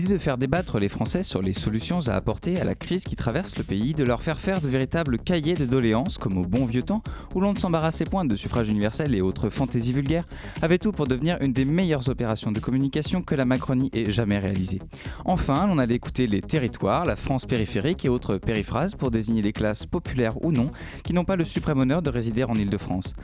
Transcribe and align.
L'idée 0.00 0.14
de 0.14 0.18
faire 0.18 0.38
débattre 0.38 0.78
les 0.78 0.88
Français 0.88 1.22
sur 1.22 1.42
les 1.42 1.52
solutions 1.52 2.08
à 2.08 2.12
apporter 2.12 2.58
à 2.58 2.64
la 2.64 2.74
crise 2.74 3.04
qui 3.04 3.16
traverse 3.16 3.58
le 3.58 3.64
pays, 3.64 3.92
de 3.92 4.02
leur 4.02 4.22
faire 4.22 4.40
faire 4.40 4.62
de 4.62 4.66
véritables 4.66 5.18
cahiers 5.18 5.56
de 5.56 5.66
doléances, 5.66 6.16
comme 6.16 6.38
au 6.38 6.46
bon 6.46 6.64
vieux 6.64 6.82
temps, 6.82 7.02
où 7.34 7.40
l'on 7.42 7.52
ne 7.52 7.58
s'embarrassait 7.58 8.06
point 8.06 8.24
de 8.24 8.34
suffrage 8.34 8.70
universel 8.70 9.14
et 9.14 9.20
autres 9.20 9.50
fantaisies 9.50 9.92
vulgaires, 9.92 10.26
avait 10.62 10.78
tout 10.78 10.92
pour 10.92 11.06
devenir 11.06 11.36
une 11.42 11.52
des 11.52 11.66
meilleures 11.66 12.08
opérations 12.08 12.50
de 12.50 12.60
communication 12.60 13.20
que 13.20 13.34
la 13.34 13.44
Macronie 13.44 13.90
ait 13.92 14.10
jamais 14.10 14.38
réalisées. 14.38 14.78
Enfin, 15.26 15.66
l'on 15.66 15.76
allait 15.76 15.96
écouter 15.96 16.26
les 16.26 16.40
territoires, 16.40 17.04
la 17.04 17.14
France 17.14 17.44
périphérique 17.44 18.06
et 18.06 18.08
autres 18.08 18.38
périphrases 18.38 18.94
pour 18.94 19.10
désigner 19.10 19.42
les 19.42 19.52
classes 19.52 19.84
populaires 19.84 20.42
ou 20.42 20.50
non 20.50 20.72
qui 21.04 21.12
n'ont 21.12 21.26
pas 21.26 21.36
le 21.36 21.44
suprême 21.44 21.78
honneur 21.78 22.00
de 22.00 22.08
résider 22.08 22.44
en 22.44 22.54
Ile-de-France. 22.54 23.14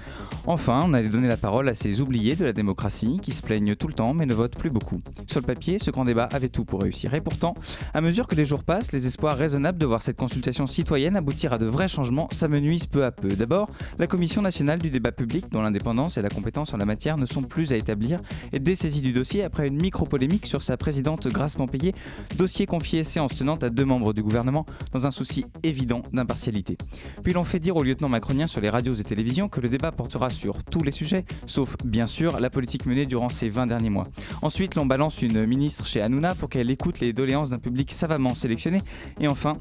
Enfin, 0.46 0.82
on 0.84 0.92
allait 0.92 1.08
donner 1.08 1.28
la 1.28 1.38
parole 1.38 1.70
à 1.70 1.74
ces 1.74 2.02
oubliés 2.02 2.36
de 2.36 2.44
la 2.44 2.52
démocratie 2.52 3.18
qui 3.22 3.32
se 3.32 3.40
plaignent 3.40 3.76
tout 3.76 3.88
le 3.88 3.94
temps 3.94 4.12
mais 4.12 4.26
ne 4.26 4.34
votent 4.34 4.58
plus 4.58 4.68
beaucoup. 4.68 5.00
Sur 5.26 5.40
le 5.40 5.46
papier, 5.46 5.78
ce 5.78 5.90
grand 5.90 6.04
débat 6.04 6.28
avait 6.32 6.50
tout 6.50 6.65
pour 6.66 6.82
réussir. 6.82 7.14
Et 7.14 7.20
pourtant, 7.20 7.54
à 7.94 8.00
mesure 8.00 8.26
que 8.26 8.34
les 8.34 8.46
jours 8.46 8.64
passent, 8.64 8.92
les 8.92 9.06
espoirs 9.06 9.36
raisonnables 9.36 9.78
de 9.78 9.86
voir 9.86 10.02
cette 10.02 10.16
consultation 10.16 10.66
citoyenne 10.66 11.16
aboutir 11.16 11.52
à 11.52 11.58
de 11.58 11.66
vrais 11.66 11.88
changements 11.88 12.28
s'amenuisent 12.30 12.86
peu 12.86 13.04
à 13.04 13.10
peu. 13.10 13.28
D'abord, 13.28 13.68
la 13.98 14.06
Commission 14.06 14.42
nationale 14.42 14.78
du 14.78 14.90
débat 14.90 15.12
public, 15.12 15.46
dont 15.50 15.62
l'indépendance 15.62 16.18
et 16.18 16.22
la 16.22 16.28
compétence 16.28 16.74
en 16.74 16.76
la 16.76 16.84
matière 16.84 17.16
ne 17.16 17.26
sont 17.26 17.42
plus 17.42 17.72
à 17.72 17.76
établir, 17.76 18.20
est 18.52 18.58
dessaisie 18.58 19.02
du 19.02 19.12
dossier 19.12 19.42
après 19.44 19.68
une 19.68 19.80
micro-polémique 19.80 20.46
sur 20.46 20.62
sa 20.62 20.76
présidente 20.76 21.28
grassement 21.28 21.66
payée, 21.66 21.94
dossier 22.36 22.66
confié 22.66 23.04
séance 23.04 23.36
tenante 23.36 23.64
à 23.64 23.70
deux 23.70 23.84
membres 23.84 24.12
du 24.12 24.22
gouvernement 24.22 24.66
dans 24.92 25.06
un 25.06 25.10
souci 25.10 25.46
évident 25.62 26.02
d'impartialité. 26.12 26.76
Puis 27.22 27.32
l'on 27.32 27.44
fait 27.44 27.60
dire 27.60 27.76
au 27.76 27.82
lieutenant 27.82 28.08
macronien 28.08 28.46
sur 28.46 28.60
les 28.60 28.70
radios 28.70 28.94
et 28.94 29.04
télévisions 29.04 29.48
que 29.48 29.60
le 29.60 29.68
débat 29.68 29.92
portera 29.92 30.30
sur 30.30 30.64
tous 30.64 30.82
les 30.82 30.90
sujets, 30.90 31.24
sauf 31.46 31.76
bien 31.84 32.06
sûr 32.06 32.40
la 32.40 32.50
politique 32.50 32.86
menée 32.86 33.06
durant 33.06 33.28
ces 33.28 33.48
20 33.48 33.66
derniers 33.66 33.90
mois. 33.90 34.06
Ensuite, 34.42 34.74
l'on 34.74 34.86
balance 34.86 35.22
une 35.22 35.46
ministre 35.46 35.86
chez 35.86 36.00
Hanouna 36.02 36.34
pour 36.34 36.45
qu'elle 36.48 36.70
écoute 36.70 37.00
les 37.00 37.12
doléances 37.12 37.50
d'un 37.50 37.58
public 37.58 37.92
savamment 37.92 38.34
sélectionné. 38.34 38.80
Et 39.20 39.28
enfin, 39.28 39.54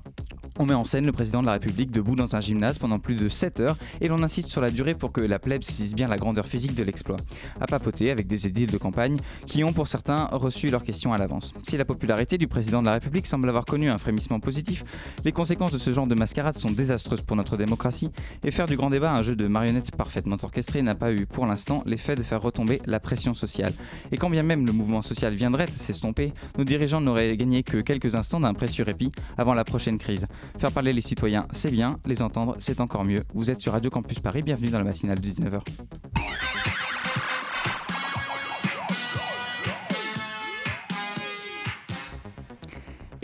on 0.58 0.66
met 0.66 0.74
en 0.74 0.86
scène 0.86 1.06
le 1.06 1.12
président 1.12 1.42
de 1.42 1.48
la 1.48 1.54
République 1.54 1.92
debout 1.92 2.16
dans 2.16 2.36
un 2.36 2.40
gymnase 2.40 2.78
pendant 2.78 3.00
plus 3.00 3.16
de 3.16 3.28
7 3.28 3.60
heures 3.60 3.78
et 4.00 4.08
l'on 4.08 4.24
insiste 4.24 4.50
sur 4.50 4.62
la 4.62 4.70
durée 4.70 4.94
pour 4.94 5.12
que 5.12 5.22
la 5.22 5.40
plèbe 5.40 5.64
saisisse 5.64 5.94
bien 5.94 6.08
la 6.08 6.18
grandeur 6.18 6.46
physique 6.46 6.76
de 6.76 6.84
l'exploit. 6.84 7.18
À 7.60 7.68
papoter 7.68 8.10
avec 8.10 8.28
des 8.28 8.48
édiles 8.48 8.72
de 8.72 8.78
campagne 8.78 9.18
qui 9.48 9.64
ont 9.64 9.74
pour 9.74 9.88
certains 9.88 10.26
reçu 10.32 10.68
leurs 10.68 10.84
questions 10.84 11.14
à 11.14 11.18
l'avance. 11.18 11.54
Si 11.64 11.78
la 11.78 11.86
popularité 11.86 12.38
du 12.38 12.48
président 12.48 12.82
de 12.82 12.86
la 12.86 12.94
République 12.94 13.28
semble 13.28 13.50
avoir 13.50 13.66
connu 13.66 13.90
un 13.90 13.98
frémissement 13.98 14.40
positif, 14.40 14.86
les 15.26 15.32
conséquences 15.32 15.74
de 15.74 15.78
ce 15.78 15.92
genre 15.92 16.08
de 16.08 16.16
mascarade 16.16 16.58
sont 16.58 16.72
désastreuses 16.72 17.22
pour 17.22 17.36
notre 17.36 17.58
démocratie 17.58 18.10
et 18.44 18.52
faire 18.52 18.68
du 18.68 18.78
grand 18.78 18.90
débat 18.90 19.12
un 19.12 19.24
jeu 19.24 19.36
de 19.36 19.48
marionnettes 19.48 19.92
parfaitement 19.92 20.38
orchestré 20.42 20.82
n'a 20.82 20.96
pas 20.96 21.12
eu 21.12 21.26
pour 21.26 21.46
l'instant 21.48 21.84
l'effet 21.86 22.16
de 22.16 22.24
faire 22.24 22.42
retomber 22.42 22.82
la 22.86 23.00
pression 23.00 23.34
sociale. 23.34 23.74
Et 24.12 24.18
quand 24.18 24.30
bien 24.30 24.44
même 24.44 24.66
le 24.66 24.72
mouvement 24.72 25.02
social 25.02 25.34
viendrait 25.34 25.68
s'estomper, 25.68 26.34
nos 26.58 26.64
dirigeants 26.64 27.02
n'auraient 27.02 27.36
gagné 27.36 27.64
que 27.64 27.78
quelques 27.82 28.16
instants 28.16 28.40
d'un 28.40 28.54
précieux 28.54 28.84
répit 28.84 29.12
avant 29.38 29.54
la 29.54 29.64
prochaine 29.66 30.00
crise. 30.00 30.28
Faire 30.58 30.72
parler 30.72 30.94
les 30.94 31.02
citoyens, 31.02 31.46
c'est 31.52 31.72
bien, 31.72 32.00
les 32.06 32.22
entendre, 32.22 32.56
c'est 32.60 32.80
encore 32.80 33.04
mieux. 33.04 33.24
Vous 33.34 33.52
êtes 33.52 33.62
sur 33.62 33.74
Radio 33.74 33.90
Campus 33.90 34.20
Paris, 34.20 34.42
bienvenue 34.42 34.70
dans 34.70 34.80
la 34.80 34.86
matinale 34.86 35.20
de 35.20 35.28
19h. 35.28 35.62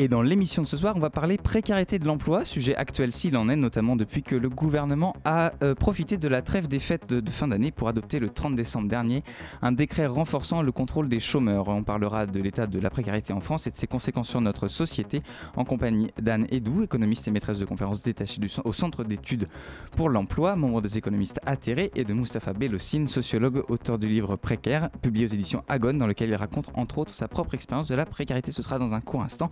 Et 0.02 0.08
dans 0.08 0.24
l'émission 0.24 0.64
de 0.64 0.68
ce 0.68 0.78
soir, 0.78 0.96
on 0.96 1.00
va 1.00 1.12
parler 1.12 1.38
précarité 1.38 2.00
de 2.00 2.08
l'emploi, 2.08 2.44
sujet 2.44 2.76
actuel 2.76 3.12
s'il 3.12 3.38
en 3.38 3.48
est, 3.50 3.56
notamment 3.56 3.96
depuis 3.96 4.24
que 4.24 4.36
le 4.36 4.50
gouvernement 4.50 5.16
a 5.26 5.54
euh, 5.62 5.76
profité 5.76 6.18
de 6.18 6.28
la 6.28 6.42
trêve 6.42 6.68
des 6.68 6.80
fêtes 6.80 7.14
de, 7.14 7.30
fin 7.30 7.48
d'année 7.48 7.70
pour 7.70 7.88
adopter 7.88 8.18
le 8.18 8.32
30 8.32 8.56
décembre 8.56 8.88
dernier 8.88 9.24
un 9.62 9.72
décret 9.72 10.08
renforçant 10.08 10.64
le 10.64 10.72
contrôle 10.72 11.08
des 11.08 11.20
chômeurs. 11.20 11.68
On 11.68 11.84
parlera 11.84 12.26
de 12.26 12.42
l'état 12.42 12.66
de 12.66 12.80
la 12.80 12.90
précarité 12.90 13.32
en 13.32 13.42
France 13.42 13.68
et 13.68 13.70
de 13.70 13.78
ses 13.78 13.86
conséquences 13.86 14.28
sur 14.30 14.42
notre 14.42 14.68
société 14.68 15.22
en 15.56 15.66
compagnie 15.66 16.10
d'Anne 16.20 16.48
Edou, 16.50 16.82
économiste 16.82 17.28
et 17.28 17.32
maîtresse 17.32 17.60
de 17.60 17.66
conférences 17.66 18.02
détachée 18.02 18.42
au 18.64 18.74
Centre 18.74 19.04
d'études 19.04 19.50
pour 19.96 20.10
l'emploi, 20.10 20.56
membre 20.56 20.82
des 20.82 20.98
économistes 20.98 21.40
atterrés, 21.46 21.92
et 21.94 22.06
de 22.06 22.14
Mustapha 22.16 22.54
Bellossine, 22.54 23.08
sociologue, 23.08 23.66
auteur 23.70 24.00
du 24.00 24.08
livre 24.08 24.36
Précaire, 24.36 24.90
publié 25.04 25.26
aux 25.26 25.32
éditions 25.32 25.64
Agone, 25.70 26.00
dans 26.00 26.08
lequel 26.08 26.30
il 26.30 26.36
raconte 26.36 26.72
entre 26.74 26.98
autres 26.98 27.14
sa 27.14 27.28
propre 27.28 27.54
expérience 27.54 27.88
de 27.88 27.94
la 27.94 28.08
précarité. 28.08 28.52
Ce 28.52 28.64
sera 28.64 28.80
dans 28.80 28.96
un 28.96 29.02
court 29.02 29.22
instant. 29.22 29.52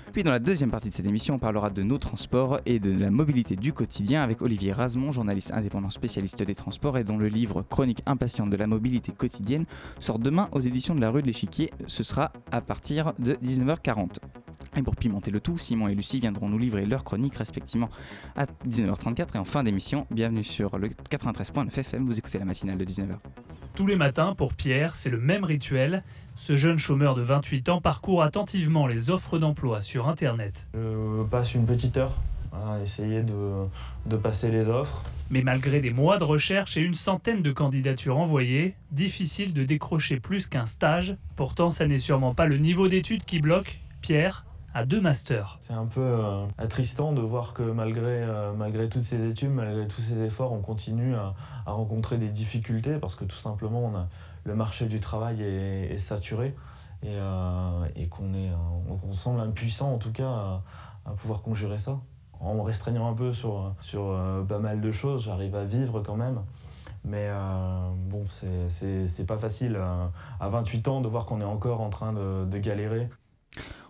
Puis 0.11 0.23
dans 0.23 0.31
la 0.31 0.39
deuxième 0.39 0.71
partie 0.71 0.89
de 0.89 0.93
cette 0.93 1.05
émission, 1.05 1.35
on 1.35 1.39
parlera 1.39 1.69
de 1.69 1.83
nos 1.83 1.97
transports 1.97 2.59
et 2.65 2.79
de 2.79 2.91
la 2.91 3.09
mobilité 3.09 3.55
du 3.55 3.71
quotidien 3.71 4.21
avec 4.21 4.41
Olivier 4.41 4.73
Rasmont, 4.73 5.13
journaliste 5.13 5.53
indépendant 5.53 5.89
spécialiste 5.89 6.43
des 6.43 6.53
transports 6.53 6.97
et 6.97 7.05
dont 7.05 7.17
le 7.17 7.29
livre 7.29 7.61
Chronique 7.61 8.01
impatiente 8.05 8.49
de 8.49 8.57
la 8.57 8.67
mobilité 8.67 9.13
quotidienne 9.13 9.63
sort 9.99 10.19
demain 10.19 10.49
aux 10.51 10.59
éditions 10.59 10.95
de 10.95 10.99
la 10.99 11.11
rue 11.11 11.21
de 11.21 11.27
l'Échiquier. 11.27 11.71
Ce 11.87 12.03
sera 12.03 12.33
à 12.51 12.59
partir 12.59 13.13
de 13.19 13.35
19h40. 13.35 14.17
Et 14.75 14.81
pour 14.83 14.97
pimenter 14.97 15.31
le 15.31 15.39
tout, 15.39 15.57
Simon 15.57 15.87
et 15.87 15.95
Lucie 15.95 16.19
viendront 16.19 16.49
nous 16.49 16.59
livrer 16.59 16.85
leurs 16.85 17.05
chroniques 17.05 17.35
respectivement 17.35 17.89
à 18.35 18.47
19h34 18.67 19.35
et 19.35 19.37
en 19.37 19.45
fin 19.45 19.63
d'émission. 19.63 20.07
Bienvenue 20.11 20.43
sur 20.43 20.77
le 20.77 20.89
93.9 20.89 21.79
FM, 21.79 22.05
vous 22.05 22.19
écoutez 22.19 22.37
la 22.37 22.45
matinale 22.45 22.77
de 22.77 22.83
19h. 22.83 23.15
Tous 23.75 23.87
les 23.87 23.95
matins, 23.95 24.35
pour 24.35 24.53
Pierre, 24.53 24.95
c'est 24.95 25.09
le 25.09 25.17
même 25.17 25.45
rituel. 25.45 26.03
Ce 26.35 26.55
jeune 26.55 26.77
chômeur 26.77 27.15
de 27.15 27.21
28 27.21 27.69
ans 27.69 27.81
parcourt 27.81 28.21
attentivement 28.21 28.85
les 28.85 29.09
offres 29.09 29.39
d'emploi 29.39 29.81
sur 29.81 30.00
Internet. 30.07 30.67
Je 30.73 31.23
passe 31.23 31.53
une 31.53 31.65
petite 31.65 31.97
heure 31.97 32.17
à 32.53 32.79
essayer 32.81 33.23
de, 33.23 33.65
de 34.05 34.17
passer 34.17 34.51
les 34.51 34.67
offres. 34.67 35.03
Mais 35.29 35.41
malgré 35.41 35.79
des 35.79 35.91
mois 35.91 36.17
de 36.17 36.25
recherche 36.25 36.75
et 36.75 36.81
une 36.81 36.95
centaine 36.95 37.41
de 37.41 37.51
candidatures 37.51 38.17
envoyées, 38.17 38.75
difficile 38.91 39.53
de 39.53 39.63
décrocher 39.63 40.19
plus 40.19 40.47
qu'un 40.47 40.65
stage. 40.65 41.15
Pourtant, 41.37 41.71
ça 41.71 41.87
n'est 41.87 41.97
sûrement 41.97 42.33
pas 42.33 42.45
le 42.45 42.57
niveau 42.57 42.87
d'études 42.89 43.23
qui 43.23 43.39
bloque. 43.39 43.79
Pierre 44.01 44.45
a 44.73 44.85
deux 44.85 45.01
masters. 45.01 45.57
C'est 45.59 45.73
un 45.73 45.85
peu 45.85 46.01
euh, 46.01 46.45
attristant 46.57 47.11
de 47.13 47.21
voir 47.21 47.53
que 47.53 47.63
malgré, 47.63 48.03
euh, 48.05 48.53
malgré 48.53 48.89
toutes 48.89 49.03
ces 49.03 49.29
études, 49.29 49.51
malgré 49.51 49.87
tous 49.87 50.01
ces 50.01 50.21
efforts, 50.21 50.53
on 50.53 50.61
continue 50.61 51.13
à, 51.13 51.33
à 51.65 51.71
rencontrer 51.71 52.17
des 52.17 52.29
difficultés 52.29 52.97
parce 52.99 53.15
que 53.15 53.25
tout 53.25 53.37
simplement 53.37 53.85
on 53.85 53.95
a, 53.95 54.07
le 54.45 54.55
marché 54.55 54.85
du 54.85 54.99
travail 54.99 55.41
est, 55.41 55.93
est 55.93 55.97
saturé 55.99 56.55
et, 57.03 57.15
euh, 57.15 57.85
et 57.95 58.07
qu'on 58.07 58.31
on 59.07 59.13
semble 59.13 59.39
impuissant 59.39 59.93
en 59.93 59.97
tout 59.97 60.11
cas 60.11 60.61
à, 61.05 61.11
pouvoir 61.17 61.41
conjurer 61.41 61.77
ça. 61.77 61.99
En 62.39 62.55
me 62.55 62.61
restreignant 62.61 63.07
un 63.07 63.13
peu 63.13 63.33
sur, 63.33 63.75
sur 63.81 64.07
euh, 64.07 64.43
pas 64.43 64.59
mal 64.59 64.81
de 64.81 64.91
choses, 64.91 65.23
j'arrive 65.25 65.55
à 65.55 65.65
vivre 65.65 66.01
quand 66.01 66.15
même. 66.15 66.41
Mais 67.03 67.27
euh, 67.29 67.89
bon, 67.95 68.25
c'est 68.27 69.25
pas 69.25 69.37
facile 69.37 69.75
euh, 69.75 70.05
à 70.39 70.49
28 70.49 70.87
ans 70.87 71.01
de 71.01 71.07
voir 71.07 71.25
qu'on 71.25 71.41
est 71.41 71.45
encore 71.45 71.81
en 71.81 71.89
train 71.89 72.13
de 72.13 72.57
galérer. 72.57 73.09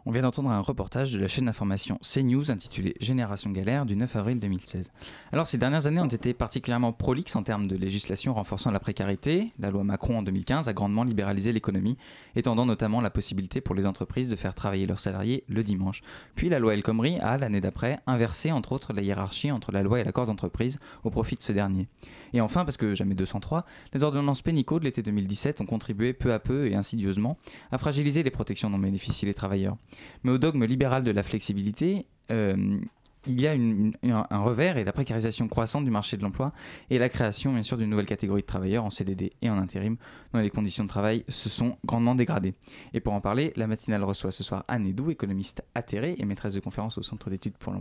On 0.08 0.12
vient 0.12 0.24
d'entendre 0.24 0.50
un 0.50 0.62
reportage 0.62 1.14
de 1.14 1.20
la 1.20 1.28
chaîne 1.28 1.46
d'information 1.46 2.00
CNews 2.02 2.50
intitulé 2.50 2.96
Génération 3.00 3.52
Galère 3.52 3.86
du 3.86 3.96
9 3.96 4.16
avril 4.16 4.40
2016. 4.40 4.92
Alors 5.32 5.46
ces 5.46 5.60
dernières 5.60 5.86
années 5.86 6.02
ont 6.02 6.08
été 6.08 6.34
particulièrement 6.34 6.92
prolixes 6.92 7.36
en 7.36 7.44
termes 7.44 7.68
de 7.68 7.76
législation 7.76 8.34
renforçant 8.34 8.72
la 8.72 8.80
précarité. 8.80 9.54
La 9.60 9.70
loi 9.70 9.84
Macron 9.84 10.18
en 10.18 10.24
2015 10.24 10.68
a 10.68 10.74
grandement 10.74 11.04
libéralisé 11.04 11.52
l'économie, 11.54 11.98
étendant 12.36 12.66
notamment 12.66 13.00
la 13.00 13.12
possibilité 13.12 13.62
pour 13.62 13.76
les 13.76 13.86
entreprises 13.86 14.28
de 14.28 14.36
faire 14.36 14.56
travailler 14.56 14.88
leurs 14.88 15.00
salariés 15.00 15.44
le 15.48 15.64
dimanche. 15.64 16.02
Puis 16.34 16.50
la 16.50 16.58
loi 16.58 16.74
El 16.74 16.82
Khomri 16.82 17.20
a, 17.20 17.38
l'année 17.38 17.62
d'après, 17.62 18.00
inversé 18.08 18.52
entre 18.52 18.72
autres 18.72 18.94
la 18.94 19.04
hiérarchie 19.04 19.52
entre 19.52 19.72
la 19.72 19.84
loi 19.84 20.00
et 20.00 20.04
l'accord 20.04 20.26
d'entreprise 20.26 20.80
au 21.04 21.12
profit 21.12 21.36
de 21.36 21.44
ce 21.44 21.52
dernier. 21.52 21.88
Et 22.34 22.42
enfin, 22.42 22.66
parce 22.66 22.78
que 22.78 22.96
jamais 22.96 23.16
203, 23.16 23.66
les 23.94 24.04
ordonnances 24.04 24.42
pénicaux 24.42 24.80
de 24.80 24.86
l'été 24.86 25.02
2017 25.02 25.62
ont 25.62 25.66
contribué 25.66 26.14
peu 26.14 26.34
à 26.34 26.40
peu 26.40 26.68
et 26.68 26.76
insidieusement 26.76 27.38
à 27.72 27.78
fragiliser 27.78 28.24
les 28.24 28.32
protections 28.32 28.70
dont 28.70 28.80
bénéficient 28.80 29.26
les 29.26 29.34
travailleurs. 29.34 29.78
Mais 30.24 30.32
au 30.32 30.38
dogme 30.38 30.66
libéral 30.66 31.04
de 31.04 31.12
la 31.12 31.24
flexibilité, 31.24 32.06
euh, 32.32 32.80
il 33.28 33.40
y 33.40 33.48
a 33.48 33.52
un 33.54 34.40
revers 34.40 34.78
et 34.78 34.84
la 34.84 34.92
précarisation 34.92 35.48
croissante 35.48 35.86
du 35.86 35.92
marché 35.92 36.18
de 36.18 36.24
l'emploi 36.24 36.54
et 36.90 36.98
la 36.98 37.10
création 37.10 37.54
bien 37.54 37.64
sûr 37.64 37.78
d'une 37.78 37.90
nouvelle 37.90 38.08
catégorie 38.08 38.42
de 38.42 38.48
travailleurs 38.48 38.84
en 38.84 38.90
CDD 38.90 39.34
et 39.42 39.50
en 39.50 39.58
intérim 39.58 39.98
dont 40.34 40.40
les 40.40 40.50
conditions 40.50 40.84
de 40.84 40.90
travail 40.90 41.24
se 41.30 41.50
sont 41.50 41.78
grandement 41.86 42.16
dégradées. 42.16 42.56
Et 42.94 43.00
pour 43.00 43.14
en 43.14 43.22
parler, 43.22 43.54
la 43.56 43.68
matinale 43.68 44.04
reçoit 44.04 44.32
ce 44.32 44.44
soir 44.44 44.64
Anne 44.68 44.88
Edou, 44.88 45.12
économiste 45.12 45.64
atterrée 45.76 46.16
et 46.18 46.26
maîtresse 46.26 46.54
de 46.54 46.60
conférence 46.60 46.98
au 46.98 47.04
Centre 47.04 47.30
d'études 47.30 47.58
pour 47.58 47.74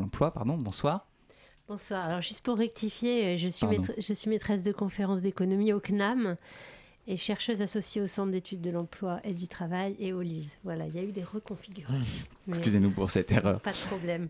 l'emploi. 0.00 0.32
Bonsoir. 0.58 1.11
Bonsoir. 1.72 2.04
Alors 2.04 2.20
juste 2.20 2.44
pour 2.44 2.58
rectifier, 2.58 3.38
je 3.38 3.48
suis, 3.48 3.66
maître, 3.66 3.92
je 3.96 4.12
suis 4.12 4.28
maîtresse 4.28 4.62
de 4.62 4.72
conférence 4.72 5.22
d'économie 5.22 5.72
au 5.72 5.80
CNAM 5.80 6.36
et 7.08 7.16
chercheuse 7.16 7.62
associée 7.62 8.02
au 8.02 8.06
Centre 8.06 8.30
d'études 8.30 8.60
de 8.60 8.68
l'emploi 8.68 9.20
et 9.24 9.32
du 9.32 9.48
travail 9.48 9.96
et 9.98 10.12
au 10.12 10.20
LIS. 10.20 10.50
Voilà, 10.64 10.86
il 10.86 10.94
y 10.94 10.98
a 10.98 11.02
eu 11.02 11.12
des 11.12 11.24
reconfigurations. 11.24 12.26
Excusez-nous 12.48 12.90
pour 12.90 13.10
cette 13.10 13.30
erreur. 13.32 13.60
Pas 13.60 13.72
de 13.72 13.76
problème. 13.76 14.28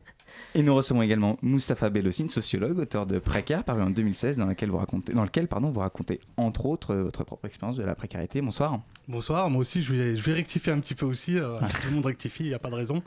Et 0.55 0.62
nous 0.62 0.75
recevons 0.75 1.03
également 1.03 1.38
Mustapha 1.43 1.91
Bellossine, 1.91 2.29
sociologue, 2.29 2.79
auteur 2.79 3.06
de 3.06 3.19
Précaire, 3.19 3.64
paru 3.64 3.82
en 3.82 3.91
2016, 3.91 4.37
dans, 4.37 4.47
lequel 4.47 4.70
vous 4.70 4.79
racontez, 4.79 5.12
dans 5.12 5.25
lequel 5.25 5.49
pardon, 5.49 5.70
vous 5.70 5.81
racontez 5.81 6.20
entre 6.37 6.67
autres 6.67 6.94
votre 6.94 7.25
propre 7.25 7.47
expérience 7.47 7.76
de 7.76 7.82
la 7.82 7.94
précarité. 7.94 8.41
Bonsoir. 8.41 8.81
Bonsoir, 9.09 9.50
moi 9.50 9.61
aussi 9.61 9.82
je 9.82 9.94
vais, 9.94 10.17
je 10.17 10.23
vais 10.23 10.32
rectifier 10.32 10.73
un 10.73 10.81
petit 10.81 10.94
peu 10.94 11.06
aussi. 11.06 11.38
Euh, 11.38 11.59
tout 11.59 11.88
le 11.88 11.94
monde 11.94 12.06
rectifie, 12.06 12.44
il 12.44 12.49
n'y 12.49 12.55
a 12.55 12.59
pas 12.59 12.70
de 12.70 12.75
raison. 12.75 13.03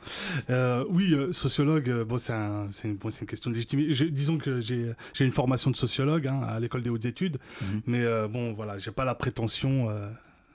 Euh, 0.50 0.84
oui, 0.90 1.14
euh, 1.14 1.32
sociologue, 1.32 1.90
euh, 1.90 2.06
bon, 2.06 2.18
c'est 2.18 2.34
un, 2.34 2.70
une, 2.84 2.96
bon, 2.96 3.10
une, 3.10 3.28
question 3.28 3.50
de 3.50 3.56
légitimité. 3.56 4.10
disons 4.12 4.38
que 4.38 4.60
j'ai 4.60 5.26
une 5.26 5.32
formation 5.32 5.72
de 5.72 5.76
sociologue 5.76 6.28
hein, 6.28 6.42
à 6.48 6.60
l'école 6.60 6.82
des 6.82 6.90
hautes 6.90 7.06
études, 7.06 7.38
mhm. 7.62 7.82
mais 7.88 8.04
euh, 8.04 8.28
bon, 8.28 8.54
voilà, 8.54 8.78
j'ai 8.78 8.92
pas 8.92 9.06
la 9.06 9.16
prétention 9.16 9.90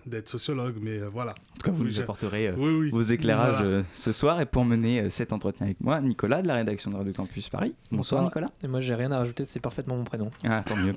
d'être 0.06 0.29
sociologue, 0.29 0.76
mais 0.81 0.99
euh, 0.99 1.08
voilà. 1.08 1.32
En 1.32 1.58
tout 1.58 1.70
cas, 1.70 1.70
vous 1.70 1.85
nous 1.85 2.00
apporterez 2.00 2.49
euh, 2.49 2.88
vos 2.91 3.02
éclairages 3.02 3.62
euh, 3.62 3.82
ce 3.93 4.12
soir. 4.12 4.41
Et 4.41 4.47
pour 4.47 4.64
mener 4.64 5.11
cet 5.11 5.32
entretien 5.32 5.67
avec 5.67 5.81
moi, 5.81 6.00
Nicolas 6.00 6.43
de 6.43 6.49
la 6.49 6.55
rédaction 6.55 6.91
de 6.91 6.97
Radio 6.97 7.12
Campus 7.12 7.49
Paris. 7.49 7.75
Bonsoir, 7.91 8.23
Nicolas. 8.23 8.50
Et 8.62 8.69
moi, 8.69 8.81
j'ai 8.81 8.94
rien 8.94 9.12
à 9.12 9.19
rajouter, 9.19 9.44
c'est 9.44 9.61
parfaitement 9.61 9.97
mon 9.97 10.05
prénom. 10.05 10.31
Ah, 10.44 10.62
tant 10.67 10.76
mieux. 10.76 10.94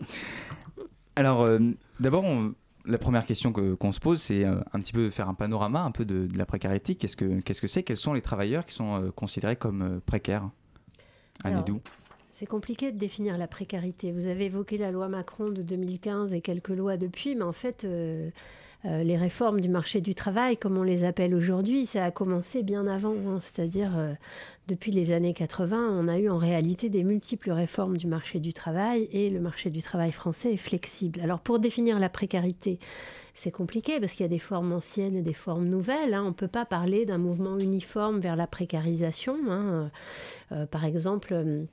Alors, 1.15 1.47
d'abord, 2.00 2.25
la 2.85 2.97
première 2.97 3.27
question 3.27 3.53
qu'on 3.53 3.91
se 3.91 4.00
pose, 4.00 4.19
c'est 4.19 4.45
un 4.45 4.79
petit 4.79 4.94
peu 4.94 5.11
faire 5.11 5.29
un 5.29 5.35
panorama 5.35 5.81
un 5.81 5.91
peu 5.91 6.06
de, 6.06 6.27
la 6.35 6.47
précarité. 6.47 6.95
Qu'est-ce 6.95 7.15
que 7.15 7.39
qu'est-ce 7.41 7.61
que 7.61 7.67
c'est? 7.67 7.83
Quels 7.83 7.97
sont 7.97 8.13
les 8.13 8.21
travailleurs 8.21 8.65
qui 8.65 8.73
sont 8.73 9.11
considérés 9.15 9.56
comme 9.56 10.01
précaires? 10.06 10.49
Anidou 11.44 11.81
c'est 12.33 12.47
compliqué 12.47 12.91
de 12.91 12.97
définir 12.97 13.38
la 13.38 13.47
précarité. 13.47 14.11
Vous 14.11 14.25
avez 14.25 14.45
évoqué 14.45 14.79
la 14.79 14.91
loi 14.91 15.07
Macron 15.07 15.49
de 15.49 15.61
2015 15.61 16.33
et 16.33 16.41
quelques 16.41 16.69
lois 16.69 16.97
depuis, 16.97 17.35
mais 17.35 17.44
en 17.44 17.53
fait, 17.53 17.85
euh, 18.85 19.01
les 19.01 19.15
réformes 19.15 19.62
du 19.62 19.69
marché 19.69 20.01
du 20.01 20.13
travail, 20.13 20.57
comme 20.57 20.77
on 20.77 20.83
les 20.83 21.06
appelle 21.06 21.33
aujourd'hui, 21.33 21.85
ça 21.85 22.03
a 22.03 22.12
commencé 22.12 22.63
bien 22.63 22.85
avant. 22.85 23.15
Hein. 23.27 23.39
C'est-à-dire, 23.39 23.97
euh, 23.97 24.13
depuis 24.68 24.91
les 24.91 25.13
années 25.13 25.33
80, 25.33 25.89
on 25.91 26.09
a 26.09 26.19
eu 26.19 26.30
en 26.30 26.38
réalité 26.38 26.89
des 26.89 27.03
multiples 27.03 27.51
réformes 27.51 27.95
du 27.95 28.07
marché 28.07 28.39
du 28.39 28.51
travail 28.51 29.07
et 29.13 29.30
le 29.30 29.39
marché 29.39 29.69
du 29.69 29.81
travail 29.81 30.12
français 30.12 30.53
est 30.53 30.57
flexible. 30.57 31.21
Alors, 31.21 31.39
pour 31.39 31.59
définir 31.59 31.97
la 31.97 32.09
précarité, 32.09 32.77
c'est 33.33 33.51
compliqué 33.51 34.01
parce 34.01 34.13
qu'il 34.13 34.24
y 34.24 34.25
a 34.25 34.30
des 34.30 34.39
formes 34.39 34.74
anciennes 34.74 35.15
et 35.15 35.21
des 35.21 35.33
formes 35.33 35.68
nouvelles. 35.68 36.13
Hein. 36.13 36.24
On 36.24 36.30
ne 36.30 36.33
peut 36.33 36.50
pas 36.50 36.65
parler 36.65 37.06
d'un 37.06 37.18
mouvement 37.18 37.57
uniforme 37.57 38.19
vers 38.19 38.35
la 38.35 38.47
précarisation. 38.47 39.38
Hein. 39.47 39.91
Euh, 40.51 40.65
par 40.65 40.83
exemple, 40.83 41.68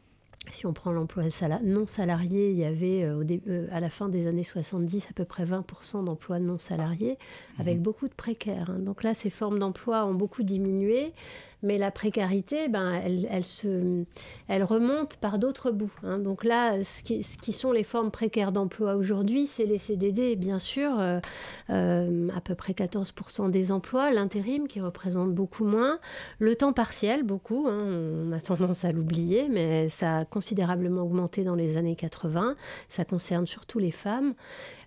si 0.48 0.66
on 0.66 0.72
prend 0.72 0.90
l'emploi 0.90 1.24
non 1.62 1.86
salarié, 1.86 2.50
il 2.50 2.56
y 2.56 2.64
avait 2.64 3.04
euh, 3.04 3.22
euh, 3.48 3.66
à 3.70 3.80
la 3.80 3.90
fin 3.90 4.08
des 4.08 4.26
années 4.26 4.44
70 4.44 5.08
à 5.10 5.12
peu 5.12 5.24
près 5.24 5.44
20% 5.44 6.04
d'emplois 6.04 6.38
non 6.38 6.58
salariés, 6.58 7.18
avec 7.58 7.76
mhm. 7.76 7.82
beaucoup 7.82 8.08
de 8.08 8.14
précaires. 8.14 8.70
Hein. 8.70 8.78
Donc 8.78 9.02
là, 9.02 9.14
ces 9.14 9.30
formes 9.30 9.58
d'emploi 9.58 10.04
ont 10.06 10.14
beaucoup 10.14 10.42
diminué. 10.42 11.12
Mais 11.62 11.78
la 11.78 11.90
précarité, 11.90 12.68
ben, 12.68 12.92
elle, 12.92 13.26
elle, 13.30 13.44
se, 13.44 14.04
elle 14.48 14.64
remonte 14.64 15.16
par 15.16 15.38
d'autres 15.38 15.70
bouts. 15.70 15.92
Hein. 16.02 16.18
Donc 16.18 16.44
là, 16.44 16.82
ce 16.82 17.02
qui, 17.02 17.22
ce 17.22 17.36
qui, 17.36 17.52
sont 17.52 17.72
les 17.72 17.84
formes 17.84 18.10
précaires 18.10 18.52
d'emploi 18.52 18.94
aujourd'hui, 18.94 19.46
c'est 19.46 19.66
les 19.66 19.78
CDD, 19.78 20.36
bien 20.36 20.58
sûr, 20.58 20.98
euh, 20.98 21.20
euh, 21.68 22.28
à 22.34 22.40
peu 22.40 22.54
près 22.54 22.72
14% 22.72 23.50
des 23.50 23.72
emplois, 23.72 24.10
l'intérim 24.10 24.68
qui 24.68 24.80
représente 24.80 25.34
beaucoup 25.34 25.64
moins, 25.64 25.98
le 26.38 26.56
temps 26.56 26.72
partiel, 26.72 27.22
beaucoup, 27.22 27.66
hein. 27.68 27.86
on 28.28 28.32
a 28.32 28.40
tendance 28.40 28.84
à 28.84 28.92
l'oublier, 28.92 29.48
mais 29.50 29.88
ça 29.88 30.18
a 30.18 30.24
considérablement 30.24 31.02
augmenté 31.02 31.44
dans 31.44 31.54
les 31.54 31.76
années 31.76 31.96
80, 31.96 32.56
ça 32.88 33.04
concerne 33.04 33.46
surtout 33.46 33.78
les 33.78 33.90
femmes. 33.90 34.34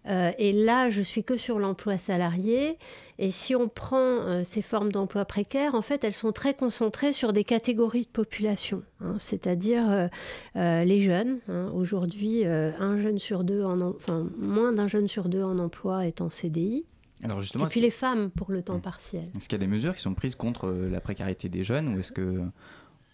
Euh, 0.08 0.32
et 0.38 0.52
là, 0.52 0.90
je 0.90 1.02
suis 1.02 1.24
que 1.24 1.38
sur 1.38 1.60
l'emploi 1.60 1.98
salarié. 1.98 2.78
Et 3.20 3.32
si 3.32 3.56
on 3.56 3.70
prend 3.70 3.98
euh, 3.98 4.44
ces 4.44 4.62
formes 4.62 4.92
d'emploi 4.92 5.26
précaires, 5.26 5.76
en 5.76 5.82
fait, 5.82 6.04
elles 6.04 6.14
sont 6.14 6.32
très 6.32 6.54
concentrées 6.54 7.14
sur 7.14 7.32
des 7.32 7.44
catégories 7.44 8.04
de 8.04 8.10
population, 8.10 8.84
hein. 9.02 9.16
c'est-à-dire 9.18 10.10
euh, 10.56 10.84
les 10.84 11.02
jeunes. 11.02 11.40
Hein. 11.48 11.72
Aujourd'hui, 11.74 12.46
un 12.46 12.98
jeune 12.98 13.20
sur 13.20 13.44
deux, 13.44 13.64
en, 13.64 13.82
enfin 13.82 14.28
moins 14.38 14.74
d'un 14.74 14.88
jeune 14.88 15.08
sur 15.08 15.30
deux 15.30 15.44
en 15.44 15.60
emploi 15.60 16.06
est 16.06 16.22
en 16.22 16.30
CDI. 16.30 16.86
Alors 17.24 17.40
justement, 17.40 17.68
et 17.68 17.70
puis 17.70 17.80
les 17.80 17.90
femmes 17.90 18.30
pour 18.32 18.52
le 18.52 18.62
temps 18.62 18.80
partiel. 18.80 19.24
Est-ce 19.38 19.48
qu'il 19.48 19.58
y 19.58 19.62
a 19.62 19.66
des 19.66 19.72
mesures 19.72 19.96
qui 19.96 20.02
sont 20.02 20.14
prises 20.14 20.36
contre 20.36 20.68
la 20.70 21.00
précarité 21.00 21.48
des 21.48 21.64
jeunes 21.64 21.96
ou 21.96 22.00
est-ce 22.00 22.12
que 22.12 22.42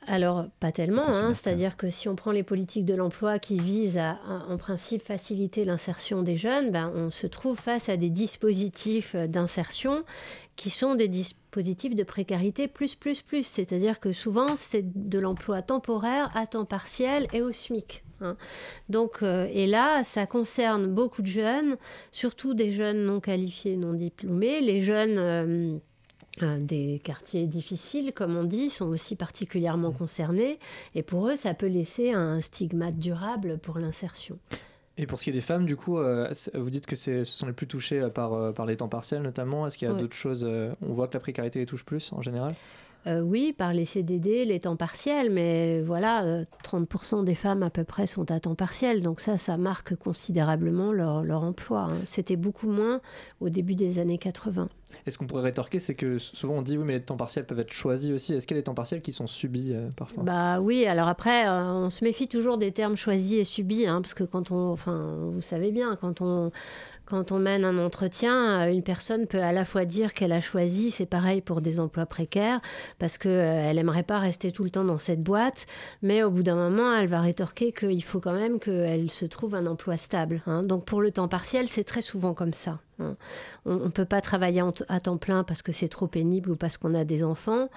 alors, 0.07 0.45
pas 0.59 0.71
tellement, 0.71 1.07
hein, 1.07 1.33
c'est-à-dire 1.33 1.77
que 1.77 1.89
si 1.89 2.09
on 2.09 2.15
prend 2.15 2.31
les 2.31 2.41
politiques 2.41 2.85
de 2.85 2.95
l'emploi 2.95 3.37
qui 3.37 3.59
visent 3.59 3.97
à, 3.97 4.17
en 4.47 4.57
principe, 4.57 5.03
faciliter 5.03 5.65
l'insertion 5.65 6.23
des 6.23 6.37
jeunes, 6.37 6.71
ben, 6.71 6.91
on 6.95 7.11
se 7.11 7.27
trouve 7.27 7.59
face 7.59 7.89
à 7.89 7.97
des 7.97 8.09
dispositifs 8.09 9.15
d'insertion 9.15 10.03
qui 10.55 10.69
sont 10.69 10.95
des 10.95 11.07
dispositifs 11.07 11.95
de 11.95 12.03
précarité 12.03 12.67
plus, 12.67 12.95
plus, 12.95 13.21
plus. 13.21 13.43
C'est-à-dire 13.43 13.99
que 13.99 14.11
souvent, 14.11 14.55
c'est 14.55 14.83
de 15.09 15.19
l'emploi 15.19 15.61
temporaire 15.61 16.31
à 16.35 16.47
temps 16.47 16.65
partiel 16.65 17.27
et 17.31 17.41
au 17.41 17.51
SMIC. 17.51 18.03
Hein. 18.21 18.35
Donc, 18.89 19.21
euh, 19.21 19.47
et 19.53 19.67
là, 19.67 20.03
ça 20.03 20.25
concerne 20.25 20.87
beaucoup 20.87 21.21
de 21.21 21.27
jeunes, 21.27 21.77
surtout 22.11 22.53
des 22.53 22.71
jeunes 22.71 23.05
non 23.05 23.19
qualifiés, 23.19 23.75
non 23.75 23.93
diplômés, 23.93 24.61
les 24.61 24.81
jeunes... 24.81 25.17
Euh, 25.17 25.77
des 26.41 27.01
quartiers 27.03 27.47
difficiles, 27.47 28.13
comme 28.13 28.37
on 28.37 28.43
dit, 28.43 28.69
sont 28.69 28.87
aussi 28.87 29.15
particulièrement 29.15 29.91
concernés. 29.91 30.59
Et 30.95 31.03
pour 31.03 31.27
eux, 31.27 31.35
ça 31.35 31.53
peut 31.53 31.67
laisser 31.67 32.11
un 32.11 32.39
stigmate 32.39 32.97
durable 32.97 33.57
pour 33.57 33.79
l'insertion. 33.79 34.39
Et 34.99 35.05
pour 35.05 35.17
ce 35.17 35.23
qui 35.23 35.29
est 35.29 35.33
des 35.33 35.39
femmes, 35.39 35.65
du 35.65 35.77
coup, 35.77 35.97
euh, 35.97 36.29
vous 36.53 36.69
dites 36.69 36.85
que 36.85 36.97
ce 36.97 37.23
sont 37.23 37.47
les 37.47 37.53
plus 37.53 37.67
touchées 37.67 38.01
euh, 38.01 38.09
par, 38.09 38.33
euh, 38.33 38.51
par 38.51 38.65
les 38.65 38.75
temps 38.75 38.89
partiels 38.89 39.21
notamment. 39.21 39.65
Est-ce 39.65 39.77
qu'il 39.77 39.87
y 39.87 39.91
a 39.91 39.93
d'autres 39.93 40.15
choses 40.15 40.43
On 40.81 40.93
voit 40.93 41.07
que 41.07 41.13
la 41.13 41.21
précarité 41.21 41.59
les 41.59 41.65
touche 41.65 41.85
plus 41.85 42.11
en 42.11 42.21
général? 42.21 42.53
Oui, 43.07 43.53
par 43.53 43.73
les 43.73 43.85
CDD, 43.85 44.45
les 44.45 44.59
temps 44.59 44.75
partiels, 44.75 45.31
mais 45.31 45.81
voilà, 45.81 46.43
30% 46.63 47.23
des 47.23 47.35
femmes 47.35 47.63
à 47.63 47.69
peu 47.69 47.83
près 47.83 48.05
sont 48.07 48.29
à 48.29 48.39
temps 48.39 48.55
partiel, 48.55 49.01
donc 49.01 49.19
ça, 49.19 49.37
ça 49.37 49.57
marque 49.57 49.95
considérablement 49.95 50.91
leur, 50.91 51.23
leur 51.23 51.43
emploi. 51.43 51.87
Hein. 51.89 51.97
C'était 52.05 52.35
beaucoup 52.35 52.69
moins 52.69 53.01
au 53.39 53.49
début 53.49 53.75
des 53.75 53.99
années 53.99 54.17
80. 54.17 54.69
Et 55.05 55.11
ce 55.11 55.17
qu'on 55.17 55.27
pourrait 55.27 55.43
rétorquer, 55.43 55.79
c'est 55.79 55.95
que 55.95 56.17
souvent 56.17 56.55
on 56.55 56.61
dit 56.61 56.77
oui, 56.77 56.83
mais 56.85 56.93
les 56.93 57.01
temps 57.01 57.17
partiels 57.17 57.45
peuvent 57.45 57.59
être 57.59 57.71
choisis 57.71 58.11
aussi. 58.11 58.33
Est-ce 58.33 58.47
qu'il 58.47 58.55
y 58.55 58.59
a 58.59 58.61
des 58.61 58.65
temps 58.65 58.73
partiels 58.73 59.01
qui 59.01 59.11
sont 59.11 59.27
subis 59.27 59.71
euh, 59.73 59.89
parfois? 59.95 60.23
Bah 60.23 60.59
oui, 60.59 60.85
alors 60.85 61.07
après, 61.07 61.47
euh, 61.47 61.85
on 61.85 61.89
se 61.89 62.03
méfie 62.03 62.27
toujours 62.27 62.57
des 62.57 62.71
termes 62.71 62.95
choisis 62.95 63.39
et 63.39 63.43
subis, 63.43 63.85
hein, 63.85 64.01
parce 64.01 64.13
que 64.13 64.23
quand 64.23 64.51
on, 64.51 64.71
enfin, 64.71 65.17
vous 65.31 65.41
savez 65.41 65.71
bien, 65.71 65.95
quand 65.95 66.21
on, 66.21 66.51
quand 67.09 67.31
on 67.31 67.39
mène 67.39 67.65
un 67.65 67.77
entretien, 67.77 68.61
euh, 68.61 68.71
une 68.71 68.83
personne 68.83 69.27
peut 69.27 69.41
à 69.41 69.51
la 69.51 69.65
fois 69.65 69.85
dire 69.85 70.13
qu'elle 70.13 70.31
a 70.31 70.41
choisi, 70.41 70.91
c'est 70.91 71.05
pareil 71.05 71.41
pour 71.41 71.61
des 71.61 71.79
emplois 71.79 72.05
précaires, 72.05 72.61
parce 72.99 73.17
qu'elle 73.17 73.75
n'aimerait 73.75 74.03
pas 74.03 74.19
rester 74.19 74.51
tout 74.51 74.63
le 74.63 74.69
temps 74.69 74.83
dans 74.83 74.97
cette 74.97 75.23
boîte, 75.23 75.65
mais 76.01 76.23
au 76.23 76.29
bout 76.31 76.43
d'un 76.43 76.55
moment, 76.55 76.95
elle 76.95 77.07
va 77.07 77.21
rétorquer 77.21 77.71
qu'il 77.71 78.03
faut 78.03 78.19
quand 78.19 78.33
même 78.33 78.59
qu'elle 78.59 79.09
se 79.09 79.25
trouve 79.25 79.55
un 79.55 79.65
emploi 79.65 79.97
stable. 79.97 80.41
Hein. 80.45 80.63
Donc 80.63 80.85
pour 80.85 81.01
le 81.01 81.11
temps 81.11 81.27
partiel, 81.27 81.67
c'est 81.67 81.83
très 81.83 82.01
souvent 82.01 82.33
comme 82.33 82.53
ça. 82.53 82.79
On 83.65 83.75
ne 83.75 83.89
peut 83.89 84.05
pas 84.05 84.21
travailler 84.21 84.63
à 84.87 84.99
temps 84.99 85.17
plein 85.17 85.43
parce 85.43 85.61
que 85.61 85.71
c'est 85.71 85.87
trop 85.87 86.07
pénible 86.07 86.51
ou 86.51 86.55
parce 86.55 86.77
qu'on 86.77 86.93
a 86.93 87.03
des 87.03 87.23
enfants, 87.23 87.69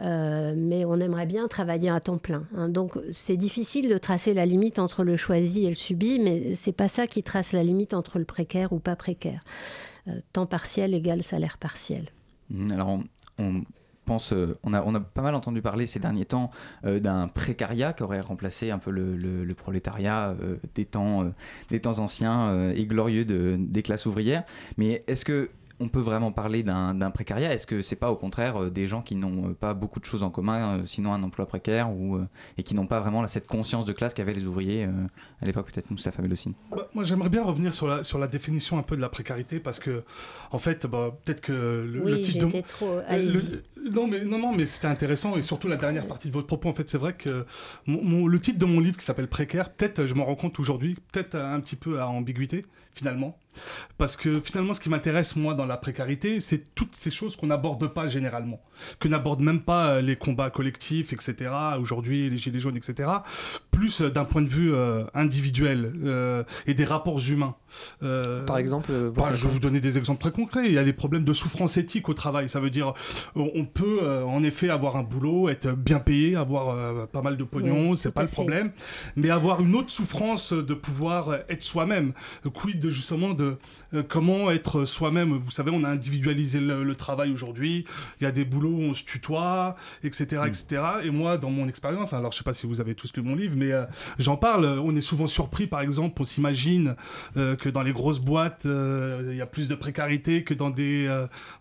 euh, 0.00 0.54
mais 0.56 0.84
on 0.84 0.98
aimerait 0.98 1.26
bien 1.26 1.48
travailler 1.48 1.90
à 1.90 2.00
temps 2.00 2.18
plein. 2.18 2.44
Hein. 2.56 2.68
Donc 2.68 2.92
c'est 3.12 3.36
difficile 3.36 3.88
de 3.88 3.98
tracer 3.98 4.34
la 4.34 4.46
limite 4.46 4.78
entre 4.78 5.04
le 5.04 5.16
choisi 5.16 5.64
et 5.64 5.68
le 5.68 5.74
subi, 5.74 6.18
mais 6.18 6.54
c'est 6.54 6.72
pas 6.72 6.88
ça 6.88 7.06
qui 7.06 7.22
trace 7.22 7.52
la 7.52 7.62
limite 7.62 7.94
entre 7.94 8.18
le 8.18 8.24
précaire 8.24 8.72
ou 8.72 8.78
pas 8.78 8.96
précaire. 8.96 9.42
Euh, 10.08 10.12
temps 10.32 10.46
partiel 10.46 10.94
égale 10.94 11.22
salaire 11.22 11.58
partiel. 11.58 12.06
Mmh, 12.50 12.72
alors 12.72 13.00
on 13.38 13.62
euh, 14.32 14.58
on 14.62 14.74
a, 14.74 14.82
on 14.82 14.94
a 14.94 15.00
pas 15.00 15.22
mal 15.22 15.34
entendu 15.34 15.62
parler 15.62 15.86
ces 15.86 15.98
derniers 15.98 16.24
temps 16.24 16.50
euh, 16.84 17.00
d'un 17.00 17.28
précariat 17.28 17.92
qui 17.92 18.02
aurait 18.02 18.20
remplacé 18.20 18.70
un 18.70 18.78
peu 18.78 18.90
le, 18.90 19.48
prolétariat 19.56 20.34
euh, 20.40 20.56
des, 20.74 20.84
temps, 20.84 21.30
des 21.68 21.80
temps 21.80 21.98
anciens 21.98 22.70
et 22.70 22.86
glorieux 22.86 23.24
de, 23.24 23.56
des 23.58 23.82
classes 23.82 24.06
ouvrières. 24.06 24.44
Mais 24.78 25.04
est-ce 25.06 25.24
que 25.24 25.50
on 25.80 25.88
peut 25.88 26.00
vraiment 26.00 26.30
parler 26.30 26.62
d'un 26.62 27.10
précariat 27.10 27.52
Est-ce 27.52 27.66
que 27.66 27.80
c'est 27.80 27.96
pas 27.96 28.10
au 28.10 28.16
contraire 28.16 28.62
euh, 28.62 28.70
des 28.70 28.86
gens 28.86 29.00
qui 29.00 29.16
n'ont 29.16 29.48
euh, 29.48 29.54
pas 29.54 29.72
beaucoup 29.72 29.98
de 29.98 30.04
choses 30.04 30.22
en 30.22 30.30
commun, 30.30 30.78
euh, 30.78 30.82
sinon 30.86 31.14
un 31.14 31.22
emploi 31.22 31.46
précaire, 31.46 31.90
ou, 31.90 32.20
et 32.58 32.62
qui 32.62 32.74
n'ont 32.74 32.86
pas 32.86 33.00
vraiment 33.00 33.26
cette 33.26 33.46
conscience 33.46 33.86
de 33.86 33.92
classe 33.92 34.12
qu'avaient 34.12 34.34
les 34.34 34.46
ouvriers 34.46 34.84
à 34.84 35.44
l'époque, 35.46 35.72
peut-être 35.72 35.90
Moustapha 35.90 36.20
Bellossine 36.20 36.52
bah, 36.70 36.88
Moi, 36.94 37.04
j'aimerais 37.04 37.30
bien 37.30 37.42
revenir 37.42 37.72
sur 37.72 37.86
la, 37.86 38.02
sur 38.02 38.18
la 38.18 38.26
définition 38.26 38.78
un 38.78 38.82
peu 38.82 38.94
de 38.96 39.00
la 39.00 39.08
précarité, 39.08 39.58
parce 39.58 39.80
que, 39.80 40.04
en 40.50 40.58
fait, 40.58 40.86
bah, 40.86 41.16
peut-être 41.24 41.40
que 41.40 41.52
le, 41.52 42.02
oui, 42.04 42.20
titre 42.20 42.46
de. 42.46 42.60
Trop... 42.60 43.00
non, 43.90 44.06
mais, 44.06 44.24
non, 44.24 44.38
non, 44.38 44.52
mais 44.52 44.66
c'était 44.66 44.86
intéressant, 44.86 45.36
et 45.36 45.42
surtout 45.42 45.68
la 45.68 45.76
dernière 45.76 46.06
partie 46.06 46.28
de 46.28 46.32
votre 46.32 46.46
propos, 46.46 46.68
en 46.68 46.72
fait, 46.72 46.88
c'est 46.88 46.98
vrai 46.98 47.14
que 47.14 47.44
le 47.86 48.38
titre 48.38 48.58
de 48.58 48.66
mon 48.66 48.80
livre 48.80 48.96
qui 48.96 49.04
s'appelle 49.04 49.28
Précaire, 49.28 49.72
peut-être 49.72 50.06
je 50.06 50.14
m'en 50.14 50.24
rends 50.24 50.36
compte 50.36 50.58
aujourd'hui, 50.58 50.96
peut-être 51.12 51.36
un 51.36 51.60
petit 51.60 51.76
peu 51.76 52.00
à 52.00 52.08
ambiguïté, 52.08 52.64
finalement 52.92 53.38
Parce 53.98 54.16
que 54.16 54.40
finalement, 54.40 54.74
ce 54.74 54.80
qui 54.80 54.88
m'intéresse, 54.88 55.36
moi, 55.36 55.54
dans 55.54 55.66
la 55.66 55.76
précarité, 55.76 56.40
c'est 56.40 56.74
toutes 56.74 56.94
ces 56.94 57.10
choses 57.10 57.36
qu'on 57.36 57.46
n'aborde 57.46 57.86
pas 57.88 58.08
généralement, 58.08 58.60
que 58.98 59.08
n'abordent 59.08 59.42
même 59.42 59.62
pas 59.62 59.90
euh, 59.90 60.00
les 60.00 60.16
combats 60.16 60.50
collectifs, 60.50 61.12
etc., 61.12 61.50
aujourd'hui, 61.78 62.30
les 62.30 62.36
gilets 62.36 62.60
jaunes, 62.60 62.76
etc., 62.76 63.10
plus 63.70 64.02
euh, 64.02 64.10
d'un 64.10 64.24
point 64.24 64.42
de 64.42 64.48
vue 64.48 64.74
euh, 64.74 65.04
individuel 65.14 65.92
et 66.66 66.74
des 66.74 66.84
rapports 66.84 67.20
humains. 67.28 67.54
Par 68.00 68.58
exemple 68.58 68.92
bah, 69.10 69.32
Je 69.32 69.46
vais 69.46 69.52
vous 69.52 69.60
donner 69.60 69.80
des 69.80 69.98
exemples 69.98 70.20
très 70.20 70.32
concrets. 70.32 70.66
Il 70.66 70.72
y 70.72 70.78
a 70.78 70.84
des 70.84 70.92
problèmes 70.92 71.24
de 71.24 71.32
souffrance 71.32 71.76
éthique 71.76 72.08
au 72.08 72.14
travail. 72.14 72.48
Ça 72.48 72.60
veut 72.60 72.70
dire, 72.70 72.92
on 73.34 73.64
peut 73.72 74.00
en 74.24 74.42
effet 74.42 74.70
avoir 74.70 74.96
un 74.96 75.02
boulot, 75.02 75.48
être 75.48 75.72
bien 75.72 75.98
payé, 75.98 76.36
avoir 76.36 77.08
pas 77.08 77.22
mal 77.22 77.36
de 77.36 77.44
pognon, 77.44 77.94
c'est 77.94 78.12
pas 78.12 78.22
le 78.22 78.28
problème, 78.28 78.72
mais 79.16 79.30
avoir 79.30 79.60
une 79.60 79.74
autre 79.74 79.90
souffrance 79.90 80.52
de 80.52 80.74
pouvoir 80.74 81.34
être 81.48 81.62
soi-même. 81.62 82.12
Quid 82.52 82.80
de 82.80 82.90
justement 82.90 83.34
de 83.34 83.56
euh, 83.94 84.02
comment 84.06 84.50
être 84.50 84.84
soi-même? 84.84 85.32
Vous 85.36 85.50
savez, 85.50 85.70
on 85.72 85.84
a 85.84 85.88
individualisé 85.88 86.60
le, 86.60 86.94
travail 86.94 87.32
aujourd'hui. 87.32 87.84
Il 88.20 88.24
y 88.24 88.26
a 88.26 88.32
des 88.32 88.44
boulots 88.44 88.68
où 88.68 88.82
on 88.82 88.94
se 88.94 89.04
tutoie, 89.04 89.76
etc., 90.02 90.42
etc. 90.46 90.82
Mm. 91.02 91.06
Et 91.06 91.10
moi, 91.10 91.38
dans 91.38 91.50
mon 91.50 91.68
expérience, 91.68 92.12
alors 92.12 92.32
je 92.32 92.38
sais 92.38 92.44
pas 92.44 92.52
si 92.52 92.66
vous 92.66 92.80
avez 92.80 92.94
tous 92.94 93.12
lu 93.14 93.22
mon 93.22 93.34
livre, 93.34 93.54
mais 93.56 93.72
euh, 93.72 93.84
j'en 94.18 94.36
parle. 94.36 94.66
On 94.66 94.94
est 94.96 95.00
souvent 95.00 95.26
surpris, 95.26 95.66
par 95.66 95.80
exemple, 95.80 96.20
on 96.20 96.24
s'imagine 96.24 96.96
euh, 97.36 97.56
que 97.56 97.68
dans 97.68 97.82
les 97.82 97.92
grosses 97.92 98.18
boîtes, 98.18 98.66
il 98.66 99.36
y 99.36 99.40
a 99.40 99.46
plus 99.46 99.68
de 99.68 99.74
précarité 99.74 100.44
que 100.44 100.54
dans 100.54 100.70
des 100.70 101.08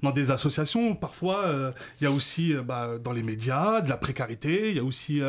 dans 0.02 0.12
des 0.12 0.32
associations. 0.32 0.96
Parfois, 0.96 1.74
il 2.00 2.04
y 2.04 2.08
a 2.08 2.12
aussi 2.12 2.54
bah, 2.66 2.98
dans 3.04 3.14
les 3.14 3.24
médias 3.24 3.82
de 3.82 3.90
la 3.90 3.98
précarité. 3.98 4.70
Il 4.70 4.78
y 4.78 4.80
a 4.80 4.84
aussi 4.84 5.22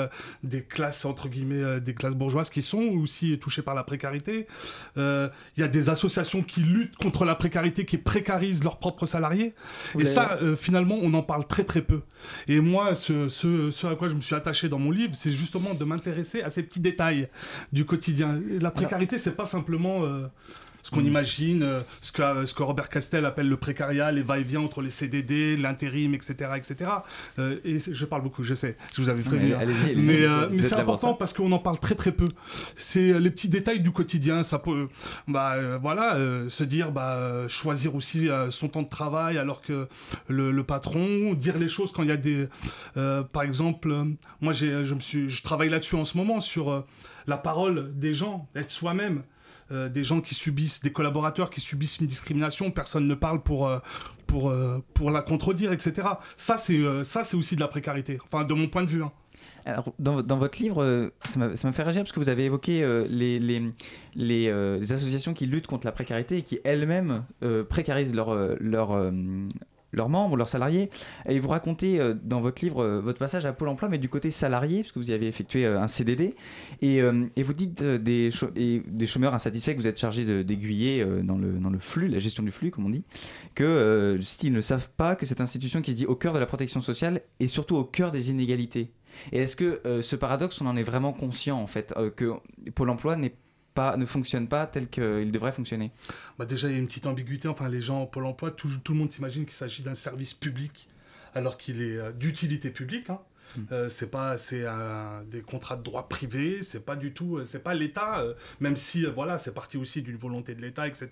des 0.42 0.62
classes 0.62 1.04
entre 1.04 1.28
guillemets, 1.28 1.80
des 1.80 1.94
classes 1.94 2.14
bourgeoises 2.14 2.50
qui 2.50 2.62
sont 2.62 2.82
aussi 2.82 3.38
touchées 3.38 3.62
par 3.62 3.74
la 3.74 3.84
précarité. 3.84 4.46
Il 4.96 5.30
y 5.58 5.62
a 5.62 5.68
des 5.68 5.88
associations 5.88 6.42
qui 6.42 6.60
luttent 6.60 6.96
contre 6.96 7.24
la 7.24 7.34
précarité, 7.34 7.84
qui 7.84 7.98
précarisent 7.98 8.64
leurs 8.64 8.78
propres 8.78 9.06
salariés. 9.06 9.54
et 9.98 10.04
ça, 10.04 10.38
euh, 10.42 10.56
finalement, 10.56 10.98
on 11.00 11.12
en 11.14 11.22
parle 11.22 11.46
très 11.46 11.64
très 11.64 11.82
peu. 11.82 12.02
Et 12.48 12.60
moi, 12.60 12.94
ce, 12.94 13.28
ce, 13.28 13.86
à 13.86 13.94
quoi 13.94 14.08
je 14.08 14.14
me 14.14 14.20
suis 14.20 14.34
attaché 14.34 14.68
dans 14.68 14.78
mon 14.78 14.90
livre, 14.90 15.14
c'est 15.14 15.30
justement 15.32 15.74
de 15.74 15.84
m'intéresser 15.84 16.42
à 16.42 16.50
ces 16.50 16.62
petits 16.62 16.80
détails 16.80 17.28
du 17.72 17.84
quotidien. 17.84 18.40
la 18.60 18.70
précarité, 18.70 19.18
c'est 19.18 19.36
pas 19.36 19.46
simplement... 19.46 20.04
Euh, 20.04 20.26
ce 20.82 20.90
qu'on 20.90 21.02
mm. 21.02 21.06
imagine, 21.06 21.62
euh, 21.62 21.80
ce 22.00 22.12
que, 22.12 22.46
ce 22.46 22.54
que 22.54 22.62
Robert 22.62 22.88
Castel 22.88 23.24
appelle 23.24 23.48
le 23.48 23.56
précariat, 23.56 24.10
les 24.12 24.22
va-et-vient 24.22 24.60
entre 24.60 24.82
les 24.82 24.90
CDD, 24.90 25.56
l'intérim, 25.56 26.14
etc. 26.14 26.52
etc. 26.56 26.90
Euh, 27.38 27.58
et 27.64 27.78
je 27.78 28.04
parle 28.04 28.22
beaucoup, 28.22 28.44
je 28.44 28.54
sais, 28.54 28.76
je 28.94 29.02
vous 29.02 29.08
avais 29.08 29.22
prévenu. 29.22 29.54
Hein. 29.54 29.60
mais, 29.96 30.22
euh, 30.22 30.48
mais 30.50 30.58
c'est 30.58 30.74
important 30.74 31.14
parce 31.14 31.34
qu'on 31.34 31.52
en 31.52 31.58
parle 31.58 31.78
très 31.78 31.94
très 31.94 32.12
peu. 32.12 32.28
C'est 32.74 33.18
les 33.18 33.30
petits 33.30 33.48
détails 33.48 33.80
du 33.80 33.90
quotidien. 33.90 34.42
Ça 34.42 34.58
peut, 34.58 34.88
bah, 35.28 35.78
voilà, 35.78 36.16
se 36.48 36.64
dire, 36.64 36.92
bah, 36.92 37.46
choisir 37.48 37.94
aussi 37.94 38.28
son 38.48 38.68
temps 38.68 38.82
de 38.82 38.88
travail 38.88 39.38
alors 39.38 39.62
que 39.62 39.88
le, 40.28 40.50
le, 40.50 40.64
patron, 40.64 41.34
dire 41.34 41.58
les 41.58 41.68
choses 41.68 41.92
quand 41.92 42.02
il 42.02 42.08
y 42.08 42.12
a 42.12 42.16
des. 42.16 42.48
par 42.94 43.42
exemple, 43.42 43.94
moi 44.40 44.52
je, 44.52 44.94
me 44.94 45.00
suis, 45.00 45.28
je 45.28 45.42
travaille 45.42 45.68
là-dessus 45.68 45.96
en 45.96 46.04
ce 46.04 46.16
moment 46.16 46.40
sur 46.40 46.84
la 47.26 47.36
parole 47.36 47.92
des 47.94 48.14
gens, 48.14 48.48
être 48.54 48.70
soi-même. 48.70 49.22
Euh, 49.72 49.88
des 49.88 50.02
gens 50.02 50.20
qui 50.20 50.34
subissent, 50.34 50.80
des 50.80 50.90
collaborateurs 50.90 51.48
qui 51.48 51.60
subissent 51.60 51.98
une 52.00 52.08
discrimination, 52.08 52.72
personne 52.72 53.06
ne 53.06 53.14
parle 53.14 53.40
pour, 53.40 53.68
euh, 53.68 53.78
pour, 54.26 54.50
euh, 54.50 54.82
pour 54.94 55.12
la 55.12 55.22
contredire, 55.22 55.72
etc. 55.72 56.08
Ça, 56.36 56.58
c'est 56.58 56.80
ça 57.04 57.22
c'est 57.22 57.36
aussi 57.36 57.54
de 57.54 57.60
la 57.60 57.68
précarité, 57.68 58.18
enfin, 58.24 58.42
de 58.44 58.52
mon 58.52 58.68
point 58.68 58.82
de 58.82 58.88
vue. 58.88 59.04
Hein. 59.04 59.12
Alors, 59.64 59.92
dans, 60.00 60.22
dans, 60.22 60.38
votre 60.38 60.58
livre, 60.60 61.12
ça 61.24 61.38
m'a 61.38 61.54
fait 61.54 61.82
réagir 61.82 62.02
parce 62.02 62.12
que 62.12 62.18
vous 62.18 62.30
avez 62.30 62.46
évoqué 62.46 62.80
les, 63.08 63.38
les, 63.38 63.62
les, 64.16 64.92
associations 64.92 65.34
qui 65.34 65.46
luttent 65.46 65.66
contre 65.66 65.86
la 65.86 65.92
précarité 65.92 66.38
et 66.38 66.42
qui 66.42 66.58
elles-mêmes 66.64 67.24
précarisent 67.68 68.14
leur, 68.14 68.34
leur, 68.58 69.12
leurs 69.92 70.08
membres, 70.08 70.36
leurs 70.36 70.48
salariés. 70.48 70.90
Et 71.28 71.38
vous 71.40 71.48
racontez 71.48 72.00
euh, 72.00 72.14
dans 72.22 72.40
votre 72.40 72.64
livre 72.64 72.82
euh, 72.82 73.00
votre 73.00 73.18
passage 73.18 73.46
à 73.46 73.52
Pôle 73.52 73.68
emploi, 73.68 73.88
mais 73.88 73.98
du 73.98 74.08
côté 74.08 74.30
salarié, 74.30 74.80
puisque 74.80 74.96
vous 74.96 75.10
y 75.10 75.14
avez 75.14 75.26
effectué 75.26 75.64
euh, 75.66 75.80
un 75.80 75.88
CDD. 75.88 76.34
Et, 76.82 77.00
vous 77.42 77.54
dites 77.54 77.82
des, 77.82 78.30
des 78.54 79.06
chômeurs 79.06 79.34
insatisfaits 79.34 79.72
que 79.72 79.78
vous 79.78 79.88
êtes 79.88 79.98
chargé 79.98 80.44
d'aiguiller 80.44 81.04
dans, 81.22 81.36
le, 81.36 81.52
dans 81.52 81.70
le 81.70 81.78
flux, 81.78 82.06
la 82.06 82.20
gestion 82.20 82.42
du 82.42 82.52
flux, 82.52 82.70
comme 82.70 82.86
on 82.86 82.90
dit, 82.90 83.02
que 83.54 84.20
ils 84.42 84.52
ne 84.52 84.60
savent 84.60 84.90
pas 84.96 85.16
que 85.16 85.26
cette 85.26 85.40
institution 85.40 85.82
qui 85.82 85.92
se 85.92 85.96
dit 85.96 86.06
au 86.06 86.14
cœur 86.14 86.32
de 86.32 86.38
la 86.38 86.46
protection 86.46 86.80
sociale 86.80 87.22
est 87.40 87.48
surtout 87.48 87.76
au 87.76 87.84
cœur 87.84 88.12
des 88.12 88.30
inégalités. 88.30 88.92
Et 89.32 89.40
est-ce 89.40 89.56
que 89.56 89.80
ce 90.00 90.16
paradoxe, 90.16 90.60
on 90.60 90.66
en 90.66 90.76
est 90.76 90.82
vraiment 90.82 91.12
conscient, 91.12 91.58
en 91.58 91.66
fait, 91.66 91.92
que 92.16 92.34
Pôle 92.74 92.90
emploi 92.90 93.16
n'est 93.16 93.34
ne 93.76 94.06
fonctionne 94.06 94.48
pas 94.48 94.66
tel 94.66 94.88
qu'il 94.88 95.32
devrait 95.32 95.52
fonctionner 95.52 95.90
bah 96.38 96.46
Déjà, 96.46 96.68
il 96.68 96.72
y 96.72 96.76
a 96.76 96.78
une 96.78 96.86
petite 96.86 97.06
ambiguïté. 97.06 97.48
Enfin, 97.48 97.68
les 97.68 97.80
gens, 97.80 98.06
Pôle 98.06 98.26
emploi, 98.26 98.50
tout, 98.50 98.68
tout 98.82 98.92
le 98.92 98.98
monde 98.98 99.12
s'imagine 99.12 99.44
qu'il 99.44 99.54
s'agit 99.54 99.82
d'un 99.82 99.94
service 99.94 100.34
public, 100.34 100.88
alors 101.34 101.56
qu'il 101.56 101.82
est 101.82 101.96
euh, 101.96 102.12
d'utilité 102.12 102.70
publique. 102.70 103.10
Hein. 103.10 103.20
Hmm. 103.56 103.62
Euh, 103.72 103.88
c'est 103.88 104.10
pas 104.12 104.38
c'est 104.38 104.64
des 105.28 105.40
contrats 105.42 105.74
de 105.74 105.82
droit 105.82 106.08
privé 106.08 106.62
c'est 106.62 106.86
pas 106.86 106.94
du 106.94 107.12
tout 107.12 107.38
euh, 107.38 107.44
c'est 107.44 107.64
pas 107.64 107.74
l'État 107.74 108.24
même 108.60 108.76
si 108.76 109.04
voilà 109.06 109.40
c'est 109.40 109.52
parti 109.52 109.76
aussi 109.76 110.02
d'une 110.02 110.14
volonté 110.14 110.54
de 110.54 110.62
l'État 110.62 110.86
etc 110.86 111.08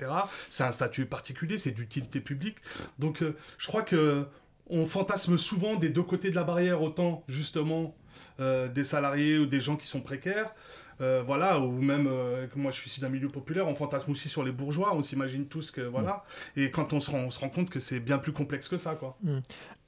c'est 0.48 0.62
un 0.62 0.70
statut 0.70 1.04
particulier 1.04 1.58
c'est 1.58 1.72
d'utilité 1.72 2.20
publique 2.20 2.58
donc 3.00 3.24
je 3.58 3.66
crois 3.66 3.82
que 3.82 4.24
on 4.70 4.86
fantasme 4.86 5.36
souvent 5.36 5.74
des 5.74 5.88
deux 5.88 6.04
côtés 6.04 6.30
de 6.30 6.36
la 6.36 6.44
barrière 6.44 6.80
autant 6.80 7.24
justement 7.26 7.96
des 8.38 8.84
salariés 8.84 9.38
ou 9.38 9.46
des 9.46 9.60
gens 9.60 9.76
qui 9.76 9.86
sont 9.86 10.00
précaires 10.00 10.54
euh, 11.00 11.22
voilà, 11.24 11.60
ou 11.60 11.70
même, 11.70 12.08
euh, 12.10 12.46
moi 12.56 12.72
je 12.72 12.80
suis 12.80 12.90
issu 12.90 13.00
d'un 13.00 13.08
milieu 13.08 13.28
populaire, 13.28 13.68
on 13.68 13.74
fantasme 13.76 14.10
aussi 14.10 14.28
sur 14.28 14.42
les 14.42 14.50
bourgeois, 14.50 14.94
on 14.94 15.02
s'imagine 15.02 15.46
tous 15.46 15.70
que, 15.70 15.80
voilà, 15.80 16.24
et 16.56 16.72
quand 16.72 16.92
on 16.92 16.98
se 16.98 17.10
rend, 17.10 17.18
on 17.18 17.30
se 17.30 17.38
rend 17.38 17.50
compte 17.50 17.70
que 17.70 17.78
c'est 17.78 18.00
bien 18.00 18.18
plus 18.18 18.32
complexe 18.32 18.68
que 18.68 18.76
ça, 18.76 18.96
quoi. 18.96 19.16
Mm. 19.22 19.38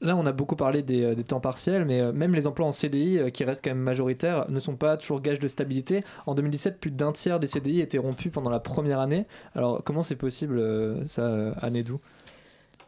Là, 0.03 0.17
on 0.17 0.25
a 0.25 0.33
beaucoup 0.33 0.57
parlé 0.57 0.83
des, 0.83 1.03
euh, 1.03 1.15
des 1.15 1.25
temps 1.25 1.41
partiels, 1.41 1.85
mais 1.85 2.13
même 2.13 2.35
les 2.35 2.47
emplois 2.47 2.67
en 2.67 2.73
CDI, 2.73 3.33
qui 3.33 3.45
restent 3.45 3.65
quand 3.65 3.71
même 3.71 3.79
majoritaires, 3.83 4.49
ne 4.51 4.61
sont 4.61 4.77
pas 4.77 4.97
toujours 4.97 5.21
gage 5.21 5.41
de 5.41 5.49
stabilité. 5.49 6.05
En 6.27 6.35
2017, 6.35 6.79
plus 6.79 6.91
d'un 6.91 7.13
tiers 7.13 7.41
des 7.41 7.49
CDI 7.49 7.81
étaient 7.81 7.99
rompus 7.99 8.31
pendant 8.33 8.51
la 8.51 8.61
première 8.61 9.01
année. 9.01 9.27
Alors, 9.55 9.83
comment 9.85 10.03
c'est 10.03 10.17
possible, 10.17 11.07
ça, 11.07 11.53
Année 11.61 11.83
Doux 11.83 12.01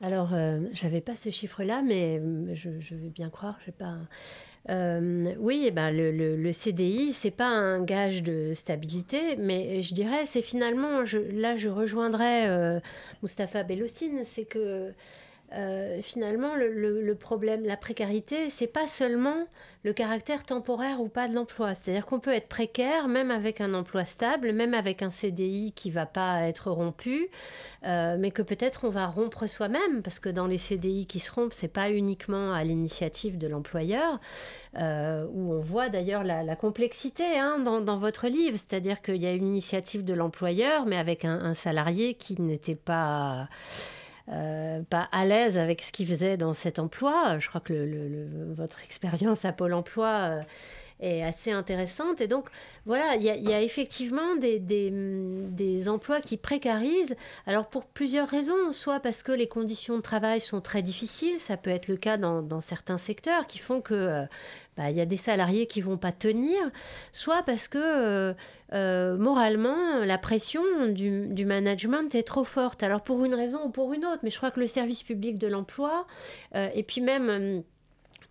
alors, 0.05 0.31
j'avais 0.73 1.01
pas 1.01 1.15
ce 1.15 1.31
chiffre-là, 1.31 1.81
mais 1.87 2.21
je, 2.55 2.71
je, 2.81 2.97
vais 2.97 3.09
bien 3.09 3.31
croire, 3.31 3.55
je 3.61 3.67
sais 3.67 3.71
pas. 3.71 3.95
Euh, 4.71 5.35
oui, 5.39 5.65
eh 5.67 5.71
ben 5.73 5.91
le, 5.91 6.37
le, 6.37 6.53
CDI, 6.53 7.13
c'est 7.13 7.33
pas 7.33 7.49
un 7.49 7.83
gage 7.83 8.23
de 8.23 8.53
stabilité, 8.55 9.37
mais 9.37 9.83
je 9.83 9.93
dirais, 9.93 10.25
c'est 10.27 10.43
finalement, 10.43 11.01
là, 11.33 11.57
je 11.57 11.69
rejoindrais 11.69 12.49
euh, 12.49 12.79
Mustapha 13.23 13.65
Bellossine, 13.65 14.23
c'est 14.25 14.45
que 14.45 14.93
euh, 15.55 16.01
finalement, 16.01 16.55
le, 16.55 17.03
le, 17.03 17.15
problème, 17.15 17.65
la 17.65 17.77
précarité, 17.77 18.49
c'est 18.49 18.67
pas 18.67 18.87
seulement 18.87 19.47
le 19.85 19.93
caractère 19.93 20.45
temporaire 20.45 21.01
ou 21.01 21.09
pas 21.09 21.29
de 21.29 21.35
l'emploi. 21.35 21.75
C'est-à-dire 21.75 22.07
qu'on 22.07 22.21
peut 22.21 22.33
être 22.33 22.49
précaire 22.49 23.09
même 23.09 23.31
avec 23.31 23.61
un 23.61 23.75
emploi 23.75 24.05
stable, 24.05 24.53
même 24.53 24.73
avec 24.73 25.03
un 25.03 25.11
CDI 25.11 25.73
qui 25.73 25.91
va 25.91 26.07
pas 26.07 26.43
être 26.43 26.71
rompu, 26.71 27.29
euh, 27.85 28.17
mais 28.19 28.31
que 28.31 28.41
peut-être 28.41 28.85
on 28.85 28.91
va 28.91 29.07
rompre 29.07 29.47
soi-même, 29.47 30.03
parce 30.03 30.21
que 30.21 30.31
dans 30.31 30.47
les 30.47 30.59
CDI 30.59 31.07
qui 31.07 31.19
se 31.19 31.31
rompent, 31.31 31.53
c'est 31.53 31.69
pas 31.69 31.91
uniquement 31.91 32.53
à 32.55 32.65
l'initiative 32.65 33.37
de 33.37 33.47
l'employeur, 33.47 34.21
euh, 34.79 35.27
où 35.33 35.53
on 35.53 35.61
voit 35.61 35.91
d'ailleurs 35.91 36.25
la, 36.25 36.57
complexité 36.57 37.39
hein, 37.39 37.59
dans, 37.59 37.99
votre 37.99 38.29
livre, 38.29 38.57
c'est-à-dire 38.57 39.03
qu'il 39.03 39.17
y 39.17 39.27
a 39.27 39.33
une 39.33 39.47
initiative 39.47 40.05
de 40.05 40.15
l'employeur, 40.15 40.87
mais 40.87 40.97
avec 40.97 41.25
un 41.25 41.55
salarié 41.55 42.15
qui 42.15 42.41
n'était 42.41 42.75
pas 42.75 43.49
euh, 44.29 44.83
pas 44.83 45.09
à 45.13 45.25
l'aise 45.25 45.59
avec 45.59 45.83
ce 45.83 45.93
qu'il 45.93 46.07
faisait 46.07 46.37
dans 46.37 46.53
cet 46.53 46.79
emploi. 46.79 47.39
Je 47.39 47.49
crois 47.49 47.61
que 47.61 48.55
votre 48.55 48.83
expérience 48.85 49.45
à 49.45 49.53
Pôle 49.53 49.75
emploi 49.75 50.09
euh, 50.09 50.43
est 51.03 51.23
assez 51.23 51.51
intéressante. 51.51 52.21
Et 52.21 52.29
donc, 52.29 52.49
voilà, 52.87 53.17
il 53.17 53.23
y, 53.23 53.53
a 53.53 53.61
effectivement 53.61 54.37
des, 54.37 54.59
des, 54.59 55.89
emplois 55.89 56.21
qui 56.21 56.37
précarisent. 56.37 57.17
Alors, 57.47 57.67
pour 57.67 57.85
plusieurs 57.85 58.29
raisons. 58.29 58.73
Soit 58.73 59.01
parce 59.01 59.23
que 59.23 59.33
les 59.33 59.49
conditions 59.49 59.97
de 59.97 60.03
travail 60.03 60.41
sont 60.41 60.61
très 60.61 60.83
difficiles, 60.83 61.39
ça 61.39 61.57
peut 61.57 61.71
être 61.71 61.89
le 61.89 61.97
cas 61.97 62.17
dans, 62.17 62.61
certains 62.61 62.99
secteurs, 62.99 63.47
qui 63.47 63.59
font 63.59 63.81
que 63.81 63.95
euh, 63.95 64.25
bah, 64.77 64.91
il 64.91 64.97
y 64.97 65.03
a 65.03 65.07
des 65.07 65.19
salariés 65.19 65.67
qui 65.67 65.83
vont 65.83 65.99
pas 65.99 66.13
tenir, 66.13 66.59
soit 67.13 67.43
parce 67.43 67.69
que 67.69 67.79
euh, 67.79 68.33
euh, 68.73 69.19
moralement, 69.19 69.99
la 70.03 70.17
pression 70.17 70.63
du, 70.89 71.27
du, 71.27 71.45
management 71.45 72.15
est 72.15 72.23
trop 72.23 72.45
forte. 72.45 72.83
Alors 72.83 73.03
pour 73.03 73.23
une 73.25 73.35
raison 73.35 73.67
ou 73.67 73.69
pour 73.69 73.93
une 73.93 74.07
autre, 74.07 74.21
mais 74.23 74.31
je 74.31 74.39
crois 74.39 74.51
que 74.51 74.61
le 74.61 74.67
service 74.67 75.03
public 75.03 75.37
de 75.37 75.47
l'emploi, 75.47 76.07
euh, 76.55 76.71
et 76.75 76.83
puis 76.85 77.03
même 77.03 77.63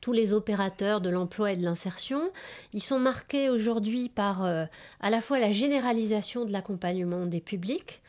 tous 0.01 0.13
les 0.13 0.33
opérateurs 0.33 0.99
de 0.99 1.09
l'emploi 1.09 1.53
et 1.53 1.55
de 1.55 1.63
l'insertion, 1.63 2.31
ils 2.73 2.83
sont 2.83 2.99
marqués 2.99 3.49
aujourd'hui 3.49 4.09
par 4.09 4.43
à 4.43 5.09
la 5.09 5.21
fois 5.21 5.39
la 5.39 5.51
généralisation 5.51 6.43
de 6.45 6.51
l'accompagnement 6.51 7.25
des 7.25 7.39
publics, 7.39 8.01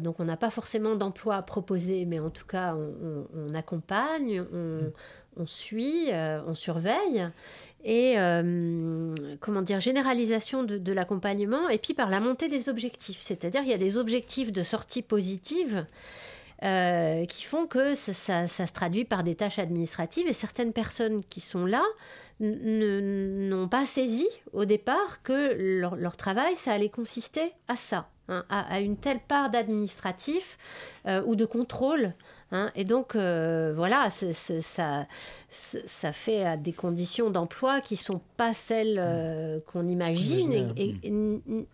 donc 0.00 0.20
on 0.20 0.24
n'a 0.24 0.36
pas 0.36 0.50
forcément 0.50 0.94
d'emploi 0.94 1.36
à 1.36 1.42
proposer, 1.42 2.04
mais 2.06 2.18
en 2.18 2.30
tout 2.30 2.46
cas 2.46 2.74
on, 2.76 3.54
accompagne, 3.54 4.42
on, 5.36 5.46
suit, 5.46 6.08
on 6.12 6.54
surveille. 6.54 7.28
Et 7.84 8.14
comment 9.40 9.62
dire, 9.62 9.80
généralisation 9.80 10.64
de, 10.64 10.92
l'accompagnement, 10.92 11.68
et 11.68 11.78
puis 11.78 11.94
par 11.94 12.10
la 12.10 12.20
montée 12.20 12.48
des 12.48 12.68
objectifs. 12.68 13.20
C'est-à-dire 13.20 13.62
il 13.62 13.68
y 13.68 13.74
a 13.74 13.78
des 13.78 13.98
objectifs 13.98 14.52
de 14.52 14.62
sortie 14.62 15.02
positive 15.02 15.84
qui 16.60 17.44
font 17.44 17.66
que 17.66 17.94
ça, 17.94 18.48
se 18.48 18.72
traduit 18.72 19.04
par 19.04 19.22
des 19.22 19.34
tâches 19.34 19.58
administratives, 19.58 20.26
et 20.26 20.32
certaines 20.32 20.72
personnes 20.72 21.22
qui 21.24 21.40
sont 21.40 21.66
là 21.66 21.82
n'ont 22.40 23.68
pas 23.68 23.86
saisi 23.86 24.28
au 24.52 24.64
départ 24.64 25.22
que 25.22 25.54
leur, 25.78 26.16
travail, 26.16 26.56
ça 26.56 26.72
allait 26.72 26.90
consister 26.90 27.52
à 27.68 27.76
ça, 27.76 28.08
hein, 28.28 28.44
à, 28.50 28.80
une 28.80 28.96
telle 28.96 29.20
part 29.20 29.50
d'administratif 29.50 30.58
euh, 31.06 31.22
ou 31.26 31.34
de 31.34 31.44
contrôle. 31.44 32.12
Hein. 32.52 32.70
et 32.76 32.84
donc, 32.84 33.16
euh, 33.16 33.72
voilà, 33.74 34.08
ça, 34.10 35.06
ça 35.50 36.12
fait 36.12 36.44
à 36.44 36.56
des 36.56 36.72
conditions 36.72 37.28
d'emploi 37.30 37.80
qui 37.80 37.94
ne 37.94 37.98
sont 37.98 38.20
pas 38.36 38.54
celles 38.54 38.98
euh, 39.00 39.58
qu'on 39.72 39.88
imagine, 39.88 40.72
et, 40.76 40.94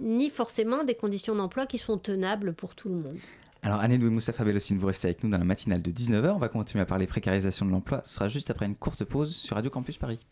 ni 0.01 0.31
forcément 0.31 0.85
des 0.85 0.95
conditions 0.95 1.35
d'emploi 1.35 1.67
qui 1.67 1.79
sont 1.79 1.99
tenables 1.99 2.55
pour 2.55 2.75
tout 2.75 2.89
le 2.89 2.95
monde. 2.95 3.19
Alors, 3.64 3.78
Anne 3.78 3.97
Moustapha 3.97 4.42
Bellocine, 4.42 4.76
vous 4.76 4.88
restez 4.88 5.07
avec 5.07 5.23
nous 5.23 5.31
dans 5.31 5.38
la 5.38 5.45
matinale 5.45 5.83
de 5.83 5.90
19h. 5.92 6.31
On 6.31 6.38
va 6.38 6.49
continuer 6.49 6.83
à 6.83 6.87
parler 6.87 7.07
précarisation 7.07 7.64
de 7.64 7.71
l'emploi. 7.71 8.02
Ce 8.04 8.14
sera 8.14 8.28
juste 8.28 8.50
après 8.50 8.66
une 8.66 8.75
courte 8.75 9.04
pause 9.04 9.37
sur 9.37 9.54
Radio 9.54 9.71
Campus 9.71 9.99
Paris. 9.99 10.26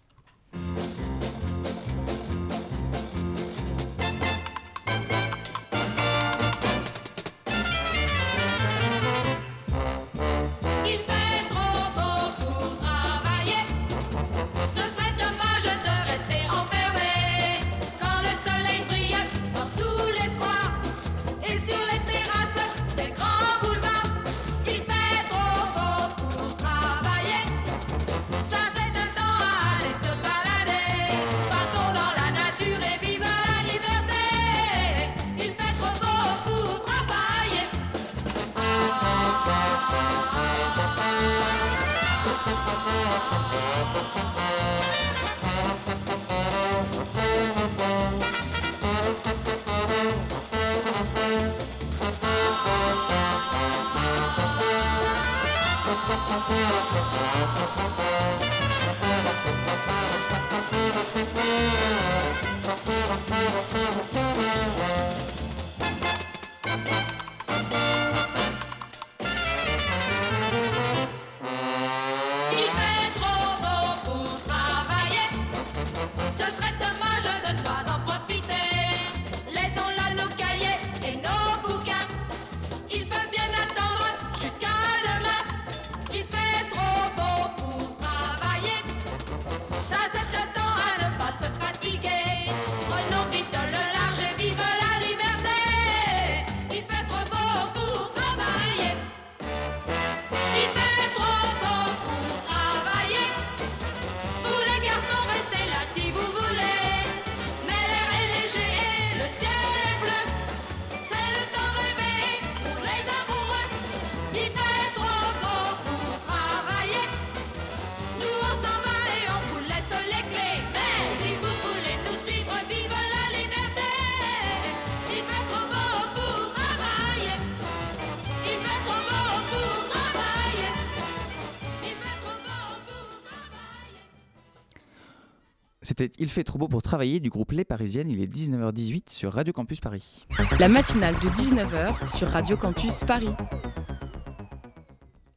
C'était 136.01 136.15
Il 136.19 136.31
fait 136.31 136.45
trop 136.45 136.59
beau 136.59 136.67
pour 136.67 136.81
travailler 136.81 137.21
du 137.21 137.29
groupe 137.29 137.53
Les 137.53 137.63
Parisiennes. 137.63 138.09
Il 138.09 138.23
est 138.23 138.35
19h18 138.35 139.11
sur 139.11 139.35
Radio 139.35 139.53
Campus 139.53 139.81
Paris. 139.81 140.25
La 140.59 140.71
matinale 140.71 141.15
de 141.17 141.29
19h 141.29 142.17
sur 142.17 142.29
Radio 142.29 142.57
Campus 142.57 143.05
Paris. 143.05 143.29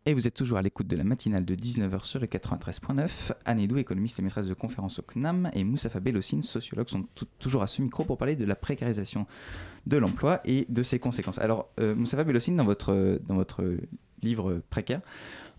Et 0.06 0.14
vous 0.14 0.26
êtes 0.26 0.36
toujours 0.36 0.58
à 0.58 0.62
l'écoute 0.62 0.88
de 0.88 0.96
la 0.96 1.04
matinale 1.04 1.44
de 1.44 1.54
19h 1.54 2.06
sur 2.06 2.22
le 2.22 2.28
93.9. 2.28 3.34
Anne 3.44 3.60
économiste 3.78 4.20
et 4.20 4.22
maîtresse 4.22 4.48
de 4.48 4.54
conférence 4.54 5.00
au 5.00 5.02
CNAM, 5.02 5.52
et 5.52 5.66
Moussafa 5.66 6.00
Bellocine, 6.00 6.44
sociologue, 6.44 6.88
sont 6.88 7.04
toujours 7.40 7.62
à 7.64 7.68
ce 7.68 7.82
micro 7.82 8.06
pour 8.06 8.18
parler 8.18 8.38
de 8.38 8.46
la 8.46 8.56
précarisation 8.56 9.28
de 9.86 9.98
l'emploi 9.98 10.40
et 10.46 10.66
de 10.70 10.82
ses 10.82 10.98
conséquences. 10.98 11.40
Alors, 11.40 11.68
euh, 11.82 11.94
Moussafa 11.94 12.24
Bellocine, 12.24 12.56
dans 12.56 12.64
votre, 12.64 13.20
dans 13.28 13.36
votre 13.36 13.66
livre 14.22 14.62
précaire, 14.70 15.02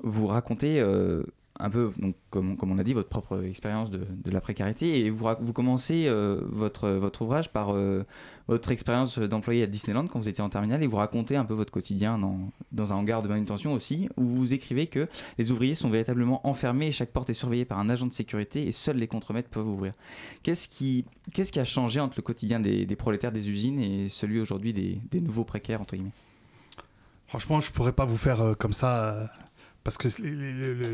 vous 0.03 0.29
racontez 0.29 0.81
euh, 0.81 1.25
un 1.61 1.71
peu, 1.71 1.93
donc, 1.99 2.17
comme, 2.31 2.57
on 2.61 2.75
l'a 2.75 2.83
dit, 2.83 2.95
votre 2.95 3.09
propre 3.09 3.45
expérience 3.45 3.88
de, 3.90 4.05
la 4.27 4.40
précarité. 4.40 5.05
Et 5.05 5.11
vous, 5.11 5.53
commencez 5.53 6.07
euh, 6.07 6.40
votre, 6.51 7.01
ouvrage 7.21 7.51
par 7.51 7.73
euh, 7.73 8.05
votre 8.49 8.73
expérience 8.73 9.19
d'employé 9.19 9.62
à 9.62 9.67
Disneyland 9.67 10.09
quand 10.09 10.19
vous 10.19 10.29
étiez 10.29 10.43
en 10.43 10.49
terminale 10.49 10.83
et 10.83 10.88
vous 10.88 10.97
racontez 10.97 11.37
un 11.37 11.45
peu 11.45 11.55
votre 11.55 11.73
quotidien 11.73 12.19
dans, 12.19 12.93
un 12.93 12.97
hangar 12.97 13.23
de 13.23 13.29
manutention 13.29 13.73
aussi, 13.73 14.09
où 14.17 14.25
vous 14.25 14.53
écrivez 14.53 14.88
que 14.88 15.09
les 15.38 15.53
ouvriers 15.53 15.77
sont 15.77 15.90
véritablement 15.90 16.47
enfermés 16.47 16.88
et 16.88 16.93
chaque 16.93 17.11
porte 17.11 17.31
est 17.31 17.35
surveillée 17.35 17.64
par 17.64 17.79
un 17.79 17.88
agent 17.88 18.07
de 18.07 18.14
sécurité 18.14 18.67
et 18.67 18.73
seuls 18.73 18.97
les 18.97 19.09
contremaîtres 19.09 19.49
peuvent 19.49 19.69
ouvrir. 19.69 19.93
Qu'est-ce 20.43 20.69
qui, 20.69 21.05
qu'est-ce 21.33 21.53
qui 21.53 21.61
a 21.61 21.64
changé 21.64 22.01
entre 22.01 22.14
le 22.17 22.23
quotidien 22.23 22.59
des, 22.59 22.87
prolétaires 22.97 23.33
des 23.33 23.49
usines 23.49 23.79
et 23.79 24.09
celui 24.09 24.40
aujourd'hui 24.40 24.73
des, 24.73 24.99
des, 25.11 25.21
nouveaux 25.21 25.45
précaires, 25.45 25.81
entre 25.81 25.95
guillemets? 25.95 26.12
Franchement, 27.29 27.61
je 27.61 27.71
pourrais 27.71 27.93
pas 27.93 28.05
vous 28.05 28.17
faire 28.17 28.40
euh, 28.40 28.55
comme 28.55 28.73
ça 28.73 29.31
parce 29.85 29.99
que 29.99 30.09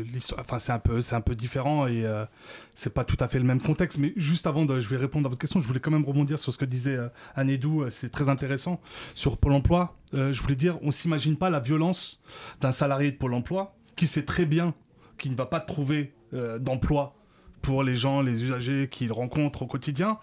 l'histoire, 0.03 0.41
enfin 0.41 0.59
c'est 0.59 0.73
un 0.73 0.79
peu, 0.79 0.99
c'est 0.99 1.15
un 1.15 1.21
peu 1.21 1.33
différent 1.33 1.87
et 1.87 2.05
euh, 2.05 2.25
c'est 2.75 2.93
pas 2.93 3.05
tout 3.05 3.15
à 3.21 3.29
fait 3.29 3.39
le 3.39 3.45
même 3.45 3.61
contexte. 3.61 3.97
Mais 3.97 4.11
juste 4.17 4.45
avant 4.47 4.65
de, 4.65 4.81
je 4.81 4.89
vais 4.89 4.97
répondre 4.97 5.27
à 5.27 5.29
votre 5.29 5.39
question, 5.39 5.61
je 5.61 5.67
voulais 5.67 5.79
quand 5.79 5.91
même 5.91 6.03
rebondir 6.03 6.37
sur 6.37 6.51
ce 6.51 6.57
que 6.57 6.65
disait 6.65 6.97
euh, 6.97 7.07
Anedou, 7.35 7.83
euh, 7.83 7.89
c'est 7.89 8.09
très 8.09 8.27
intéressant 8.27 8.81
sur 9.15 9.37
Pôle 9.37 9.53
Emploi. 9.53 9.97
je 10.13 10.39
voulais 10.41 10.57
dire, 10.57 10.77
on 10.81 10.91
s'imagine 10.91 11.37
pas 11.37 11.49
la 11.49 11.59
violence 11.59 12.21
d'un 12.59 12.73
salarié 12.73 13.11
de 13.11 13.17
Pôle 13.17 13.33
Emploi 13.33 13.75
qui 13.95 14.07
sait 14.07 14.25
très 14.25 14.45
bien 14.45 14.75
qu'il 15.17 15.31
ne 15.31 15.37
va 15.37 15.45
pas 15.45 15.61
trouver 15.61 16.13
d'emploi 16.59 17.15
pour 17.61 17.83
les 17.83 17.95
gens, 17.95 18.21
les 18.21 18.43
usagers 18.43 18.87
qu'il 18.89 19.11
rencontre 19.11 19.61
au 19.61 19.67
quotidien. 19.67 20.17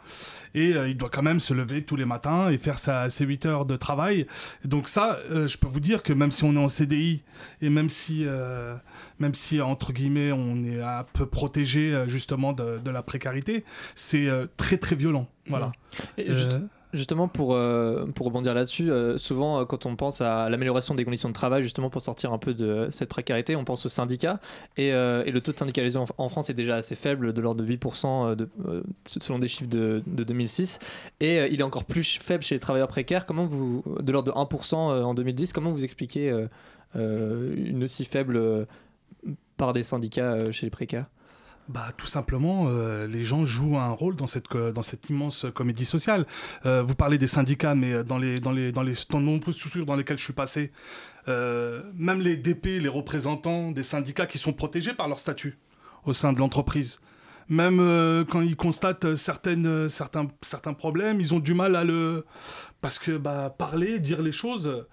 Et 0.55 0.75
euh, 0.75 0.89
il 0.89 0.97
doit 0.97 1.11
quand 1.11 1.23
même 1.23 1.41
se 1.41 1.55
lever 1.55 1.83
tous 1.83 1.97
les 1.97 2.05
matins 2.05 2.51
et 2.51 2.59
faire 2.59 2.79
sa, 2.79 3.11
ses 3.11 3.25
8 3.25 3.47
heures 3.47 3.67
de 3.67 3.77
travail. 3.77 4.27
donc 4.65 4.89
ça, 4.89 5.19
euh, 5.31 5.47
je 5.47 5.59
peux 5.59 5.69
vous 5.69 5.81
dire 5.81 6.03
que 6.03 6.13
même 6.13 6.31
si 6.31 6.45
on 6.45 6.55
est 6.55 6.59
en 6.59 6.69
CDI 6.69 7.23
et 7.63 7.71
même 7.71 7.91
si, 7.91 8.25
euh, 8.27 8.75
même 9.19 9.35
si 9.35 9.61
entre 9.61 9.93
guillemets, 9.93 10.33
on 10.33 10.65
est 10.65 10.81
un 10.81 11.05
peu 11.13 11.27
protégé 11.27 12.05
justement 12.07 12.53
de, 12.53 12.79
de 12.79 12.91
la 12.91 13.03
précarité, 13.03 13.65
c'est 13.95 14.29
très 14.57 14.79
très 14.79 14.97
violent. 14.97 15.29
Voilà. 15.47 15.73
Justement, 16.95 17.29
pour, 17.29 17.53
euh, 17.53 18.07
pour 18.15 18.25
rebondir 18.25 18.55
là-dessus, 18.55 18.91
euh, 18.91 19.19
souvent, 19.19 19.61
euh, 19.61 19.65
quand 19.67 19.85
on 19.85 19.95
pense 19.95 20.23
à 20.23 20.49
l'amélioration 20.49 20.95
des 20.95 21.05
conditions 21.05 21.29
de 21.29 21.35
travail, 21.35 21.63
justement 21.63 21.91
pour 21.91 22.01
sortir 22.01 22.33
un 22.33 22.39
peu 22.39 22.55
de 22.55 22.89
cette 22.91 23.11
précarité, 23.11 23.57
on 23.57 23.65
pense 23.65 23.85
aux 23.85 23.91
syndicats. 23.91 24.41
Et, 24.79 24.91
le 24.91 25.39
taux 25.41 25.53
de 25.53 25.59
syndicalisation 25.59 26.07
en, 26.17 26.29
France 26.31 26.49
est 26.49 26.55
déjà 26.55 26.77
assez 26.77 26.95
faible, 26.95 27.35
de 27.35 27.41
l'ordre 27.43 27.63
de 27.63 27.71
8% 27.71 28.35
de, 28.35 28.49
selon 29.05 29.39
des 29.39 29.49
chiffres 29.49 29.69
de, 29.69 30.03
de 30.07 30.25
2006. 30.25 30.79
Et 31.21 31.45
il 31.53 31.61
est 31.61 31.63
encore 31.63 31.85
plus 31.85 32.19
faible 32.19 32.43
chez 32.43 32.55
les 32.55 32.61
travailleurs 32.61 32.89
précaires. 32.89 33.27
Comment 33.27 33.45
vous, 33.45 33.85
de 34.01 34.11
l'ordre 34.11 34.33
de 34.33 34.39
1% 34.39 34.75
en 34.75 35.15
2010, 35.15 35.53
comment 35.53 35.71
vous 35.71 35.85
expliquez 35.85 36.35
une 36.95 37.83
aussi 37.83 38.07
faible 38.07 38.67
part 39.59 39.75
des 39.75 39.83
syndicats 39.83 40.51
chez 40.53 40.65
les 40.67 40.71
précaires? 40.71 41.07
Bah, 41.69 41.93
tout 41.97 42.07
simplement, 42.07 42.67
euh, 42.69 43.07
les 43.07 43.23
gens 43.23 43.45
jouent 43.45 43.77
un 43.77 43.91
rôle 43.91 44.17
dans 44.17 44.27
cette, 44.27 44.49
immense 45.11 45.47
comédie 45.55 45.85
sociale. 45.85 46.27
Euh, 46.65 46.83
vous 46.83 46.95
parlez 46.95 47.19
des 47.19 47.27
syndicats, 47.27 47.75
mais 47.75 48.05
dans 48.05 48.17
les, 48.17 48.41
dans 48.41 48.53
les, 48.53 48.73
dans 48.73 48.83
les 48.83 48.95
dans 49.11 49.21
nombreuses 49.21 49.57
structures 49.57 49.85
dans 49.85 49.97
lesquelles 49.97 50.19
je 50.19 50.25
suis 50.25 50.33
passé, 50.33 50.73
euh, 51.29 51.83
même 51.95 52.21
les 52.21 52.37
DP, 52.37 52.81
les 52.81 52.89
représentants 52.89 53.71
des 53.71 53.83
syndicats 53.83 54.27
qui 54.27 54.39
sont 54.39 54.55
protégés 54.55 54.95
par 54.95 55.09
leur 55.09 55.19
statut 55.19 55.59
au 56.07 56.15
sein 56.15 56.33
de 56.33 56.39
l'entreprise 56.39 57.01
même 57.49 57.81
euh, 57.81 58.25
quand 58.25 58.43
ils 58.43 58.57
constatent 58.57 59.15
certaines, 59.15 59.67
euh, 59.67 59.89
certains, 59.89 60.29
certains 60.43 60.75
problèmes, 60.75 61.21
ils 61.21 61.35
ont 61.35 61.39
du 61.39 61.55
mal 61.55 61.77
à 61.77 61.85
le... 61.85 62.25
Parce 62.81 62.99
que 62.99 63.17
bah, 63.17 63.53
parler, 63.57 63.99
dire 63.99 64.23
les 64.23 64.31
choses, 64.31 64.87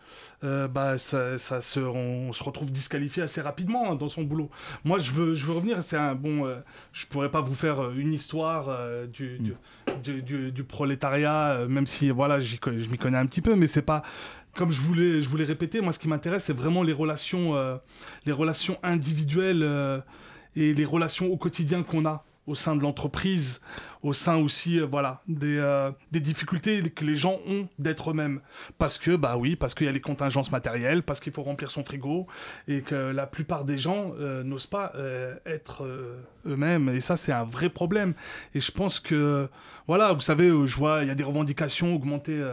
euh, 0.43 0.67
bah, 0.67 0.97
ça, 0.97 1.37
ça 1.37 1.61
se, 1.61 1.79
on 1.79 2.33
se 2.33 2.43
retrouve 2.43 2.71
disqualifié 2.71 3.21
assez 3.21 3.41
rapidement 3.41 3.91
hein, 3.91 3.95
dans 3.95 4.09
son 4.09 4.23
boulot. 4.23 4.49
Moi, 4.85 4.97
je 4.97 5.11
veux, 5.11 5.35
je 5.35 5.45
veux 5.45 5.53
revenir, 5.53 5.83
c'est 5.83 5.97
un 5.97 6.15
bon... 6.15 6.51
je 6.93 7.05
pourrais 7.05 7.29
pas 7.29 7.41
vous 7.41 7.53
faire 7.53 7.91
une 7.91 8.11
histoire 8.11 8.75
du, 9.07 9.39
mm. 9.39 10.01
du, 10.01 10.23
du, 10.23 10.51
du, 10.51 10.63
prolétariat, 10.63 11.67
même 11.69 11.85
si 11.85 12.09
voilà, 12.09 12.39
je 12.39 12.57
m'y 12.89 12.97
connais 12.97 13.17
un 13.17 13.27
petit 13.27 13.41
peu, 13.41 13.55
mais 13.55 13.67
c'est 13.67 13.83
pas 13.83 14.01
comme 14.55 14.71
je 14.71 14.79
voulais, 14.79 15.21
je 15.21 15.27
voulais 15.27 15.43
répéter, 15.43 15.81
moi 15.81 15.91
ce 15.91 15.99
qui 15.99 16.07
m'intéresse, 16.07 16.45
c'est 16.45 16.55
vraiment 16.55 16.81
les 16.81 16.93
relations, 16.93 17.53
les 18.25 18.31
relations 18.31 18.79
individuelles 18.81 20.01
et 20.55 20.73
les 20.73 20.85
relations 20.85 21.27
au 21.27 21.37
quotidien 21.37 21.83
qu'on 21.83 22.05
a 22.05 22.25
au 22.47 22.55
sein 22.55 22.75
de 22.75 22.81
l'entreprise, 22.81 23.62
au 24.03 24.13
sein 24.13 24.38
aussi 24.38 24.79
euh, 24.79 24.86
voilà 24.86 25.21
des, 25.27 25.58
euh, 25.58 25.91
des, 26.12 26.19
difficultés 26.19 26.81
que 26.91 27.03
les 27.03 27.15
gens 27.15 27.39
ont 27.47 27.67
d'être 27.79 28.12
eux-mêmes. 28.12 28.41
Parce 28.77 28.97
que 28.97 29.15
bah 29.15 29.36
oui 29.38 29.55
parce 29.55 29.73
qu'il 29.73 29.88
y 29.88 29.89
a 29.89 29.91
les 29.91 30.01
contingences 30.01 30.51
matérielles 30.51 31.03
parce 31.03 31.19
qu'il 31.19 31.34
faut 31.34 31.43
remplir 31.43 31.71
son 31.71 31.84
frigo 31.84 32.27
et 32.67 32.81
que 32.81 32.95
la 32.95 33.25
plupart 33.25 33.65
des 33.65 33.77
gens 33.77 34.13
euh, 34.19 34.43
n'osent 34.43 34.67
pas 34.67 34.93
être 35.45 35.84
eux-mêmes. 36.45 36.89
Et 36.89 36.99
ça 36.99 37.17
c'est 37.17 37.31
un 37.31 37.43
vrai 37.43 37.69
problème. 37.69 38.13
Et 38.53 38.60
je 38.60 38.71
pense 38.71 38.99
que 38.99 39.49
voilà 39.88 40.13
vous 40.13 40.21
savez 40.21 40.49
je 40.49 40.75
vois 40.75 41.03
il 41.03 41.08
y 41.08 41.12
a 41.12 41.15
des 41.15 41.23
revendications 41.23 41.95
augmentées 41.95 42.43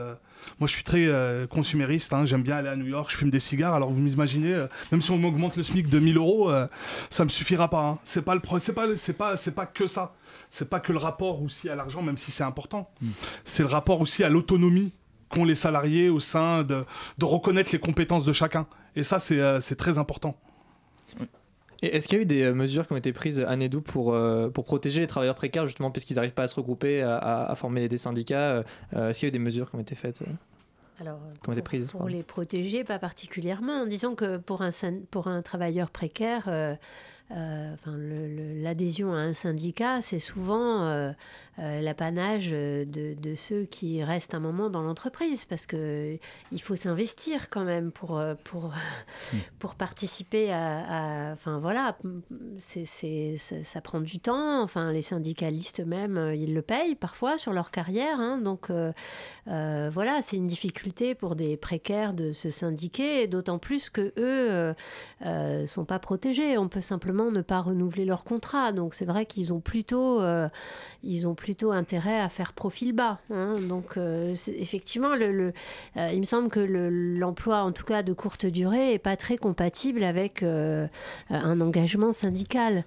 moi, 0.59 0.67
je 0.67 0.73
suis 0.73 0.85
très 0.85 1.07
euh, 1.07 1.47
consumériste. 1.47 2.13
Hein. 2.13 2.25
J'aime 2.25 2.43
bien 2.43 2.57
aller 2.57 2.69
à 2.69 2.77
New 2.77 2.87
York. 2.87 3.11
Je 3.11 3.17
fume 3.17 3.31
des 3.31 3.41
cigares. 3.41 3.75
Alors, 3.75 3.91
vous 3.91 4.01
m'imaginez, 4.01 4.55
euh, 4.55 4.67
même 4.91 5.03
si 5.03 5.11
on 5.11 5.19
m'augmente 5.19 5.57
le 5.57 5.63
SMIC 5.63 5.89
de 5.89 5.99
1000 5.99 6.17
euros, 6.17 6.51
euh, 6.51 6.67
ça 7.11 7.25
me 7.25 7.29
suffira 7.29 7.69
pas. 7.69 7.83
Hein. 7.83 7.99
C'est 8.05 8.23
pas 8.23 8.35
le, 8.35 8.41
c'est 8.61 8.75
pas, 8.75 8.87
c'est 8.97 9.13
pas, 9.13 9.37
c'est 9.37 9.55
pas 9.55 9.67
que 9.67 9.87
ça. 9.87 10.15
C'est 10.51 10.69
pas 10.69 10.81
que 10.81 10.93
le 10.93 10.99
rapport 10.99 11.43
aussi 11.43 11.69
à 11.69 11.75
l'argent, 11.75 12.03
même 12.03 12.19
si 12.19 12.31
c'est 12.31 12.45
important. 12.45 12.91
Hmm. 13.01 13.11
C'est 13.45 13.63
le 13.63 13.69
rapport 13.69 14.01
aussi 14.01 14.23
à 14.25 14.29
l'autonomie 14.29 14.93
qu'ont 15.29 15.45
les 15.45 15.55
salariés 15.55 16.11
au 16.11 16.21
sein 16.21 16.63
de, 16.63 16.85
de 17.17 17.25
reconnaître 17.25 17.73
les 17.73 17.79
compétences 17.79 18.25
de 18.25 18.33
chacun. 18.33 18.67
Et 18.95 19.03
ça, 19.03 19.19
c'est 19.19 19.77
très 19.77 19.97
important. 19.97 20.37
Est-ce 21.83 22.07
qu'il 22.07 22.19
y 22.19 22.21
a 22.21 22.23
eu 22.23 22.27
des 22.27 22.43
euh, 22.43 22.55
mesures 22.55 22.87
qui 22.87 22.93
ont 22.93 22.97
été 22.97 23.13
prises 23.13 23.41
à 23.41 23.57
Nedou 23.57 23.81
pour, 23.81 24.15
euh, 24.15 24.49
pour 24.49 24.65
protéger 24.65 25.01
les 25.01 25.07
travailleurs 25.07 25.35
précaires, 25.35 25.67
justement, 25.67 25.91
puisqu'ils 25.91 26.15
n'arrivent 26.15 26.35
pas 26.35 26.45
à 26.45 26.47
se 26.47 26.55
regrouper, 26.55 27.03
à, 27.03 27.53
former 27.57 27.89
des 27.89 27.99
syndicats 27.99 28.63
euh, 28.95 29.09
Est-ce 29.11 29.19
qu'il 29.19 29.27
y 29.27 29.29
a 29.29 29.31
eu 29.31 29.33
des 29.33 29.39
mesures 29.39 29.69
qui 29.69 29.77
ont 29.77 29.81
été 29.81 29.95
faites 29.95 30.23
alors, 31.01 31.19
pour, 31.43 31.55
prises, 31.63 31.91
pour 31.91 32.09
les 32.09 32.23
protéger, 32.23 32.85
pas 32.85 32.99
particulièrement. 32.99 33.87
Disons 33.87 34.15
que 34.15 34.37
pour 34.37 34.63
un, 34.63 34.71
pour 35.11 35.27
un 35.27 35.43
travailleur 35.43 35.91
précaire, 35.91 36.45
euh, 36.47 36.77
l'adhésion 37.31 39.15
à 39.15 39.19
un 39.19 39.33
syndicat, 39.33 40.01
c'est 40.03 40.19
souvent 40.19 40.83
euh, 40.83 41.13
euh, 41.59 41.81
l'apanage 41.81 42.51
de, 42.51 43.35
ceux 43.37 43.65
qui 43.65 44.03
restent 44.05 44.35
un 44.35 44.41
moment 44.41 44.71
dans 44.71 44.83
l'entreprise, 44.83 45.45
parce 45.45 45.67
que 45.67 46.19
il 46.51 46.61
faut 46.61 46.77
s'investir 46.77 47.49
quand 47.49 47.65
même 47.65 47.91
pour, 47.93 48.23
pour, 48.45 48.65
hmm. 48.65 49.39
pour 49.59 49.75
participer 49.75 50.53
à, 50.53 51.33
Enfin 51.33 51.59
voilà, 51.59 51.97
c'est, 52.59 53.37
ça, 53.37 53.81
prend 53.81 54.01
du 54.01 54.19
temps. 54.19 54.63
Enfin, 54.63 54.93
les 54.93 55.03
syndicalistes 55.03 55.81
même, 55.81 56.33
ils 56.35 56.55
le 56.55 56.63
payent 56.63 56.95
parfois 56.95 57.39
sur 57.39 57.53
leur 57.53 57.71
carrière. 57.71 58.21
Hein. 58.21 58.39
donc 58.39 58.71
voilà, 59.47 60.23
c'est 60.23 60.37
une 60.37 60.47
difficulté 60.47 61.15
pour 61.15 61.37
des 61.37 61.57
précaires 61.57 62.13
de 62.13 62.33
se 62.33 62.51
syndiquer, 62.51 63.27
d'autant 63.27 63.59
plus 63.59 63.91
que 63.91 64.13
eux 64.19 64.75
sont 65.67 65.85
pas 65.85 65.99
protégés. 65.99 66.59
On 66.59 66.69
peut 66.69 66.81
simplement 66.81 67.12
ne 67.13 67.43
pas 67.43 67.61
renouveler 67.61 68.05
leur 68.05 68.25
contrat. 68.25 68.73
Donc 68.73 68.95
c'est 68.95 69.05
vrai 69.05 69.27
qu'ils 69.27 69.53
ont 69.53 69.61
plutôt, 69.61 70.21
euh, 70.21 70.49
ils 71.03 71.29
ont 71.29 71.35
plutôt 71.35 71.73
intérêt 71.73 72.21
à 72.21 72.29
faire 72.29 72.53
profil 72.53 72.93
bas. 72.93 73.19
Hein. 73.31 73.53
Donc 73.69 73.97
euh, 73.97 74.35
effectivement, 74.49 75.13
euh, 75.13 75.53
il 75.97 76.21
me 76.21 76.25
semble 76.25 76.49
que 76.49 76.61
l'emploi, 76.61 77.63
en 77.63 77.73
tout 77.73 77.85
cas 77.85 78.03
de 78.03 78.13
courte 78.13 78.47
durée, 78.47 78.95
est 78.95 78.99
pas 78.99 79.17
très 79.17 79.37
compatible 79.37 80.03
avec 80.05 80.43
un 80.43 81.61
engagement 81.61 82.13
syndical. 82.13 82.85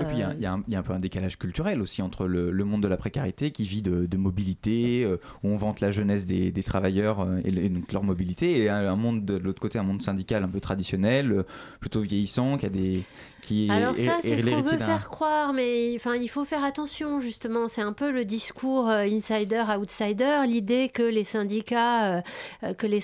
Et 0.00 0.04
puis 0.04 0.16
il 0.16 0.40
y, 0.40 0.46
a 0.46 0.52
un 0.52 0.82
peu 0.82 0.92
un 0.92 0.98
décalage 0.98 1.38
culturel 1.38 1.80
aussi 1.80 2.02
entre 2.02 2.26
le, 2.26 2.64
monde 2.64 2.82
de 2.82 2.88
la 2.88 2.96
précarité 2.96 3.50
qui 3.50 3.64
vit 3.64 3.82
de, 3.82 4.16
mobilité, 4.16 5.06
où 5.42 5.48
on 5.48 5.56
vante 5.56 5.80
la 5.80 5.90
jeunesse 5.90 6.26
des, 6.26 6.52
travailleurs 6.64 7.26
et, 7.44 7.68
donc 7.68 7.92
leur 7.92 8.02
mobilité, 8.02 8.64
et 8.64 8.68
un, 8.68 8.96
monde 8.96 9.24
de 9.24 9.36
l'autre 9.36 9.60
côté, 9.60 9.78
un 9.78 9.82
monde 9.82 10.02
syndical 10.02 10.42
un 10.42 10.48
peu 10.48 10.60
traditionnel, 10.60 11.44
plutôt 11.80 12.00
vieillissant, 12.00 12.56
qui 12.58 12.66
a 12.66 12.68
des, 12.70 13.04
alors 13.68 13.96
ça, 13.96 14.18
c'est 14.20 14.36
ce 14.38 14.46
qu'on 14.46 14.62
veut 14.62 14.78
faire 14.78 15.10
croire, 15.10 15.52
mais 15.52 15.92
enfin, 15.96 16.14
il 16.14 16.28
faut 16.28 16.44
faire 16.44 16.64
attention 16.64 17.20
justement. 17.20 17.68
C'est 17.68 17.82
un 17.82 17.92
peu 17.92 18.10
le 18.10 18.24
discours 18.24 18.88
euh, 18.88 19.04
insider-outsider, 19.04 20.42
l'idée 20.46 20.88
que 20.88 21.02
les 21.02 21.24
syndicats, 21.24 22.16
euh, 22.16 22.20
euh, 22.62 22.74
que 22.74 22.86
les, 22.86 23.00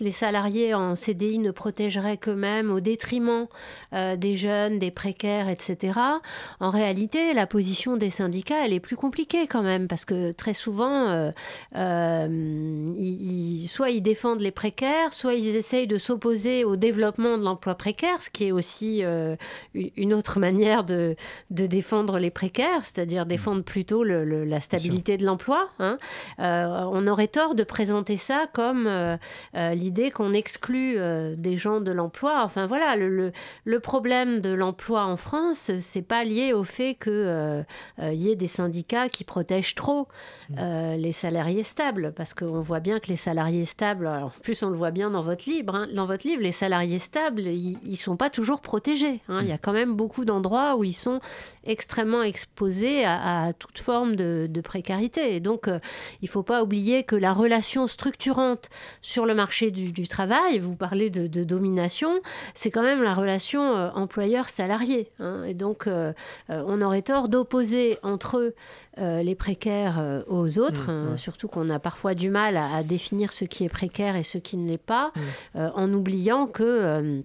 les, 0.00 0.10
salariés 0.10 0.74
en 0.74 0.94
CDI 0.94 1.38
ne 1.38 1.50
protégeraient 1.50 2.16
qu'eux-mêmes 2.16 2.70
au 2.70 2.80
détriment 2.80 3.46
des 3.92 4.36
jeunes, 4.36 4.78
des 4.78 4.90
précaires, 4.90 5.48
etc. 5.48 5.98
En 6.60 6.70
réalité, 6.70 7.34
la 7.34 7.46
position 7.46 7.96
des 7.96 8.10
syndicats, 8.10 8.64
elle 8.64 8.72
est 8.72 8.80
plus 8.80 8.96
compliquée 8.96 9.46
quand 9.46 9.62
même, 9.62 9.88
parce 9.88 10.04
que 10.04 10.32
très 10.32 10.54
souvent, 10.54 11.32
ils, 11.74 13.66
soit 13.68 13.90
ils 13.90 14.02
défendent 14.02 14.40
les 14.40 14.50
précaires, 14.50 15.12
soit 15.12 15.34
ils 15.34 15.56
essayent 15.56 15.86
de 15.86 15.98
s'opposer 15.98 16.64
au 16.64 16.76
développement 16.76 17.38
de 17.38 17.44
l'emploi 17.44 17.74
précaire, 17.74 18.22
ce 18.22 18.30
qui 18.30 18.46
est 18.46 18.52
aussi 18.52 19.02
une 19.74 20.14
autre 20.14 20.38
manière 20.38 20.84
de, 20.84 21.16
de 21.50 21.66
défendre 21.66 22.18
les 22.18 22.30
précaires, 22.30 22.84
c'est-à-dire 22.84 23.26
défendre 23.26 23.62
plutôt 23.62 24.02
la 24.02 24.60
stabilité 24.60 25.16
de 25.16 25.24
l'emploi. 25.24 25.68
Hein. 25.78 25.98
Euh, 26.38 26.84
on 26.90 27.06
aurait 27.06 27.28
tort 27.28 27.54
de 27.54 27.64
présenter 27.64 28.16
ça 28.16 28.46
comme 28.52 28.86
euh, 28.86 29.16
euh, 29.56 29.74
l'idée 29.74 30.10
qu'on 30.10 30.32
exclut 30.32 30.96
des 31.36 31.56
gens 31.56 31.80
de 31.80 31.92
l'emploi. 31.92 32.42
Enfin 32.44 32.66
voilà, 32.66 32.96
le, 32.96 33.32
le, 33.64 33.80
problème 33.80 34.40
de 34.40 34.50
l'emploi 34.50 35.04
en 35.04 35.16
France, 35.16 35.70
c'est 35.80 36.02
pas 36.02 36.13
lié 36.22 36.52
au 36.52 36.62
fait 36.62 36.94
qu'il 36.94 37.64
y 38.00 38.30
ait 38.30 38.36
des 38.36 38.46
syndicats 38.46 39.08
qui 39.08 39.24
protègent 39.24 39.74
trop 39.74 40.06
mmh. 40.54 40.94
les 40.96 41.12
salariés 41.12 41.62
stables, 41.62 42.12
parce 42.14 42.34
qu'on 42.34 42.60
voit 42.60 42.80
bien 42.80 43.00
que 43.00 43.08
les 43.08 43.16
salariés 43.16 43.64
stables, 43.64 44.06
en 44.06 44.30
plus 44.42 44.62
on 44.62 44.70
le 44.70 44.76
voit 44.76 44.90
bien 44.90 45.10
dans 45.10 45.22
votre 45.22 45.48
livre, 45.48 45.74
hein, 45.74 45.88
dans 45.94 46.06
votre 46.06 46.26
livre, 46.26 46.42
les 46.42 46.52
salariés 46.52 46.98
stables, 46.98 47.42
ils, 47.42 47.78
ne 47.84 47.96
sont 47.96 48.16
pas 48.16 48.30
toujours 48.30 48.60
protégés. 48.60 49.20
Hein. 49.28 49.38
Il 49.42 49.48
y 49.48 49.52
a 49.52 49.58
quand 49.58 49.72
même 49.72 49.94
beaucoup 49.94 50.24
d'endroits 50.24 50.76
où 50.76 50.84
ils 50.84 50.94
sont 50.94 51.20
extrêmement 51.64 52.22
exposés 52.22 53.04
à, 53.04 53.52
toute 53.58 53.78
forme 53.78 54.16
de, 54.16 54.60
précarité. 54.62 55.34
Et 55.34 55.40
donc, 55.40 55.68
euh, 55.68 55.78
il 56.22 56.26
ne 56.26 56.30
faut 56.30 56.42
pas 56.42 56.62
oublier 56.62 57.02
que 57.02 57.16
la 57.16 57.32
relation 57.32 57.86
structurante 57.86 58.70
sur 59.02 59.26
le 59.26 59.34
marché 59.34 59.70
du, 59.70 60.08
travail, 60.08 60.58
vous 60.58 60.74
parlez 60.74 61.10
de, 61.10 61.44
domination, 61.44 62.20
c'est 62.54 62.70
quand 62.70 62.82
même 62.82 63.02
la 63.02 63.14
relation 63.14 63.76
euh, 63.76 63.90
employeur-salarié. 63.94 65.10
Hein. 65.18 65.44
Et 65.44 65.54
donc, 65.54 65.86
euh, 65.86 66.12
on 66.48 66.80
aurait 66.80 67.02
tort 67.02 67.28
d'opposer 67.28 67.98
entre 68.02 68.38
eux 68.38 68.54
les 68.96 69.34
précaires 69.34 70.22
aux 70.28 70.43
autres, 70.58 70.90
mmh, 70.90 71.08
hein, 71.08 71.16
surtout 71.16 71.48
qu'on 71.48 71.68
a 71.68 71.78
parfois 71.78 72.14
du 72.14 72.30
mal 72.30 72.56
à, 72.56 72.82
définir 72.82 73.32
ce 73.32 73.44
qui 73.44 73.64
est 73.64 73.68
précaire 73.68 74.16
et 74.16 74.22
ce 74.22 74.38
qui 74.38 74.56
ne 74.56 74.68
l'est 74.68 74.78
pas, 74.78 75.12
mmh. 75.14 75.58
en 75.74 75.92
oubliant 75.92 76.46
que 76.46 77.24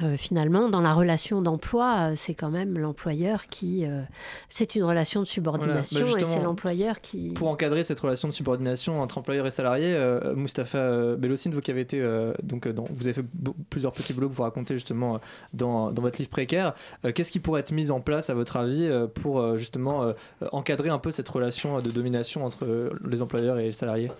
euh, 0.00 0.16
finalement, 0.16 0.70
dans 0.70 0.80
la 0.80 0.94
relation 0.94 1.42
d'emploi, 1.42 1.96
euh, 1.98 2.12
c'est 2.16 2.34
quand 2.34 2.50
même 2.50 2.78
l'employeur 2.78 3.48
qui. 3.48 3.84
Euh, 3.84 4.02
c'est 4.48 4.74
une 4.74 4.84
relation 4.84 5.20
de 5.20 5.26
subordination 5.26 6.00
bah, 6.00 6.20
et 6.20 6.24
c'est 6.24 6.42
l'employeur 6.42 7.00
qui. 7.02 7.30
Pour 7.34 7.48
encadrer 7.48 7.84
cette 7.84 8.00
relation 8.00 8.28
de 8.28 8.32
subordination 8.32 9.02
entre 9.02 9.18
employeur 9.18 9.46
et 9.46 9.50
salarié, 9.50 9.98
Mustapha 10.34 11.16
Bellossine, 11.16 11.52
vous 11.52 11.60
qui 11.60 11.70
avez 11.70 11.82
été. 11.82 12.02
donc, 12.42 12.68
dans, 12.68 12.86
vous 12.90 13.06
avez 13.06 13.12
fait 13.12 13.24
plusieurs 13.68 13.92
petits 13.92 14.14
blogs, 14.14 14.30
vous 14.30 14.42
racontez 14.42 14.74
justement 14.74 15.20
dans, 15.52 15.90
dans, 15.92 16.02
votre 16.02 16.18
livre 16.18 16.30
précaire. 16.30 16.74
Qu'est-ce 17.14 17.32
qui 17.32 17.40
pourrait 17.40 17.60
être 17.60 17.72
mis 17.72 17.90
en 17.90 18.00
place, 18.00 18.30
à 18.30 18.34
votre 18.34 18.56
avis, 18.56 18.88
pour 19.14 19.56
justement 19.56 20.12
encadrer 20.52 20.88
un 20.88 20.98
peu 20.98 21.10
cette 21.10 21.28
relation 21.28 21.80
de 21.80 21.90
domination 21.90 22.44
entre 22.44 22.92
les 23.04 23.22
employeurs 23.22 23.58
et 23.58 23.64
les 23.64 23.72
salariés? 23.72 24.10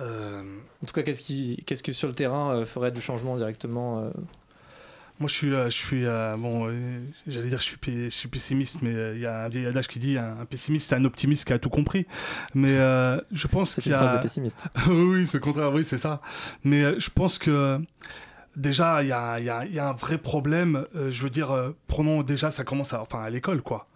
En 0.00 0.86
tout 0.86 0.92
cas, 0.92 1.02
qu'est-ce, 1.02 1.22
qui, 1.22 1.62
qu'est-ce 1.66 1.82
que 1.82 1.92
sur 1.92 2.08
le 2.08 2.14
terrain 2.14 2.64
ferait 2.64 2.92
du 2.92 3.00
changement 3.00 3.36
directement 3.36 4.10
moi, 5.20 5.26
je 5.26 5.34
suis, 5.34 5.50
je 5.50 5.68
suis 5.70 6.04
bon, 6.38 6.70
j'allais 7.26 7.48
dire, 7.48 7.58
je 7.58 7.64
suis, 7.64 7.78
je 8.04 8.08
suis 8.08 8.28
pessimiste, 8.28 8.82
mais 8.82 8.92
il 9.14 9.20
y 9.20 9.26
a 9.26 9.46
un 9.46 9.48
vieil 9.48 9.66
adage 9.66 9.88
qui 9.88 9.98
dit 9.98 10.16
un, 10.16 10.44
pessimiste, 10.48 10.88
c'est 10.88 10.94
un 10.94 11.04
optimiste 11.04 11.44
qui 11.44 11.52
a 11.52 11.58
tout 11.58 11.70
compris. 11.70 12.06
Mais 12.54 12.76
je 13.32 13.46
pense 13.48 13.80
qu'il 13.80 13.90
y 13.90 13.94
a. 13.96 14.16
de 14.16 14.22
pessimiste. 14.22 14.68
oui, 14.86 15.26
c'est 15.26 15.38
le 15.38 15.42
contraire, 15.42 15.72
oui, 15.72 15.82
c'est 15.82 15.96
ça. 15.96 16.20
Mais 16.62 17.00
je 17.00 17.10
pense 17.10 17.38
que 17.38 17.80
déjà, 18.54 19.02
il 19.02 19.08
y 19.08 19.12
a, 19.12 19.40
y, 19.40 19.50
a, 19.50 19.66
y 19.66 19.78
a, 19.80 19.88
un 19.88 19.92
vrai 19.92 20.18
problème. 20.18 20.86
je 20.94 21.22
veux 21.24 21.30
dire, 21.30 21.72
prenons 21.88 22.22
déjà, 22.22 22.52
ça 22.52 22.62
commence 22.62 22.92
à, 22.92 23.02
enfin, 23.02 23.20
à 23.20 23.30
l'école, 23.30 23.60
quoi 23.62 23.88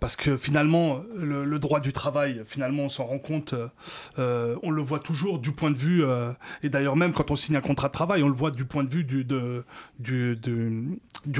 parce 0.00 0.16
que 0.16 0.36
finalement, 0.36 1.02
le, 1.14 1.58
droit 1.58 1.80
du 1.80 1.92
travail, 1.92 2.42
finalement, 2.46 2.84
on 2.84 2.88
s'en 2.88 3.04
rend 3.04 3.18
compte, 3.18 3.54
euh, 4.18 4.56
on 4.62 4.70
le 4.70 4.82
voit 4.82 5.00
toujours 5.00 5.38
du 5.38 5.52
point 5.52 5.70
de 5.70 5.76
vue, 5.76 6.04
euh, 6.04 6.32
et 6.62 6.68
d'ailleurs 6.68 6.96
même 6.96 7.12
quand 7.12 7.30
on 7.30 7.36
signe 7.36 7.56
un 7.56 7.60
contrat 7.60 7.88
de 7.88 7.92
travail, 7.92 8.22
on 8.22 8.28
le 8.28 8.34
voit 8.34 8.50
du 8.50 8.64
point 8.64 8.84
de 8.84 8.90
vue 8.90 9.04
du 9.04 9.24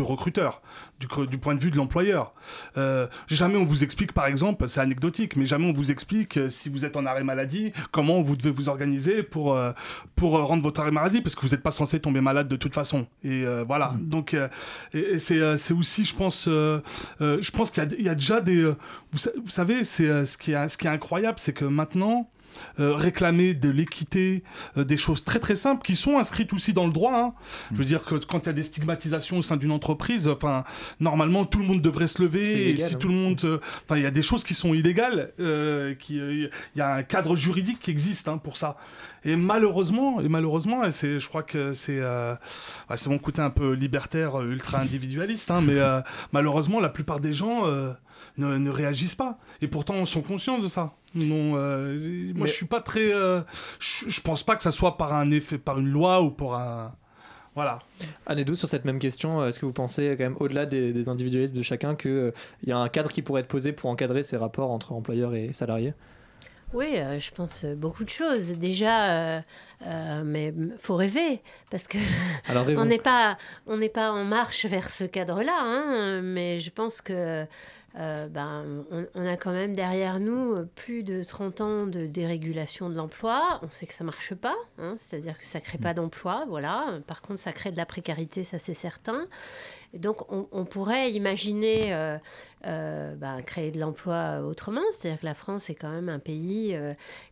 recruteur, 0.00 0.62
du, 0.98 1.06
du, 1.26 1.38
point 1.38 1.54
de 1.54 1.60
vue 1.60 1.70
de 1.70 1.76
l'employeur. 1.76 2.32
Euh, 2.76 3.06
jamais 3.28 3.56
on 3.56 3.64
vous 3.64 3.84
explique, 3.84 4.12
par 4.12 4.26
exemple, 4.26 4.68
c'est 4.68 4.80
anecdotique, 4.80 5.36
mais 5.36 5.46
jamais 5.46 5.66
on 5.66 5.72
vous 5.72 5.90
explique 5.90 6.38
si 6.48 6.68
vous 6.68 6.84
êtes 6.84 6.96
en 6.96 7.06
arrêt 7.06 7.24
maladie, 7.24 7.72
comment 7.92 8.20
vous 8.20 8.36
devez 8.36 8.50
vous 8.50 8.68
organiser 8.68 9.22
pour, 9.22 9.58
pour 10.16 10.32
rendre 10.32 10.62
votre 10.62 10.80
arrêt 10.80 10.90
maladie, 10.90 11.20
parce 11.20 11.34
que 11.34 11.42
vous 11.42 11.52
n'êtes 11.52 11.62
pas 11.62 11.70
censé 11.70 12.00
tomber 12.00 12.20
malade 12.20 12.48
de 12.48 12.56
toute 12.56 12.74
façon. 12.74 13.06
Et 13.22 13.44
voilà. 13.66 13.90
Mmh. 13.90 14.08
Donc, 14.08 14.36
et, 14.92 15.18
c'est 15.18 15.72
aussi, 15.72 16.04
je 16.04 16.14
pense, 16.14 16.48
je 16.48 17.50
pense 17.50 17.70
qu'il 17.70 17.82
y 17.82 18.06
a 18.06 18.08
y 18.08 18.12
a 18.12 18.14
déjà 18.14 18.40
des. 18.40 18.62
Euh, 18.62 18.76
vous, 19.12 19.48
savez, 19.48 19.84
c'est 19.84 20.08
euh, 20.08 20.24
ce 20.24 20.36
qui 20.36 20.52
est, 20.52 20.68
ce 20.68 20.76
qui 20.76 20.86
est 20.86 20.90
incroyable, 20.90 21.38
c'est 21.38 21.52
que 21.52 21.64
maintenant. 21.64 22.30
Euh, 22.80 22.94
réclamer 22.94 23.54
de 23.54 23.70
l'équité, 23.70 24.42
des 24.76 24.96
choses 24.96 25.24
très 25.24 25.38
très 25.38 25.56
simples 25.56 25.84
qui 25.84 25.96
sont 25.96 26.18
inscrites 26.18 26.52
aussi 26.52 26.72
dans 26.72 26.86
le 26.86 26.92
droit. 26.92 27.18
Hein. 27.18 27.34
Je 27.72 27.76
veux 27.76 27.84
dire 27.84 28.04
que 28.04 28.14
quand 28.14 28.44
il 28.44 28.46
y 28.46 28.48
a 28.50 28.52
des 28.52 28.62
stigmatisations 28.62 29.38
au 29.38 29.42
sein 29.42 29.56
d'une 29.56 29.72
entreprise, 29.72 30.28
enfin 30.28 30.64
normalement 31.00 31.44
tout 31.44 31.58
le 31.58 31.64
monde 31.64 31.82
devrait 31.82 32.06
se 32.06 32.22
lever. 32.22 32.70
et 32.70 32.76
si 32.76 32.96
tout 32.96 33.08
le 33.08 33.14
hein. 33.14 33.16
monde, 33.16 33.60
enfin 33.84 33.96
il 33.96 34.02
y 34.02 34.06
a 34.06 34.10
des 34.10 34.22
choses 34.22 34.44
qui 34.44 34.54
sont 34.54 34.74
illégales, 34.74 35.32
qui 35.98 36.16
il 36.16 36.50
y 36.76 36.80
a 36.80 36.94
un 36.94 37.02
cadre 37.02 37.36
juridique 37.36 37.80
qui 37.80 37.90
existe 37.90 38.28
hein, 38.28 38.38
pour 38.38 38.56
ça. 38.56 38.76
Et 39.24 39.34
malheureusement, 39.34 40.20
et 40.20 40.28
malheureusement, 40.28 40.84
et 40.84 40.92
c'est, 40.92 41.18
je 41.18 41.28
crois 41.28 41.42
que 41.42 41.72
c'est, 41.72 42.00
c'est 42.94 43.10
mon 43.10 43.18
côté 43.18 43.42
un 43.42 43.50
peu 43.50 43.72
libertaire, 43.72 44.40
ultra 44.42 44.80
individualiste, 44.80 45.50
hein, 45.50 45.60
mais 45.60 45.78
malheureusement 46.32 46.80
la 46.80 46.88
plupart 46.88 47.18
des 47.20 47.32
gens 47.32 47.64
ne, 48.36 48.70
réagissent 48.70 49.14
pas. 49.14 49.38
Et 49.60 49.68
pourtant, 49.68 49.96
ils 50.00 50.06
sont 50.06 50.22
conscients 50.22 50.58
de 50.58 50.68
ça. 50.68 50.94
Non, 51.14 51.54
euh, 51.56 52.32
moi, 52.34 52.46
je 52.46 52.52
suis 52.52 52.66
pas 52.66 52.80
très. 52.80 53.12
Euh, 53.12 53.40
je, 53.78 54.20
pense 54.20 54.42
pas 54.42 54.56
que 54.56 54.62
ça 54.62 54.72
soit 54.72 54.96
par 54.96 55.12
un 55.14 55.30
effet, 55.30 55.58
par 55.58 55.78
une 55.78 55.88
loi 55.88 56.22
ou 56.22 56.30
pour 56.30 56.54
un. 56.54 56.92
Voilà. 57.54 57.78
Anne 58.26 58.54
sur 58.54 58.68
cette 58.68 58.84
même 58.84 59.00
question, 59.00 59.44
est-ce 59.44 59.58
que 59.58 59.66
vous 59.66 59.72
pensez 59.72 60.14
quand 60.16 60.22
même 60.22 60.36
au-delà 60.38 60.64
des, 60.64 61.08
individualismes 61.08 61.54
de 61.54 61.62
chacun 61.62 61.96
qu'il 61.96 62.32
il 62.62 62.68
y 62.68 62.72
a 62.72 62.78
un 62.78 62.88
cadre 62.88 63.10
qui 63.10 63.20
pourrait 63.20 63.40
être 63.40 63.48
posé 63.48 63.72
pour 63.72 63.90
encadrer 63.90 64.22
ces 64.22 64.36
rapports 64.36 64.70
entre 64.70 64.92
employeurs 64.92 65.34
et 65.34 65.52
salariés? 65.52 65.94
Oui, 66.74 66.96
euh, 66.96 67.18
je 67.18 67.30
pense 67.30 67.64
beaucoup 67.64 68.04
de 68.04 68.10
choses. 68.10 68.52
Déjà, 68.52 69.40
euh, 69.86 70.22
mais 70.24 70.52
faut 70.78 70.96
rêver 70.96 71.40
parce 71.70 71.88
que 71.88 71.96
on 72.76 72.84
n'est 72.84 72.98
pas 72.98 73.38
on 73.66 73.78
n'est 73.78 73.88
pas 73.88 74.12
en 74.12 74.24
marche 74.24 74.66
vers 74.66 74.90
ce 74.90 75.04
cadre-là. 75.04 75.58
Hein, 75.62 76.20
mais 76.22 76.60
je 76.60 76.70
pense 76.70 77.00
que 77.00 77.46
euh, 77.96 78.28
ben, 78.28 78.84
on, 79.14 79.26
a 79.26 79.36
quand 79.36 79.52
même 79.52 79.74
derrière 79.74 80.20
nous 80.20 80.52
euh, 80.52 80.68
plus 80.74 81.02
de 81.02 81.24
30 81.24 81.60
ans 81.62 81.86
de 81.86 82.06
dérégulation 82.06 82.90
de 82.90 82.94
l'emploi. 82.94 83.60
On 83.62 83.70
sait 83.70 83.86
que 83.86 83.94
ça 83.94 84.04
marche 84.04 84.34
pas, 84.34 84.54
hein, 84.78 84.94
c'est-à-dire 84.98 85.38
que 85.38 85.46
ça 85.46 85.60
crée 85.60 85.78
pas 85.78 85.92
mm. 85.92 85.96
d'emploi, 85.96 86.44
voilà. 86.48 87.00
Par 87.06 87.22
contre, 87.22 87.40
ça 87.40 87.52
crée 87.52 87.72
de 87.72 87.78
la 87.78 87.86
précarité, 87.86 88.44
ça 88.44 88.58
c'est 88.58 88.74
certain. 88.74 89.26
Et 89.94 89.98
donc, 89.98 90.30
on, 90.30 90.66
pourrait 90.66 91.12
imaginer 91.12 91.94
euh, 92.66 93.14
ben, 93.14 93.40
créer 93.40 93.70
de 93.70 93.80
l'emploi 93.80 94.40
autrement, 94.40 94.82
c'est-à-dire 94.92 95.20
que 95.20 95.24
la 95.24 95.34
France 95.34 95.70
est 95.70 95.74
quand 95.74 95.88
même 95.88 96.10
un 96.10 96.18
pays 96.18 96.78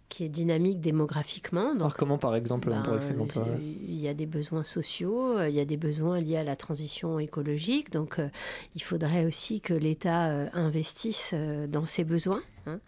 qui 0.09 0.25
est 0.25 0.29
dynamique 0.29 0.81
démographiquement. 0.81 1.73
Donc, 1.73 1.81
Alors 1.81 1.97
comment, 1.97 2.19
par 2.19 2.37
exemple, 2.37 2.71
on 2.73 2.83
pourrait 2.83 2.99
créer 2.99 3.13
de 3.13 3.19
l'emploi 3.19 3.47
Il 3.61 4.01
y 4.01 4.09
a 4.09 4.15
des 4.15 4.27
besoins 4.27 4.63
sociaux, 4.63 5.41
il 5.43 5.55
y 5.55 5.61
a 5.61 5.65
des 5.65 5.77
besoins 5.77 6.21
liés 6.21 6.37
à 6.37 6.45
la 6.45 6.57
transition 6.57 7.19
écologique, 7.19 7.91
donc 7.91 8.21
il 8.75 8.83
faudrait 8.83 9.25
aussi 9.25 9.61
que 9.61 9.75
l'État 9.75 10.27
investissent 10.53 11.35
euh, 11.35 11.67
dans 11.67 11.85
ces 11.85 12.05
besoins. 12.05 12.43
Hein. 12.67 12.81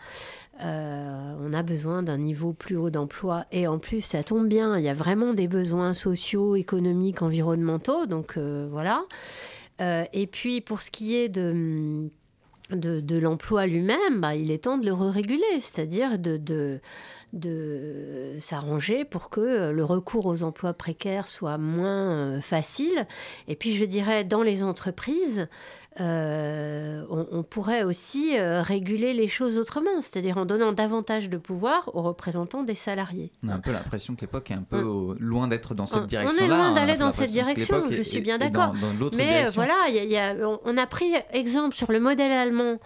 Euh, 0.61 1.35
on 1.41 1.53
a 1.53 1.63
besoin 1.63 2.03
d'un 2.03 2.19
niveau 2.19 2.53
plus 2.53 2.77
haut 2.77 2.91
d'emploi 2.91 3.47
et 3.53 3.69
en 3.69 3.79
plus 3.79 4.01
ça 4.01 4.25
tombe 4.25 4.49
bien, 4.49 4.77
il 4.77 4.85
y 4.85 4.89
a 4.89 4.95
vraiment 4.95 5.33
des 5.33 5.47
besoins 5.47 5.95
sociaux, 5.95 6.57
économiques, 6.57 7.23
environnementaux, 7.23 8.07
donc 8.07 8.37
euh, 8.37 8.67
voilà. 8.71 9.05
et 9.79 10.27
puis 10.27 10.61
pour 10.61 10.83
ce 10.83 10.91
qui 10.91 11.15
est 11.15 11.29
de, 11.29 12.11
de, 12.71 13.19
l'emploi 13.19 13.67
lui-même, 13.67 14.21
bah, 14.21 14.35
il 14.35 14.51
est 14.51 14.65
temps 14.65 14.79
de 14.79 14.87
le 14.87 14.93
réguler, 14.93 15.61
c'est-à-dire 15.61 16.19
de, 16.19 16.37
de, 16.37 16.81
de 17.33 18.37
s'arranger 18.41 19.05
pour 19.05 19.31
que 19.31 19.71
le 19.71 19.85
recours 19.85 20.27
aux 20.27 20.43
emplois 20.43 20.73
précaires 20.73 21.29
soit 21.29 21.59
moins 21.59 22.41
facile. 22.41 23.07
Et 23.49 23.57
puis 23.57 23.75
je 23.75 23.85
dirais 23.85 24.25
dans 24.25 24.43
les 24.43 24.63
entreprises, 24.63 25.49
euh, 26.01 27.03
on, 27.11 27.43
pourrait 27.43 27.83
aussi 27.83 28.39
euh, 28.39 28.63
réguler 28.63 29.15
les 29.15 29.27
choses 29.27 29.59
autrement, 29.59 30.01
c'est-à-dire 30.01 30.37
en 30.37 30.45
donnant 30.45 30.73
davantage 30.73 31.29
de 31.29 31.37
pouvoir 31.39 31.91
aux 31.93 32.03
représentants 32.03 32.63
des 32.63 32.77
salariés. 32.77 33.33
On 33.43 33.49
a 33.49 33.55
un 33.55 33.59
peu 33.59 33.73
l'impression 33.73 34.15
que 34.15 34.21
l'époque 34.21 34.51
est 34.53 34.55
un 34.55 34.63
peu 34.63 35.17
loin 35.19 35.49
d'être 35.49 35.75
dans 35.75 35.87
cette 35.87 36.07
direction-là. 36.07 36.41
On 36.41 36.45
est 36.45 36.57
loin 36.57 36.73
d'aller 36.73 36.97
dans 36.97 37.11
cette 37.11 37.33
direction, 37.33 37.87
je 37.91 38.03
suis 38.03 38.21
bien 38.21 38.39
d'accord. 38.39 38.75
Mais 39.17 39.47
euh, 39.47 39.51
voilà, 39.55 39.75
on, 40.65 40.77
a 40.77 40.87
pris 40.87 41.15
exemple 41.33 41.75
sur 41.75 41.91
le 41.91 41.99
modèle 41.99 42.33
allemand 42.33 42.79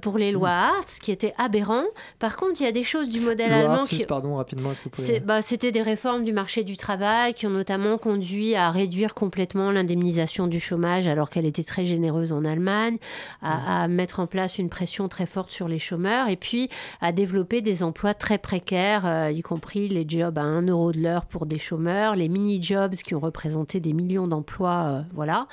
pour 0.00 0.18
les 0.18 0.32
lois 0.32 0.48
mm. 0.48 0.74
Hartz, 0.76 0.98
qui 0.98 1.12
était 1.12 1.34
aberrant. 1.38 1.84
Par 2.18 2.36
contre, 2.36 2.60
il 2.60 2.64
y 2.64 2.68
a 2.68 2.72
des 2.72 2.84
choses 2.84 3.08
du 3.08 3.20
modèle 3.20 3.52
allemand 3.52 3.84
qui... 3.88 4.04
Pardon, 4.06 4.36
rapidement, 4.36 4.72
est-ce 4.72 4.80
que 4.80 4.84
vous 4.84 4.90
pouvez... 4.90 5.20
bah, 5.20 5.42
C'était 5.42 5.72
des 5.72 5.82
réformes 5.82 6.24
du 6.24 6.32
marché 6.32 6.64
du 6.64 6.76
travail 6.76 7.34
qui 7.34 7.46
ont 7.46 7.50
notamment 7.50 7.98
conduit 7.98 8.54
à 8.54 8.70
réduire 8.70 9.14
complètement 9.14 9.70
l'indemnisation 9.70 10.46
du 10.46 10.60
chômage 10.60 11.06
alors 11.06 11.30
qu'elle 11.30 11.46
était 11.46 11.64
très 11.64 11.84
généreuse 11.84 12.32
en 12.32 12.44
Allemagne 12.44 12.98
à, 13.42 13.88
mettre 13.88 14.20
en 14.20 14.26
place 14.26 14.58
une 14.58 14.68
pression 14.68 15.08
très 15.08 15.26
forte 15.26 15.50
sur 15.50 15.68
les 15.68 15.78
chômeurs 15.78 16.28
et 16.28 16.36
puis 16.36 16.68
à 17.00 17.12
développer 17.12 17.62
des 17.62 17.82
emplois 17.82 18.14
très 18.14 18.38
précaires, 18.38 19.06
euh, 19.06 19.30
y 19.30 19.42
compris 19.42 19.88
les 19.88 20.04
jobs 20.08 20.38
à 20.38 20.42
1 20.42 20.66
euro 20.68 20.92
de 20.92 21.00
l'heure 21.00 21.26
pour 21.26 21.46
des 21.46 21.58
chômeurs, 21.58 22.16
les 22.16 22.28
mini-jobs 22.28 22.94
qui 22.94 23.14
ont 23.14 23.20
représenté 23.20 23.80
des 23.80 23.92
millions 23.92 24.26
d'emplois. 24.26 24.84
Euh, 24.86 25.02
voilà. 25.14 25.46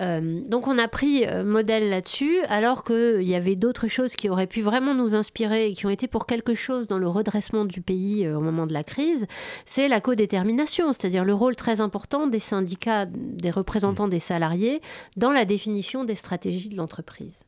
Euh, 0.00 0.40
donc 0.46 0.66
on 0.68 0.78
a 0.78 0.88
pris 0.88 1.26
modèle 1.44 1.90
là-dessus, 1.90 2.38
alors 2.48 2.84
qu'il 2.84 3.22
y 3.22 3.34
avait 3.34 3.56
d'autres 3.56 3.88
choses 3.88 4.14
qui 4.14 4.28
auraient 4.28 4.46
pu 4.46 4.62
vraiment 4.62 4.94
nous 4.94 5.14
inspirer 5.14 5.68
et 5.68 5.72
qui 5.74 5.86
ont 5.86 5.90
été 5.90 6.08
pour 6.08 6.26
quelque 6.26 6.54
chose 6.54 6.86
dans 6.86 6.98
le 6.98 7.08
redressement 7.08 7.57
du 7.64 7.80
pays 7.80 8.28
au 8.28 8.40
moment 8.40 8.66
de 8.66 8.72
la 8.72 8.84
crise, 8.84 9.26
c'est 9.64 9.88
la 9.88 10.00
codétermination, 10.00 10.92
c'est-à-dire 10.92 11.24
le 11.24 11.34
rôle 11.34 11.56
très 11.56 11.80
important 11.80 12.26
des 12.26 12.38
syndicats, 12.38 13.06
des 13.06 13.50
représentants 13.50 14.08
des 14.08 14.20
salariés 14.20 14.80
dans 15.16 15.32
la 15.32 15.44
définition 15.44 16.04
des 16.04 16.14
stratégie 16.18 16.68
de 16.68 16.76
l'entreprise. 16.76 17.44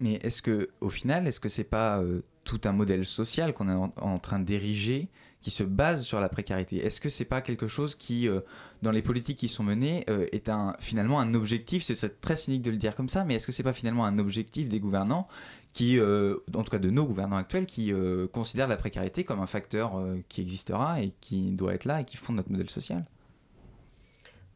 Mais 0.00 0.14
est-ce 0.22 0.42
que, 0.42 0.68
au 0.80 0.90
final, 0.90 1.26
est-ce 1.26 1.40
que 1.40 1.48
c'est 1.48 1.64
pas 1.64 1.98
euh, 1.98 2.20
tout 2.44 2.60
un 2.64 2.72
modèle 2.72 3.06
social 3.06 3.52
qu'on 3.52 3.68
est 3.68 3.90
en, 3.96 4.18
train 4.18 4.38
d'ériger 4.38 5.08
qui 5.40 5.50
se 5.50 5.64
base 5.64 6.04
sur 6.04 6.20
la 6.20 6.28
précarité? 6.28 6.84
Est-ce 6.84 7.00
que 7.00 7.08
c'est 7.08 7.24
pas 7.24 7.40
quelque 7.40 7.66
chose 7.66 7.94
qui, 7.96 8.28
euh, 8.28 8.40
dans 8.82 8.92
les 8.92 9.02
politiques 9.02 9.38
qui 9.38 9.48
sont 9.48 9.64
menées, 9.64 10.04
euh, 10.08 10.26
est 10.30 10.48
un, 10.48 10.74
finalement 10.78 11.18
un 11.18 11.34
objectif? 11.34 11.82
C'est 11.82 12.20
très 12.20 12.36
cynique 12.36 12.62
de 12.62 12.70
le 12.70 12.76
dire 12.76 12.94
comme 12.94 13.08
ça, 13.08 13.24
mais 13.24 13.34
est-ce 13.34 13.46
que 13.46 13.52
c'est 13.52 13.64
pas 13.64 13.72
finalement 13.72 14.04
un 14.04 14.18
objectif 14.18 14.68
des 14.68 14.78
gouvernants 14.78 15.26
qui, 15.78 16.00
en 16.00 16.62
tout 16.62 16.70
cas 16.70 16.78
de 16.78 16.90
nos 16.90 17.04
gouvernants 17.04 17.36
actuels, 17.36 17.66
qui 17.66 17.92
considèrent 18.32 18.68
la 18.68 18.76
précarité 18.76 19.24
comme 19.24 19.40
un 19.40 19.46
facteur 19.46 19.92
qui 20.28 20.40
existera 20.40 21.00
et 21.00 21.12
qui 21.20 21.50
doit 21.52 21.74
être 21.74 21.84
là 21.84 22.00
et 22.00 22.04
qui 22.04 22.16
fonde 22.16 22.36
notre 22.36 22.50
modèle 22.50 22.70
social 22.70 23.04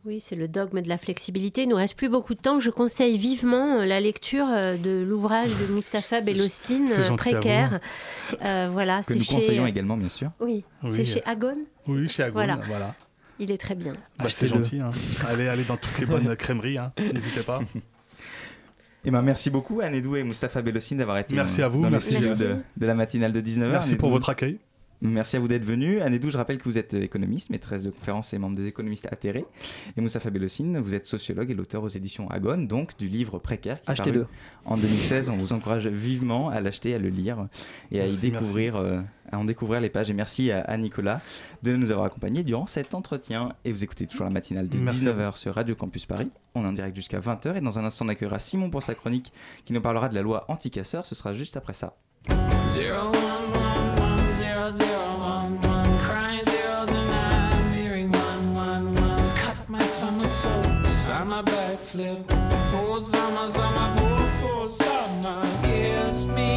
oui, 0.05 0.21
c'est 0.21 0.35
le 0.35 0.49
dogme 0.49 0.81
de 0.81 0.89
la 0.89 0.99
flexibilité. 0.99 1.63
Il 1.63 1.69
nous 1.69 1.77
reste 1.77 1.97
plus 1.97 2.09
beaucoup 2.09 2.35
de 2.35 2.41
temps. 2.41 2.59
Je 2.59 2.71
conseille 2.71 3.17
vivement 3.17 3.79
euh, 3.79 3.85
la 3.85 4.01
lecture 4.01 4.47
euh, 4.49 4.77
de 4.77 4.91
l'ouvrage 4.91 5.51
de 5.51 5.67
Mustapha 5.73 6.21
Bellossine, 6.21 6.89
euh, 6.91 7.17
Précaire. 7.17 7.79
voilà, 8.41 9.03
que 9.05 9.15
nous 9.15 9.23
chez... 9.23 9.37
conseillons 9.37 9.67
également, 9.67 9.97
bien 9.97 10.09
sûr. 10.09 10.33
Oui, 10.41 10.65
c'est 10.91 11.05
chez 11.05 11.23
Agon. 11.25 11.57
Oui, 11.87 12.09
chez 12.09 12.25
Agon, 12.25 12.59
voilà. 12.65 12.97
Il 13.39 13.53
est 13.53 13.59
très 13.59 13.77
bien. 13.77 13.93
Bah, 14.19 14.27
c'est 14.29 14.49
gentil. 14.49 14.81
Hein. 14.81 14.91
allez, 15.29 15.49
allez 15.49 15.65
dans 15.65 15.77
toutes 15.77 15.99
les 15.99 16.07
bonnes 16.07 16.35
crèmeries. 16.37 16.79
Hein. 16.79 16.93
N'hésitez 16.99 17.43
pas. 17.43 17.61
Eh 19.05 19.11
ben, 19.11 19.23
merci 19.23 19.51
beaucoup 19.51 19.81
Anne 19.81 19.95
Edou 19.95 20.17
et 20.17 20.23
Mustapha 20.23 20.62
Bellossine 20.62 20.99
d'avoir 20.99 21.19
été 21.19 21.35
merci 21.35 21.62
à 21.62 21.69
vous, 21.69 21.83
dans 21.83 21.91
merci 21.91 22.19
le 22.19 22.29
de, 22.29 22.57
de, 22.77 22.87
la 22.87 22.95
matinale 22.95 23.33
de 23.33 23.41
19h. 23.41 23.71
Merci 23.71 23.97
pour 23.97 24.11
votre 24.11 24.31
accueil. 24.31 24.59
Merci 25.05 25.37
à 25.37 25.41
vous 25.41 25.49
d'être 25.49 25.65
venu. 25.65 26.01
Anedou, 26.01 26.31
je 26.31 26.37
rappelle 26.37 26.59
que 26.59 26.65
vous 26.65 26.79
êtes 26.79 26.95
économiste, 26.95 27.51
maîtresse 27.51 27.83
de 27.83 27.91
conférence 27.91 28.33
et 28.35 28.38
membre 28.38 28.57
des 28.57 28.69
économistes 28.69 29.09
atterrés. 29.11 29.45
Et 29.97 30.01
Moussa 30.01 30.21
Fabelossine, 30.21 30.79
vous 30.79 30.95
êtes 30.95 31.07
sociologue 31.07 31.51
et 31.51 31.55
l'auteur 31.55 31.83
aux 31.83 31.88
éditions 31.88 32.31
Agone, 32.31 32.69
donc 32.69 32.97
du 32.99 33.09
livre 33.09 33.41
Précaire. 33.41 33.79
Achetez-le. 33.88 34.27
En 34.65 34.77
2016, 34.77 35.29
on 35.29 35.37
vous 35.37 35.53
encourage 35.53 35.88
vivement 35.88 36.51
à 36.51 36.61
l'acheter, 36.61 36.95
à 36.95 36.99
le 37.01 37.09
lire 37.09 37.49
et 37.91 38.01
à 38.01 38.07
y 38.07 38.17
découvrir, 38.17 38.77
euh, 38.77 39.01
à 39.33 39.38
en 39.41 39.45
découvrir 39.45 39.81
les 39.81 39.91
pages. 39.91 40.09
Et 40.09 40.15
merci 40.15 40.53
à, 40.53 40.77
Nicolas 40.77 41.21
de 41.65 41.75
nous 41.75 41.91
avoir 41.91 42.07
accompagnés 42.07 42.45
durant 42.45 42.69
cet 42.69 42.95
entretien. 42.95 43.57
Et 43.65 43.73
vous 43.73 43.83
écoutez 43.83 44.07
toujours 44.07 44.27
la 44.27 44.31
matinale 44.31 44.69
de 44.69 44.79
19h 44.79 45.37
sur 45.37 45.53
Radio 45.57 45.75
Campus 45.75 46.07
Paris. 46.07 46.31
On 46.55 46.65
est 46.65 46.69
en 46.69 46.73
direct 46.73 46.95
jusqu'à 46.95 47.19
20h 47.19 47.57
et 47.57 47.61
dans 47.61 47.81
un 47.81 47.85
instant 47.85 48.05
on 48.05 48.09
accueillera 48.09 48.38
Simon 48.38 48.71
pour 48.71 48.85
sa 48.85 48.95
chronique 48.95 49.33
qui 49.65 49.73
nous 49.73 49.81
parlera 49.81 50.09
de 50.09 50.15
la 50.15 50.23
loi 50.23 50.45
anti-casseur. 50.47 51.07
Ce 51.07 51.17
sera 51.17 51.33
juste 51.33 51.57
après 51.57 51.75
ça. 51.75 51.97
backflip. 52.73 53.91
flip. 61.92 62.24
Oh 62.72 62.98
zama 63.00 63.50
zama 63.50 63.94
boko 63.96 64.66
me. 66.24 66.52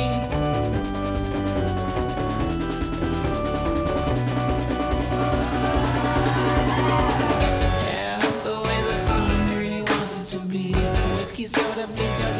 Yeah, 7.83 8.19
the 8.45 8.55
way 8.65 8.79
the 8.87 8.93
wants 9.91 10.13
it 10.21 10.25
to 10.33 10.39
be. 10.39 10.71
Whiskey 11.17 11.45
soda, 11.45 11.85
please 11.95 12.17
your 12.21 12.33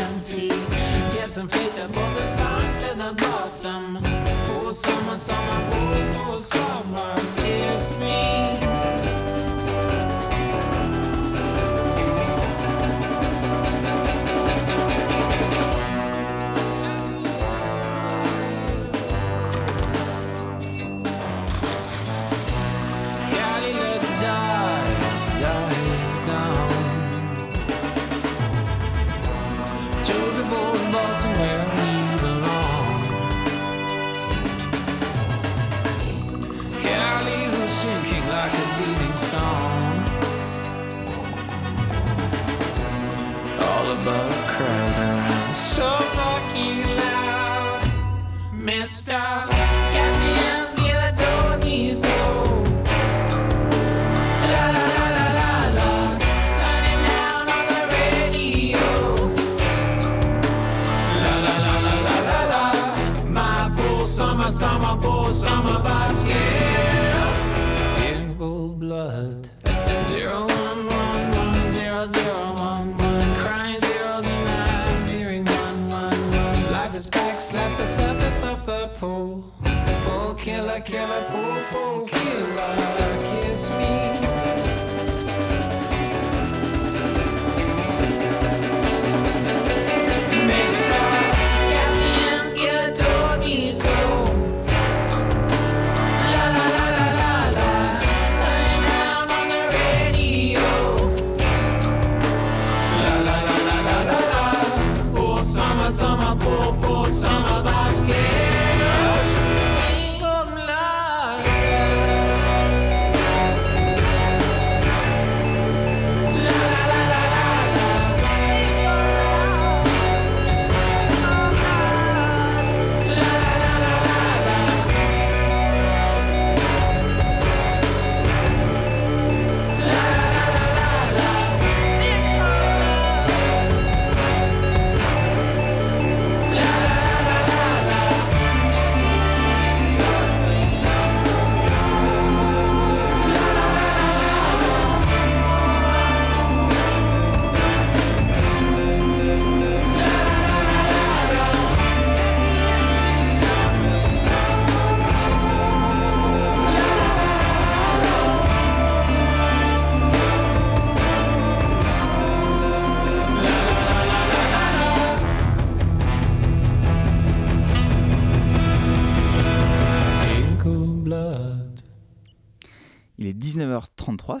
empty. 0.00 0.48
A 2.16 2.28
song 2.38 2.68
to 2.82 2.90
the 3.02 3.10
bottom. 3.22 3.84
Summer, 4.72 5.18
summer, 5.18 5.60
summer. 6.38 7.19
Can 80.90 81.08
I 81.08 81.22
pull, 81.70 82.04
pull. 82.08 82.99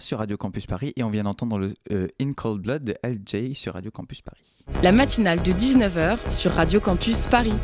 Sur 0.00 0.18
Radio 0.18 0.36
Campus 0.36 0.66
Paris 0.66 0.92
et 0.96 1.04
on 1.04 1.10
vient 1.10 1.24
d'entendre 1.24 1.58
le 1.58 1.74
euh, 1.92 2.08
In 2.20 2.32
Cold 2.32 2.62
Blood 2.62 2.84
de 2.84 2.96
LJ 3.04 3.54
sur 3.54 3.74
Radio 3.74 3.90
Campus 3.90 4.20
Paris. 4.22 4.64
La 4.82 4.92
matinale 4.92 5.42
de 5.42 5.52
19h 5.52 6.30
sur 6.30 6.52
Radio 6.52 6.80
Campus 6.80 7.26
Paris. 7.26 7.54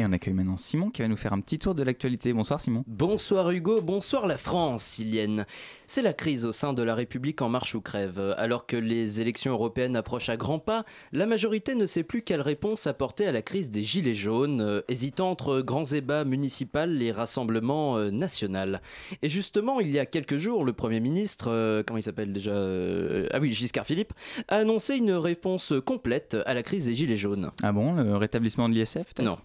Et 0.00 0.04
on 0.04 0.12
accueille 0.12 0.32
maintenant 0.32 0.56
Simon 0.56 0.90
qui 0.90 1.02
va 1.02 1.08
nous 1.08 1.16
faire 1.16 1.32
un 1.32 1.40
petit 1.40 1.58
tour 1.58 1.74
de 1.74 1.82
l'actualité. 1.82 2.32
Bonsoir 2.32 2.60
Simon. 2.60 2.84
Bonsoir 2.86 3.50
Hugo, 3.50 3.82
bonsoir 3.82 4.28
la 4.28 4.36
France, 4.36 5.00
Ilienne. 5.00 5.44
C'est 5.88 6.02
la 6.02 6.12
crise 6.12 6.44
au 6.44 6.52
sein 6.52 6.72
de 6.72 6.84
la 6.84 6.94
République 6.94 7.42
en 7.42 7.48
marche 7.48 7.74
ou 7.74 7.80
crève. 7.80 8.36
Alors 8.38 8.66
que 8.66 8.76
les 8.76 9.20
élections 9.20 9.50
européennes 9.50 9.96
approchent 9.96 10.28
à 10.28 10.36
grands 10.36 10.60
pas, 10.60 10.84
la 11.10 11.26
majorité 11.26 11.74
ne 11.74 11.84
sait 11.84 12.04
plus 12.04 12.22
quelle 12.22 12.42
réponse 12.42 12.86
apporter 12.86 13.26
à 13.26 13.32
la 13.32 13.42
crise 13.42 13.70
des 13.70 13.82
Gilets 13.82 14.14
jaunes, 14.14 14.60
euh, 14.60 14.82
hésitant 14.86 15.32
entre 15.32 15.62
grands 15.62 15.86
ébats 15.86 16.24
municipaux 16.24 16.78
et 17.00 17.10
rassemblements 17.10 17.98
euh, 17.98 18.12
nationaux. 18.12 18.78
Et 19.22 19.28
justement, 19.28 19.80
il 19.80 19.90
y 19.90 19.98
a 19.98 20.06
quelques 20.06 20.36
jours, 20.36 20.64
le 20.64 20.74
Premier 20.74 21.00
ministre, 21.00 21.50
euh, 21.50 21.82
comment 21.84 21.98
il 21.98 22.04
s'appelle 22.04 22.32
déjà 22.32 22.54
Ah 23.32 23.40
oui, 23.40 23.52
Giscard 23.52 23.84
Philippe, 23.84 24.12
a 24.46 24.58
annoncé 24.58 24.94
une 24.94 25.10
réponse 25.10 25.72
complète 25.84 26.36
à 26.46 26.54
la 26.54 26.62
crise 26.62 26.86
des 26.86 26.94
Gilets 26.94 27.16
jaunes. 27.16 27.50
Ah 27.64 27.72
bon, 27.72 27.94
le 27.94 28.16
rétablissement 28.16 28.68
de 28.68 28.74
l'ISF 28.74 29.12
Non. 29.18 29.38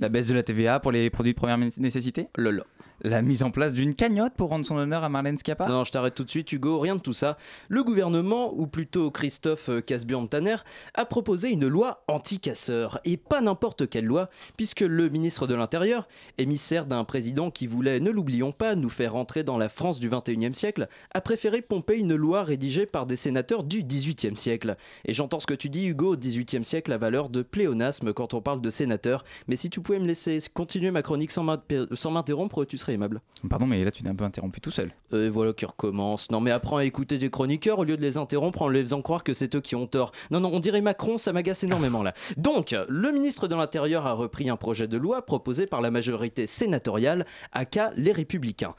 La 0.00 0.08
baisse 0.08 0.28
de 0.28 0.34
la 0.34 0.44
TVA 0.44 0.78
pour 0.78 0.92
les 0.92 1.10
produits 1.10 1.32
de 1.32 1.36
première 1.36 1.58
nécessité? 1.58 2.28
Lolo 2.36 2.62
la 3.02 3.22
mise 3.22 3.42
en 3.42 3.50
place 3.50 3.74
d'une 3.74 3.94
cagnotte 3.94 4.34
pour 4.34 4.50
rendre 4.50 4.66
son 4.66 4.76
honneur 4.76 5.04
à 5.04 5.08
Marlène 5.08 5.38
Schiappa 5.38 5.68
Non, 5.68 5.84
je 5.84 5.92
t'arrête 5.92 6.14
tout 6.14 6.24
de 6.24 6.30
suite, 6.30 6.50
Hugo, 6.52 6.78
rien 6.78 6.96
de 6.96 7.00
tout 7.00 7.12
ça. 7.12 7.36
Le 7.68 7.82
gouvernement, 7.82 8.52
ou 8.54 8.66
plutôt 8.66 9.10
Christophe 9.10 9.70
Casburn-Tanner, 9.86 10.56
a 10.94 11.04
proposé 11.04 11.50
une 11.50 11.68
loi 11.68 12.02
anti-casseur. 12.08 13.00
Et 13.04 13.16
pas 13.16 13.40
n'importe 13.40 13.88
quelle 13.88 14.04
loi, 14.04 14.28
puisque 14.56 14.80
le 14.80 15.08
ministre 15.08 15.46
de 15.46 15.54
l'Intérieur, 15.54 16.08
émissaire 16.38 16.86
d'un 16.86 17.04
président 17.04 17.50
qui 17.50 17.66
voulait, 17.66 18.00
ne 18.00 18.10
l'oublions 18.10 18.52
pas, 18.52 18.74
nous 18.74 18.90
faire 18.90 19.12
rentrer 19.12 19.44
dans 19.44 19.58
la 19.58 19.68
France 19.68 20.00
du 20.00 20.10
21e 20.10 20.54
siècle, 20.54 20.88
a 21.12 21.20
préféré 21.20 21.62
pomper 21.62 21.98
une 21.98 22.14
loi 22.14 22.42
rédigée 22.42 22.86
par 22.86 23.06
des 23.06 23.16
sénateurs 23.16 23.62
du 23.62 23.82
18e 23.82 24.36
siècle. 24.36 24.76
Et 25.04 25.12
j'entends 25.12 25.40
ce 25.40 25.46
que 25.46 25.54
tu 25.54 25.68
dis, 25.68 25.86
Hugo, 25.86 26.14
au 26.14 26.16
18e 26.16 26.64
siècle, 26.64 26.90
la 26.90 26.98
valeur 26.98 27.28
de 27.28 27.42
pléonasme 27.42 28.12
quand 28.12 28.34
on 28.34 28.40
parle 28.40 28.60
de 28.60 28.70
sénateurs, 28.70 29.24
mais 29.46 29.56
si 29.56 29.70
tu 29.70 29.80
pouvais 29.80 29.98
me 29.98 30.06
laisser 30.06 30.38
continuer 30.52 30.90
ma 30.90 31.02
chronique 31.02 31.30
sans 31.30 31.44
m'interrompre, 32.10 32.64
tu 32.64 32.78
serais 32.78 32.87
aimable. 32.92 33.20
Pardon, 33.48 33.66
mais 33.66 33.84
là 33.84 33.90
tu 33.90 34.02
t'es 34.02 34.10
un 34.10 34.14
peu 34.14 34.24
interrompu 34.24 34.60
tout 34.60 34.70
seul. 34.70 34.92
Et 35.12 35.28
voilà 35.28 35.52
qui 35.52 35.66
recommence. 35.66 36.30
Non 36.30 36.40
mais 36.40 36.50
apprends 36.50 36.78
à 36.78 36.84
écouter 36.84 37.18
des 37.18 37.30
chroniqueurs 37.30 37.78
au 37.78 37.84
lieu 37.84 37.96
de 37.96 38.02
les 38.02 38.16
interrompre 38.16 38.62
en 38.62 38.68
les 38.68 38.80
faisant 38.80 39.02
croire 39.02 39.24
que 39.24 39.34
c'est 39.34 39.54
eux 39.54 39.60
qui 39.60 39.74
ont 39.76 39.86
tort. 39.86 40.12
Non, 40.30 40.40
non, 40.40 40.50
on 40.52 40.60
dirait 40.60 40.80
Macron, 40.80 41.18
ça 41.18 41.32
m'agace 41.32 41.64
énormément 41.64 42.02
là. 42.02 42.14
Donc, 42.36 42.74
le 42.88 43.12
ministre 43.12 43.48
de 43.48 43.54
l'Intérieur 43.54 44.06
a 44.06 44.12
repris 44.12 44.48
un 44.50 44.56
projet 44.56 44.88
de 44.88 44.96
loi 44.96 45.24
proposé 45.24 45.66
par 45.66 45.80
la 45.80 45.90
majorité 45.90 46.46
sénatoriale, 46.46 47.26
aka 47.52 47.92
les 47.96 48.12
Républicains. 48.12 48.74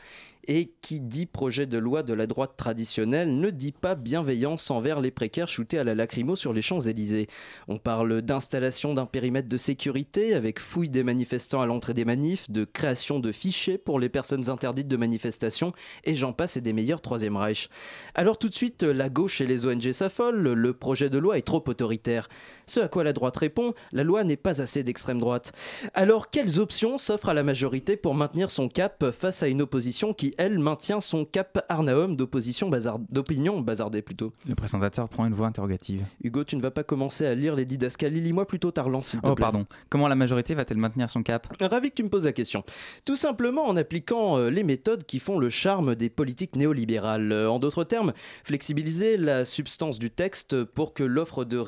Et 0.48 0.74
qui 0.82 1.00
dit 1.00 1.26
projet 1.26 1.68
de 1.68 1.78
loi 1.78 2.02
de 2.02 2.14
la 2.14 2.26
droite 2.26 2.54
traditionnelle 2.58 3.40
ne 3.40 3.50
dit 3.50 3.72
pas 3.72 3.96
bienveillance 3.96 4.72
envers 4.72 5.00
les 5.00 5.12
précaires 5.12 5.48
shootés 5.48 5.78
à 5.78 5.84
la 5.84 5.94
lacrymo 5.94 6.36
sur 6.36 6.54
les 6.54 6.62
Champs-Élysées. 6.62 7.28
On 7.68 7.78
parle 7.78 8.22
d'installation 8.22 8.94
d'un 8.94 9.06
périmètre 9.06 9.50
de 9.50 9.58
sécurité 9.58 10.34
avec 10.34 10.60
fouille 10.60 10.90
des 10.90 11.04
manifestants 11.04 11.62
à 11.62 11.66
l'entrée 11.66 11.94
des 11.94 12.06
manifs, 12.06 12.50
de 12.50 12.64
création 12.64 13.20
de 13.20 13.32
fichiers 13.32 13.78
pour 13.78 14.00
les 14.00 14.10
personnes 14.10 14.50
interdites 14.50 14.88
de 14.88 14.98
manifestation, 14.98 15.74
et 16.04 16.16
j'en 16.16 16.34
passe 16.34 16.58
et 16.58 16.62
des 16.62 16.74
meilleurs 16.74 17.02
Troisième 17.02 17.38
Reich. 17.38 17.70
Alors 18.16 18.40
tout 18.40 18.50
de 18.50 18.56
suite, 18.56 18.84
la 18.84 19.10
gauche 19.10 19.42
et 19.42 19.46
les 19.46 19.66
ONG 19.66 19.92
s'affolent, 19.92 20.54
le 20.54 20.74
projet 20.74 21.10
de 21.10 21.18
loi 21.18 21.38
est 21.38 21.44
trop 21.44 21.64
autoritaire. 21.68 22.30
Ce 22.66 22.80
à 22.80 22.88
quoi 22.88 23.04
la 23.04 23.14
droite 23.14 23.38
répond, 23.38 23.74
la 23.92 24.04
loi 24.04 24.24
n'est 24.24 24.38
pas 24.38 24.62
assez 24.62 24.84
d'extrême 24.84 25.20
droite. 25.20 25.52
Alors 25.94 26.30
quelles 26.30 26.60
options 26.60 26.98
s'offrent 26.98 27.30
à 27.30 27.34
la 27.34 27.44
majorité 27.44 27.98
pour 27.98 28.16
maintenir 28.16 28.52
son 28.52 28.70
cap 28.70 29.12
face 29.12 29.44
à 29.44 29.48
une 29.48 29.62
opposition 29.62 30.14
qui 30.14 30.29
elle, 30.38 30.60
maintient 30.60 31.02
son 31.02 31.26
cap 31.26 31.64
Arnaum 31.70 32.16
d'opposition 32.16 32.70
d'opinion 33.10 33.62
bazardée 33.62 34.02
plutôt. 34.02 34.34
Le 34.48 34.56
présentateur 34.56 35.10
prend 35.10 35.26
une 35.26 35.34
voix 35.34 35.48
interrogative. 35.48 36.04
Hugo, 36.24 36.44
tu 36.44 36.56
ne 36.56 36.62
vas 36.62 36.72
pas 36.72 36.84
commencer 36.84 37.26
à 37.26 37.36
lire 37.36 37.56
les 37.56 37.66
didascalies, 37.66 38.22
lis-moi 38.22 38.46
plutôt 38.46 38.72
Tarlan, 38.72 39.02
s'il 39.02 39.22
te 39.22 39.28
oh, 39.28 39.36
plaît. 39.36 39.46
Oh, 39.48 39.52
pardon. 39.52 39.66
Comment 39.90 40.08
la 40.08 40.16
majorité 40.16 40.54
va-t-elle 40.54 40.78
maintenir 40.78 41.10
son 41.10 41.24
cap? 41.24 41.48
Ravi 41.62 41.90
que 41.90 41.96
tu 41.96 42.04
me 42.04 42.10
poses 42.10 42.26
la 42.26 42.34
question. 42.34 42.64
Tout 43.06 43.16
simplement 43.16 43.66
en 43.66 43.76
appliquant 43.78 44.38
euh, 44.38 44.50
les 44.50 44.64
méthodes 44.64 45.04
qui 45.04 45.20
font 45.20 45.40
le 45.40 45.50
charme 45.50 45.96
des 45.96 46.10
politiques 46.10 46.56
néolibérales. 46.56 47.32
Euh, 47.32 47.50
en 47.50 47.60
d'autres 47.60 47.84
termes, 47.84 48.14
flexibiliser 48.44 49.18
la 49.18 49.46
substance 49.46 50.00
du 50.00 50.12
texte 50.12 50.64
pour 50.64 50.94
que 50.94 51.04
l'offre 51.04 51.46
de, 51.46 51.64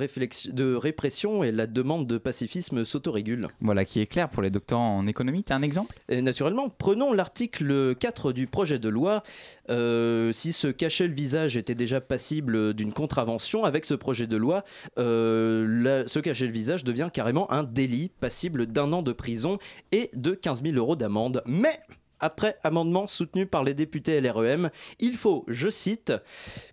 de 0.51 0.75
répression 0.75 1.43
et 1.43 1.51
la 1.51 1.67
demande 1.67 2.07
de 2.07 2.17
pacifisme 2.17 2.83
s'autorégulent. 2.85 3.47
Voilà 3.59 3.85
qui 3.85 3.99
est 3.99 4.07
clair 4.07 4.29
pour 4.29 4.41
les 4.41 4.49
doctorants 4.49 4.97
en 4.97 5.07
économie. 5.07 5.43
Tu 5.43 5.53
as 5.53 5.55
un 5.55 5.61
exemple? 5.61 5.99
Et 6.09 6.21
Naturellement, 6.21 6.69
prenons 6.69 7.13
l'article 7.13 7.95
4 7.95 8.31
du 8.31 8.47
projet 8.51 8.77
de 8.77 8.89
loi, 8.89 9.23
euh, 9.69 10.31
si 10.31 10.53
se 10.53 10.67
cacher 10.67 11.07
le 11.07 11.13
visage 11.13 11.57
était 11.57 11.75
déjà 11.75 12.01
passible 12.01 12.73
d'une 12.73 12.93
contravention, 12.93 13.63
avec 13.63 13.85
ce 13.85 13.93
projet 13.93 14.27
de 14.27 14.37
loi, 14.37 14.63
euh, 14.99 16.05
se 16.07 16.19
cacher 16.19 16.45
le 16.45 16.51
visage 16.51 16.83
devient 16.83 17.09
carrément 17.11 17.51
un 17.51 17.63
délit 17.63 18.09
passible 18.19 18.67
d'un 18.67 18.93
an 18.93 19.01
de 19.01 19.13
prison 19.13 19.57
et 19.91 20.11
de 20.13 20.31
15 20.31 20.63
000 20.63 20.75
euros 20.75 20.95
d'amende. 20.95 21.41
Mais 21.45 21.79
après 22.21 22.57
amendement 22.63 23.07
soutenu 23.07 23.45
par 23.45 23.63
les 23.63 23.73
députés 23.73 24.21
LREM, 24.21 24.69
il 24.99 25.15
faut, 25.15 25.43
je 25.47 25.69
cite, 25.69 26.13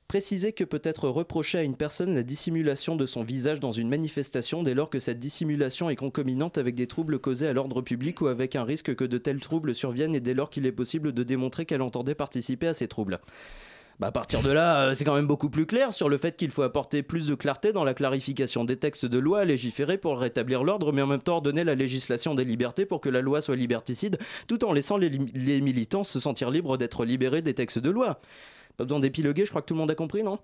préciser 0.06 0.52
que 0.52 0.64
peut 0.64 0.80
être 0.84 1.08
reproché 1.08 1.58
à 1.58 1.62
une 1.62 1.76
personne 1.76 2.14
la 2.14 2.22
dissimulation 2.22 2.96
de 2.96 3.06
son 3.06 3.22
visage 3.22 3.60
dans 3.60 3.72
une 3.72 3.88
manifestation 3.88 4.62
dès 4.62 4.74
lors 4.74 4.90
que 4.90 5.00
cette 5.00 5.18
dissimulation 5.18 5.90
est 5.90 5.96
concomitante 5.96 6.58
avec 6.58 6.74
des 6.74 6.86
troubles 6.86 7.18
causés 7.18 7.48
à 7.48 7.52
l'ordre 7.52 7.82
public 7.82 8.20
ou 8.20 8.26
avec 8.28 8.56
un 8.56 8.64
risque 8.64 8.94
que 8.94 9.04
de 9.04 9.18
tels 9.18 9.40
troubles 9.40 9.74
surviennent 9.74 10.14
et 10.14 10.20
dès 10.20 10.34
lors 10.34 10.50
qu'il 10.50 10.66
est 10.66 10.72
possible 10.72 11.12
de 11.12 11.22
démontrer 11.22 11.66
qu'elle 11.66 11.82
entendait 11.82 12.14
participer 12.14 12.68
à 12.68 12.74
ces 12.74 12.88
troubles. 12.88 13.20
Bah 14.00 14.08
à 14.08 14.12
partir 14.12 14.42
de 14.42 14.50
là, 14.50 14.90
euh, 14.90 14.94
c'est 14.94 15.04
quand 15.04 15.14
même 15.16 15.26
beaucoup 15.26 15.50
plus 15.50 15.66
clair 15.66 15.92
sur 15.92 16.08
le 16.08 16.18
fait 16.18 16.36
qu'il 16.36 16.52
faut 16.52 16.62
apporter 16.62 17.02
plus 17.02 17.26
de 17.26 17.34
clarté 17.34 17.72
dans 17.72 17.82
la 17.82 17.94
clarification 17.94 18.64
des 18.64 18.76
textes 18.76 19.06
de 19.06 19.18
loi, 19.18 19.44
légiférer 19.44 19.98
pour 19.98 20.20
rétablir 20.20 20.62
l'ordre, 20.62 20.92
mais 20.92 21.02
en 21.02 21.08
même 21.08 21.20
temps 21.20 21.36
ordonner 21.36 21.64
la 21.64 21.74
législation 21.74 22.36
des 22.36 22.44
libertés 22.44 22.86
pour 22.86 23.00
que 23.00 23.08
la 23.08 23.22
loi 23.22 23.40
soit 23.40 23.56
liberticide, 23.56 24.18
tout 24.46 24.64
en 24.64 24.72
laissant 24.72 24.98
les 24.98 25.60
militants 25.60 26.04
se 26.04 26.20
sentir 26.20 26.50
libres 26.50 26.76
d'être 26.76 27.04
libérés 27.04 27.42
des 27.42 27.54
textes 27.54 27.80
de 27.80 27.90
loi. 27.90 28.20
Pas 28.78 28.84
besoin 28.84 29.00
d'épiloguer, 29.00 29.44
je 29.44 29.50
crois 29.50 29.60
que 29.60 29.66
tout 29.66 29.74
le 29.74 29.80
monde 29.80 29.90
a 29.90 29.96
compris, 29.96 30.22
non 30.22 30.38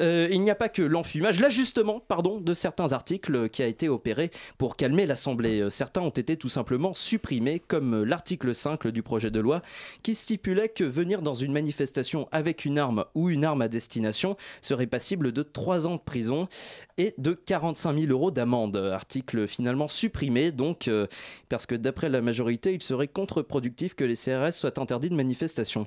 euh, 0.00 0.26
Il 0.32 0.40
n'y 0.40 0.50
a 0.50 0.56
pas 0.56 0.68
que 0.68 0.82
l'enfumage, 0.82 1.38
l'ajustement, 1.38 2.00
pardon, 2.00 2.40
de 2.40 2.52
certains 2.52 2.92
articles 2.92 3.48
qui 3.50 3.62
a 3.62 3.68
été 3.68 3.88
opéré 3.88 4.32
pour 4.58 4.74
calmer 4.74 5.06
l'Assemblée. 5.06 5.60
Euh, 5.60 5.70
certains 5.70 6.00
ont 6.00 6.08
été 6.08 6.36
tout 6.36 6.48
simplement 6.48 6.92
supprimés, 6.92 7.60
comme 7.60 8.02
l'article 8.02 8.52
5 8.52 8.88
du 8.88 9.04
projet 9.04 9.30
de 9.30 9.38
loi, 9.38 9.62
qui 10.02 10.16
stipulait 10.16 10.70
que 10.70 10.82
venir 10.82 11.22
dans 11.22 11.36
une 11.36 11.52
manifestation 11.52 12.26
avec 12.32 12.64
une 12.64 12.78
arme 12.78 13.04
ou 13.14 13.30
une 13.30 13.44
arme 13.44 13.62
à 13.62 13.68
destination 13.68 14.36
serait 14.60 14.88
passible 14.88 15.30
de 15.30 15.44
3 15.44 15.86
ans 15.86 15.94
de 15.94 16.00
prison 16.00 16.48
et 16.96 17.14
de 17.16 17.30
45 17.30 17.96
000 17.96 18.10
euros 18.10 18.32
d'amende. 18.32 18.74
Article 18.76 19.46
finalement 19.46 19.86
supprimé, 19.86 20.50
donc, 20.50 20.88
euh, 20.88 21.06
parce 21.48 21.64
que 21.64 21.76
d'après 21.76 22.08
la 22.08 22.22
majorité, 22.22 22.74
il 22.74 22.82
serait 22.82 23.06
contre-productif 23.06 23.94
que 23.94 24.02
les 24.02 24.16
CRS 24.16 24.50
soient 24.50 24.80
interdits 24.80 25.10
de 25.10 25.14
manifestation. 25.14 25.86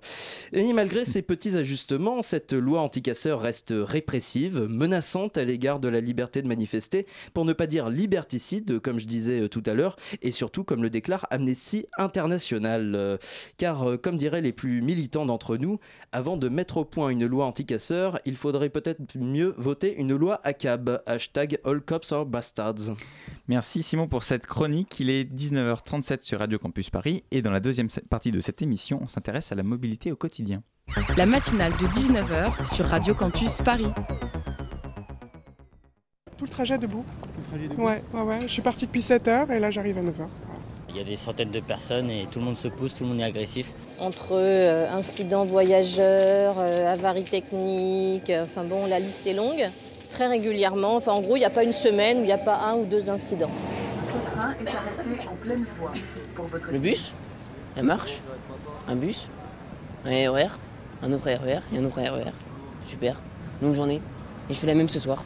Et 0.53 0.71
malgré 0.71 1.03
ces 1.03 1.21
petits 1.21 1.57
ajustements, 1.57 1.80
justement, 1.81 2.21
cette 2.21 2.53
loi 2.53 2.79
anticasseur 2.79 3.41
reste 3.41 3.73
répressive, 3.75 4.67
menaçante 4.69 5.35
à 5.39 5.43
l'égard 5.43 5.79
de 5.79 5.87
la 5.87 5.99
liberté 5.99 6.43
de 6.43 6.47
manifester, 6.47 7.07
pour 7.33 7.43
ne 7.43 7.53
pas 7.53 7.65
dire 7.65 7.89
liberticide, 7.89 8.79
comme 8.79 8.99
je 8.99 9.07
disais 9.07 9.41
euh, 9.41 9.49
tout 9.49 9.63
à 9.65 9.73
l'heure, 9.73 9.95
et 10.21 10.29
surtout 10.29 10.63
comme 10.63 10.83
le 10.83 10.91
déclare 10.91 11.25
Amnesty 11.31 11.87
International. 11.97 12.93
Euh, 12.93 13.17
car, 13.57 13.89
euh, 13.89 13.97
comme 13.97 14.15
diraient 14.15 14.41
les 14.41 14.51
plus 14.51 14.83
militants 14.83 15.25
d'entre 15.25 15.57
nous, 15.57 15.79
avant 16.11 16.37
de 16.37 16.49
mettre 16.49 16.77
au 16.77 16.85
point 16.85 17.09
une 17.09 17.25
loi 17.25 17.47
anticasseur, 17.47 18.19
il 18.25 18.35
faudrait 18.35 18.69
peut-être 18.69 19.17
mieux 19.17 19.55
voter 19.57 19.95
une 19.95 20.15
loi 20.15 20.39
ACAB. 20.43 21.01
Hashtag 21.07 21.57
All 21.63 21.81
Cops 21.81 22.11
are 22.11 22.27
Bastards. 22.27 22.93
Merci 23.47 23.81
Simon 23.81 24.07
pour 24.07 24.21
cette 24.21 24.45
chronique. 24.45 24.99
Il 24.99 25.09
est 25.09 25.23
19h37 25.23 26.21
sur 26.21 26.37
Radio 26.37 26.59
Campus 26.59 26.91
Paris 26.91 27.23
et 27.31 27.41
dans 27.41 27.49
la 27.49 27.59
deuxième 27.59 27.89
partie 28.07 28.29
de 28.29 28.39
cette 28.39 28.61
émission, 28.61 28.99
on 29.01 29.07
s'intéresse 29.07 29.51
à 29.51 29.55
la 29.55 29.63
mobilité 29.63 30.11
au 30.11 30.15
quotidien. 30.15 30.61
La 31.17 31.25
matinale 31.25 31.71
de 31.73 31.87
19h 31.87 32.73
sur 32.73 32.85
Radio 32.85 33.13
Campus 33.13 33.57
Paris. 33.63 33.87
Tout 36.37 36.45
le 36.45 36.49
trajet 36.49 36.77
debout. 36.77 37.05
Ouais, 37.77 38.03
ouais, 38.13 38.21
ouais. 38.21 38.39
Je 38.41 38.47
suis 38.47 38.61
partie 38.61 38.87
depuis 38.87 39.01
7h 39.01 39.51
et 39.51 39.59
là 39.59 39.69
j'arrive 39.71 39.97
à 39.97 40.01
9h. 40.01 40.27
Il 40.89 40.97
y 40.97 40.99
a 40.99 41.03
des 41.03 41.15
centaines 41.15 41.51
de 41.51 41.61
personnes 41.61 42.09
et 42.09 42.27
tout 42.29 42.39
le 42.39 42.45
monde 42.45 42.57
se 42.57 42.67
pousse, 42.67 42.93
tout 42.93 43.03
le 43.03 43.11
monde 43.11 43.21
est 43.21 43.25
agressif. 43.25 43.73
Entre 43.99 44.31
euh, 44.33 44.91
incidents 44.91 45.45
voyageurs, 45.45 46.55
euh, 46.57 46.91
avaries 46.91 47.23
techniques, 47.23 48.29
euh, 48.29 48.43
enfin 48.43 48.63
bon, 48.63 48.85
la 48.87 48.99
liste 48.99 49.25
est 49.27 49.33
longue. 49.33 49.63
Très 50.09 50.27
régulièrement, 50.27 50.97
enfin 50.97 51.13
en 51.13 51.21
gros, 51.21 51.37
il 51.37 51.39
n'y 51.39 51.45
a 51.45 51.49
pas 51.49 51.63
une 51.63 51.71
semaine 51.71 52.17
où 52.17 52.21
il 52.21 52.25
n'y 52.25 52.33
a 52.33 52.37
pas 52.37 52.57
un 52.57 52.75
ou 52.75 52.85
deux 52.85 53.09
incidents. 53.09 53.51
Le 54.13 54.31
train 54.31 54.51
est 54.51 54.75
arrêté 54.75 55.27
en 55.29 55.35
pleine 55.37 55.65
voie. 55.79 55.93
le 56.69 56.79
bus, 56.79 57.13
elle 57.77 57.85
marche? 57.85 58.21
Un 58.89 58.97
bus, 58.97 59.29
un 60.03 60.31
RER, 60.31 60.49
un 61.03 61.11
autre 61.11 61.25
RER 61.25 61.59
et 61.73 61.77
un 61.77 61.85
autre 61.85 61.99
RER. 61.99 62.31
Super, 62.83 63.15
longue 63.61 63.75
journée. 63.75 64.01
Et 64.49 64.53
je 64.53 64.59
fais 64.59 64.67
la 64.67 64.75
même 64.75 64.89
ce 64.89 64.99
soir. 64.99 65.23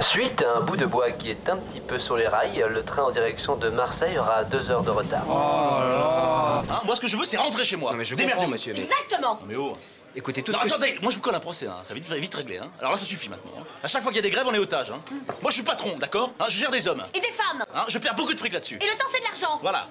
Suite 0.00 0.42
à 0.42 0.58
un 0.58 0.60
bout 0.62 0.76
de 0.76 0.86
bois 0.86 1.12
qui 1.12 1.30
est 1.30 1.48
un 1.48 1.56
petit 1.56 1.80
peu 1.80 2.00
sur 2.00 2.16
les 2.16 2.26
rails, 2.26 2.64
le 2.68 2.82
train 2.82 3.02
en 3.04 3.10
direction 3.12 3.56
de 3.56 3.68
Marseille 3.70 4.18
aura 4.18 4.42
deux 4.44 4.70
heures 4.70 4.82
de 4.82 4.90
retard. 4.90 5.24
Oh 5.28 5.32
là 5.32 6.62
hein, 6.68 6.80
Moi, 6.84 6.96
ce 6.96 7.00
que 7.00 7.08
je 7.08 7.16
veux, 7.16 7.24
c'est 7.24 7.36
rentrer 7.36 7.64
chez 7.64 7.76
moi. 7.76 7.92
mais 7.96 8.04
je 8.04 8.14
comprends, 8.14 8.48
monsieur. 8.48 8.74
Exactement 8.76 9.38
Mais 9.46 9.56
oh 9.56 9.76
Écoutez, 10.14 10.42
tout 10.42 10.52
non, 10.52 10.58
ce 10.60 10.66
attendez, 10.66 10.98
moi 11.00 11.10
je 11.10 11.16
vous 11.16 11.22
colle 11.22 11.34
un 11.34 11.40
procès, 11.40 11.66
hein. 11.66 11.78
ça 11.82 11.94
va 11.94 12.00
vite, 12.00 12.12
vite 12.12 12.34
régler. 12.34 12.58
Hein. 12.58 12.70
Alors 12.80 12.92
là, 12.92 12.98
ça 12.98 13.06
suffit 13.06 13.30
maintenant. 13.30 13.50
Hein. 13.58 13.64
À 13.82 13.88
chaque 13.88 14.02
fois 14.02 14.12
qu'il 14.12 14.22
y 14.22 14.26
a 14.26 14.28
des 14.28 14.30
grèves, 14.30 14.46
on 14.46 14.52
est 14.52 14.58
otage. 14.58 14.90
Hein. 14.90 15.00
Moi 15.40 15.50
je 15.50 15.54
suis 15.54 15.62
patron, 15.62 15.96
d'accord? 15.98 16.32
Je 16.48 16.58
gère 16.58 16.70
des 16.70 16.86
hommes. 16.86 17.02
Et 17.14 17.20
des 17.20 17.30
femmes 17.30 17.64
Je 17.88 17.96
perds 17.96 18.14
beaucoup 18.14 18.34
de 18.34 18.38
fric 18.38 18.52
là-dessus. 18.52 18.76
Et 18.76 18.84
le 18.86 18.98
temps, 18.98 19.06
c'est 19.10 19.20
de 19.20 19.24
l'argent 19.24 19.58
Voilà. 19.62 19.86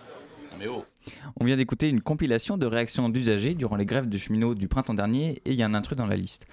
mais 0.59 0.67
oh 0.67 0.85
on 1.39 1.45
vient 1.45 1.57
d'écouter 1.57 1.89
une 1.89 2.01
compilation 2.01 2.57
de 2.57 2.65
réactions 2.65 3.09
d'usagers 3.09 3.55
durant 3.55 3.75
les 3.75 3.85
grèves 3.85 4.09
de 4.09 4.17
cheminots 4.17 4.55
du 4.55 4.67
printemps 4.67 4.93
dernier 4.93 5.41
et 5.45 5.51
il 5.51 5.55
y 5.55 5.63
a 5.63 5.65
un 5.65 5.73
intrus 5.73 5.97
dans 5.97 6.07
la 6.07 6.15
liste. 6.15 6.47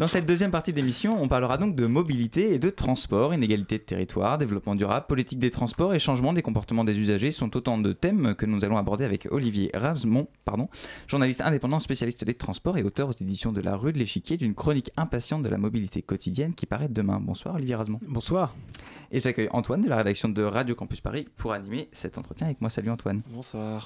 Dans 0.00 0.08
cette 0.08 0.24
deuxième 0.24 0.50
partie 0.50 0.72
d'émission, 0.72 1.22
on 1.22 1.28
parlera 1.28 1.58
donc 1.58 1.76
de 1.76 1.84
mobilité 1.84 2.54
et 2.54 2.58
de 2.58 2.70
transport, 2.70 3.34
inégalité 3.34 3.76
de 3.76 3.82
territoire, 3.82 4.38
développement 4.38 4.74
durable, 4.74 5.04
politique 5.06 5.38
des 5.38 5.50
transports 5.50 5.92
et 5.92 5.98
changement 5.98 6.32
des 6.32 6.40
comportements 6.40 6.84
des 6.84 6.98
usagers 6.98 7.32
sont 7.32 7.54
autant 7.54 7.76
de 7.76 7.92
thèmes 7.92 8.34
que 8.34 8.46
nous 8.46 8.64
allons 8.64 8.78
aborder 8.78 9.04
avec 9.04 9.28
Olivier 9.30 9.70
Razemont, 9.74 10.28
pardon, 10.46 10.64
journaliste 11.06 11.42
indépendant 11.42 11.80
spécialiste 11.80 12.24
des 12.24 12.32
transports 12.32 12.78
et 12.78 12.82
auteur 12.82 13.10
aux 13.10 13.12
éditions 13.12 13.52
de 13.52 13.60
La 13.60 13.76
Rue 13.76 13.92
de 13.92 13.98
l'Échiquier 13.98 14.38
d'une 14.38 14.54
chronique 14.54 14.90
impatiente 14.96 15.42
de 15.42 15.50
la 15.50 15.58
mobilité 15.58 16.00
quotidienne 16.00 16.54
qui 16.54 16.64
paraît 16.64 16.88
demain. 16.88 17.20
Bonsoir 17.20 17.56
Olivier 17.56 17.74
Razemont. 17.74 18.00
Bonsoir. 18.08 18.54
Et 19.12 19.20
j'accueille 19.20 19.50
Antoine 19.52 19.82
de 19.82 19.88
la 19.90 19.96
rédaction 19.96 20.30
de 20.30 20.42
Radio 20.42 20.74
Campus 20.74 21.02
Paris 21.02 21.26
pour 21.36 21.52
animer 21.52 21.90
cet 21.92 22.16
entretien 22.16 22.46
avec 22.46 22.62
moi. 22.62 22.70
Salut 22.70 22.90
Antoine. 22.90 23.20
Bonsoir. 23.28 23.79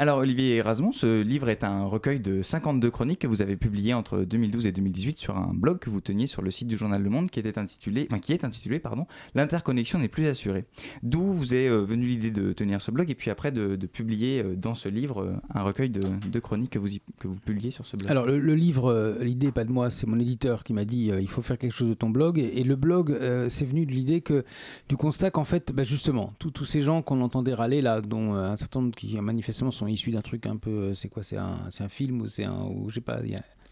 Alors 0.00 0.16
Olivier 0.20 0.56
Erasmus, 0.56 0.94
ce 0.94 1.20
livre 1.20 1.50
est 1.50 1.62
un 1.62 1.84
recueil 1.84 2.20
de 2.20 2.40
52 2.40 2.90
chroniques 2.90 3.18
que 3.18 3.26
vous 3.26 3.42
avez 3.42 3.56
publiées 3.56 3.92
entre 3.92 4.20
2012 4.20 4.66
et 4.66 4.72
2018 4.72 5.18
sur 5.18 5.36
un 5.36 5.50
blog 5.52 5.78
que 5.78 5.90
vous 5.90 6.00
teniez 6.00 6.26
sur 6.26 6.40
le 6.40 6.50
site 6.50 6.68
du 6.68 6.78
journal 6.78 7.02
Le 7.02 7.10
Monde 7.10 7.28
qui 7.28 7.38
était 7.38 7.58
intitulé, 7.58 8.08
qui 8.22 8.32
est 8.32 8.42
intitulé 8.44 8.78
pardon, 8.78 9.06
l'interconnexion 9.34 9.98
n'est 9.98 10.08
plus 10.08 10.26
assurée. 10.26 10.64
D'où 11.02 11.20
vous 11.20 11.54
est 11.54 11.68
euh, 11.68 11.82
venue 11.82 12.06
l'idée 12.06 12.30
de 12.30 12.54
tenir 12.54 12.80
ce 12.80 12.90
blog 12.90 13.10
et 13.10 13.14
puis 13.14 13.30
après 13.30 13.52
de, 13.52 13.76
publier 13.84 14.42
euh, 14.42 14.56
dans 14.56 14.74
ce 14.74 14.88
livre 14.88 15.20
euh, 15.22 15.34
un 15.52 15.62
recueil 15.64 15.90
de, 15.90 16.40
chroniques 16.40 16.70
que 16.70 16.78
vous, 16.78 16.88
que 17.18 17.28
vous 17.28 17.36
publiez 17.36 17.70
sur 17.70 17.84
ce 17.84 17.98
blog? 17.98 18.10
Alors 18.10 18.24
le, 18.24 18.54
livre, 18.54 19.18
l'idée 19.20 19.52
pas 19.52 19.64
de 19.64 19.70
moi, 19.70 19.90
c'est 19.90 20.06
mon 20.06 20.18
éditeur 20.18 20.64
qui 20.64 20.72
m'a 20.72 20.86
dit 20.86 21.10
il 21.20 21.28
faut 21.28 21.42
faire 21.42 21.58
quelque 21.58 21.74
chose 21.74 21.90
de 21.90 21.94
ton 21.94 22.08
blog 22.08 22.38
et, 22.38 22.64
le 22.64 22.76
blog 22.76 23.18
c'est 23.50 23.66
venu 23.66 23.84
de 23.84 23.92
l'idée 23.92 24.22
que 24.22 24.46
du 24.88 24.96
constat 24.96 25.30
qu'en 25.30 25.44
fait 25.44 25.74
bah, 25.74 25.82
justement 25.82 26.30
tous 26.38 26.64
ces 26.64 26.80
gens 26.80 27.02
qu'on 27.02 27.20
entendait 27.20 27.52
râler 27.52 27.82
là, 27.82 28.00
dont 28.00 28.32
un 28.32 28.56
certain 28.56 28.80
nombre 28.80 28.94
qui 28.94 29.20
manifestement 29.20 29.70
sont 29.70 29.89
issus 29.90 30.10
d'un 30.12 30.22
truc 30.22 30.46
un 30.46 30.56
peu, 30.56 30.94
c'est 30.94 31.08
quoi, 31.08 31.22
c'est 31.22 31.36
un, 31.36 31.68
un 31.78 31.88
film 31.88 32.22
ou 32.22 32.28
c'est 32.28 32.44
un, 32.44 32.64
ou 32.64 32.90
je 32.90 33.00
pas, 33.00 33.20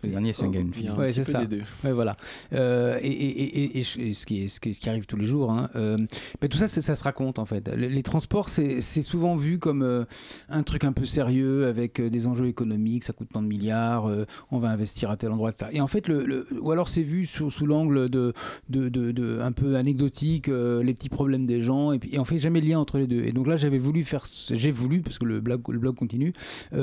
le 0.05 0.11
dernier, 0.11 0.33
c'est 0.33 0.45
un 0.45 0.51
game 0.51 0.73
film. 0.73 0.97
Ouais, 0.97 1.11
c'est 1.11 1.25
ça. 1.25 1.41
Des 1.45 1.57
deux. 1.59 1.63
Ouais, 1.83 1.93
voilà. 1.93 2.17
Euh, 2.53 3.01
et, 3.03 3.09
et, 3.09 3.79
et, 3.79 3.83
ce, 3.83 4.27
qui 4.27 4.45
est, 4.45 4.49
ce, 4.49 4.61
qui, 4.61 4.89
arrive 4.89 5.07
tous 5.07 5.17
les 5.17 5.25
jours. 5.25 5.51
Hein. 5.51 5.71
Euh, 5.75 5.97
mais 6.41 6.49
tout 6.49 6.57
ça, 6.57 6.69
ça 6.69 6.95
se 6.95 7.03
raconte 7.03 7.41
en 7.41 7.45
fait. 7.45 7.69
Les, 7.69 8.03
transports, 8.05 8.49
c'est 8.49 8.81
souvent 8.81 9.35
vu 9.35 9.59
comme 9.59 9.83
euh, 9.83 10.05
un 10.49 10.63
truc 10.63 10.85
un 10.85 10.93
peu 10.93 11.05
sérieux 11.05 11.67
avec 11.67 12.01
des 12.01 12.27
enjeux 12.29 12.47
économiques. 12.47 13.03
Ça 13.03 13.13
coûte 13.13 13.31
tant 13.33 13.43
de 13.43 13.49
milliards. 13.49 14.09
on 14.53 14.59
va 14.61 14.69
investir 14.71 15.11
à 15.11 15.17
tel 15.17 15.33
endroit, 15.33 15.51
etc. 15.51 15.73
Et 15.73 15.81
en 15.81 15.89
fait, 15.89 16.07
le, 16.07 16.47
ou 16.61 16.71
alors 16.71 16.89
c'est 16.89 17.03
vu 17.03 17.27
sous, 17.27 17.51
sous 17.51 17.67
l'angle 17.67 18.09
de, 18.09 18.33
de, 18.69 18.89
de, 18.89 19.41
un 19.41 19.53
peu 19.53 19.75
anecdotique, 19.75 20.47
les 20.47 20.95
petits 20.95 21.09
problèmes 21.09 21.45
des 21.45 21.61
gens. 21.61 21.91
Et 21.91 21.99
puis, 21.99 22.11
et 22.13 22.21
on 22.21 22.25
fait 22.25 22.39
jamais 22.39 22.61
le 22.61 22.69
lien 22.69 22.79
entre 22.79 22.99
les 22.99 23.09
deux. 23.09 23.25
Et 23.25 23.33
donc 23.33 23.49
là, 23.49 23.57
j'avais 23.57 23.79
voulu 23.79 24.05
faire, 24.05 24.25
j'ai 24.51 24.71
voulu 24.71 25.01
parce 25.01 25.19
que 25.19 25.25
le 25.25 25.41
blog, 25.41 25.63
le 25.69 25.81
blog 25.81 25.97
continue, 25.97 26.33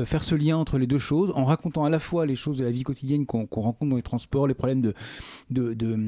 faire 0.03 0.23
ce 0.23 0.35
lien 0.35 0.57
entre 0.57 0.77
les 0.77 0.87
deux 0.87 0.97
choses 0.97 1.31
en 1.33 1.45
racontant 1.45 1.85
à 1.85 1.89
la 1.89 1.99
fois 1.99 2.25
les 2.25 2.35
choses 2.35 2.57
de 2.57 2.65
la 2.65 2.71
vie 2.71 2.83
quotidienne 2.83 3.04
qu'on 3.25 3.47
rencontre 3.51 3.89
dans 3.89 3.95
les 3.95 4.03
transports, 4.03 4.47
les 4.47 4.53
problèmes 4.53 4.81
de, 5.49 6.07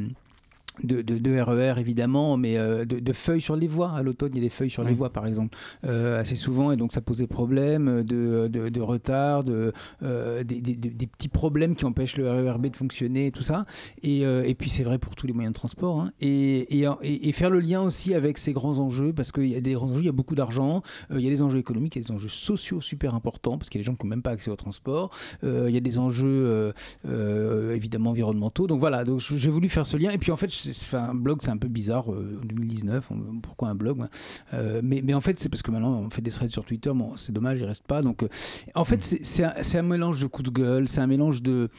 de, 0.84 1.02
de, 1.02 1.40
RER 1.40 1.76
e 1.76 1.80
évidemment, 1.80 2.38
mais 2.38 2.58
euh, 2.58 2.86
de, 2.86 3.14
feuilles 3.14 3.42
sur 3.42 3.56
les 3.56 3.68
voies. 3.68 3.92
À 3.92 4.02
l'automne, 4.04 4.32
il 4.34 4.38
y 4.38 4.40
a 4.40 4.44
des 4.44 4.50
feuilles 4.50 4.70
sur 4.70 4.84
les 4.84 4.94
voies, 4.94 5.12
par 5.12 5.26
exemple, 5.28 5.58
euh, 5.86 6.20
assez 6.20 6.36
souvent, 6.36 6.72
et 6.72 6.78
donc 6.78 6.92
ça 6.92 7.02
posait 7.02 7.28
problème 7.28 8.04
de, 8.04 8.48
de 8.48 8.82
retard, 8.82 9.44
de, 9.44 9.74
euh, 10.04 10.44
des, 10.44 10.62
des, 10.62 11.08
petits 11.08 11.30
problèmes 11.30 11.76
qui 11.76 11.86
empêchent 11.86 12.18
le 12.18 12.30
RERB 12.30 12.68
de 12.68 12.76
fonctionner, 12.76 13.28
et 13.28 13.32
tout 13.32 13.44
ça. 13.44 13.66
Et, 14.04 14.22
et 14.22 14.56
puis 14.56 14.70
c'est 14.70 14.84
vrai 14.84 14.98
pour 14.98 15.16
tous 15.16 15.28
les 15.28 15.34
moyens 15.34 15.54
de 15.54 15.58
transport. 15.58 16.00
Hein. 16.00 16.12
Et, 16.22 16.82
et, 16.82 16.88
et, 17.02 17.32
faire 17.32 17.50
le 17.50 17.60
lien 17.60 17.82
aussi 17.82 18.14
avec 18.14 18.38
ces 18.38 18.54
grands 18.54 18.80
enjeux, 18.80 19.14
parce 19.14 19.32
qu'il 19.32 19.48
y 19.48 19.56
a 19.56 19.62
des 19.62 19.74
grands 19.74 19.90
enjeux, 19.90 20.02
il 20.02 20.06
y 20.06 20.10
a 20.10 20.14
beaucoup 20.14 20.36
d'argent, 20.36 20.82
il 21.12 21.22
y 21.22 21.28
a 21.28 21.30
des 21.30 21.42
enjeux 21.42 21.60
économiques, 21.60 21.96
il 21.96 22.02
y 22.02 22.06
a 22.06 22.08
des 22.08 22.14
enjeux 22.14 22.30
sociaux 22.30 22.82
super 22.82 23.16
importants, 23.16 23.58
parce 23.58 23.70
qu'il 23.70 23.80
y 23.80 23.82
a 23.82 23.84
des 23.84 23.88
gens 23.88 23.96
qui 23.96 24.06
n'ont 24.06 24.10
même 24.10 24.22
pas 24.22 24.32
accès 24.32 24.52
au 24.52 24.56
transport, 24.56 25.12
il 25.44 25.70
y 25.70 25.78
a 25.78 25.82
des 25.82 26.00
enjeux 26.00 26.74
évidemment 27.06 28.12
environnementaux. 28.12 28.68
Donc 28.68 28.80
voilà, 28.80 29.04
donc 29.04 29.20
j'ai 29.20 29.50
voulu 29.50 29.70
faire 29.70 29.86
ce 29.86 29.98
lien. 29.98 30.12
Et 30.12 30.18
puis 30.18 30.32
en 30.32 30.38
fait, 30.38 30.52
c'est 30.74 30.98
un 30.98 31.14
blog, 31.14 31.40
c'est 31.42 31.50
un 31.50 31.58
peu 31.58 31.68
bizarre 31.68 32.12
euh, 32.12 32.40
en 32.42 32.46
2019. 32.46 33.10
pourquoi 33.42 33.70
un 33.70 33.76
blog 33.76 34.08
euh, 34.54 34.82
mais, 34.84 35.14
en 35.14 35.22
fait, 35.22 35.40
c'est 35.40 35.50
parce 35.50 35.62
que 35.62 35.72
maintenant 35.72 36.00
on 36.00 36.10
fait 36.10 36.22
des 36.22 36.32
threads 36.32 36.52
sur 36.52 36.66
Twitter. 36.66 36.92
Bon, 36.94 37.16
c'est 37.18 37.32
dommage, 37.32 37.60
il 37.60 37.66
reste 37.66 37.86
pas. 37.86 38.02
Donc, 38.02 38.24
euh, 38.24 38.30
en 38.76 38.84
fait, 38.84 39.04
c'est 39.04 39.44
un, 39.44 39.54
un, 39.80 39.82
mélange 39.82 40.22
de 40.22 40.28
coups 40.28 40.50
de 40.50 40.54
gueule, 40.54 40.88
c'est 40.88 41.02
un 41.02 41.08
mélange 41.08 41.42
d'idées 41.42 41.70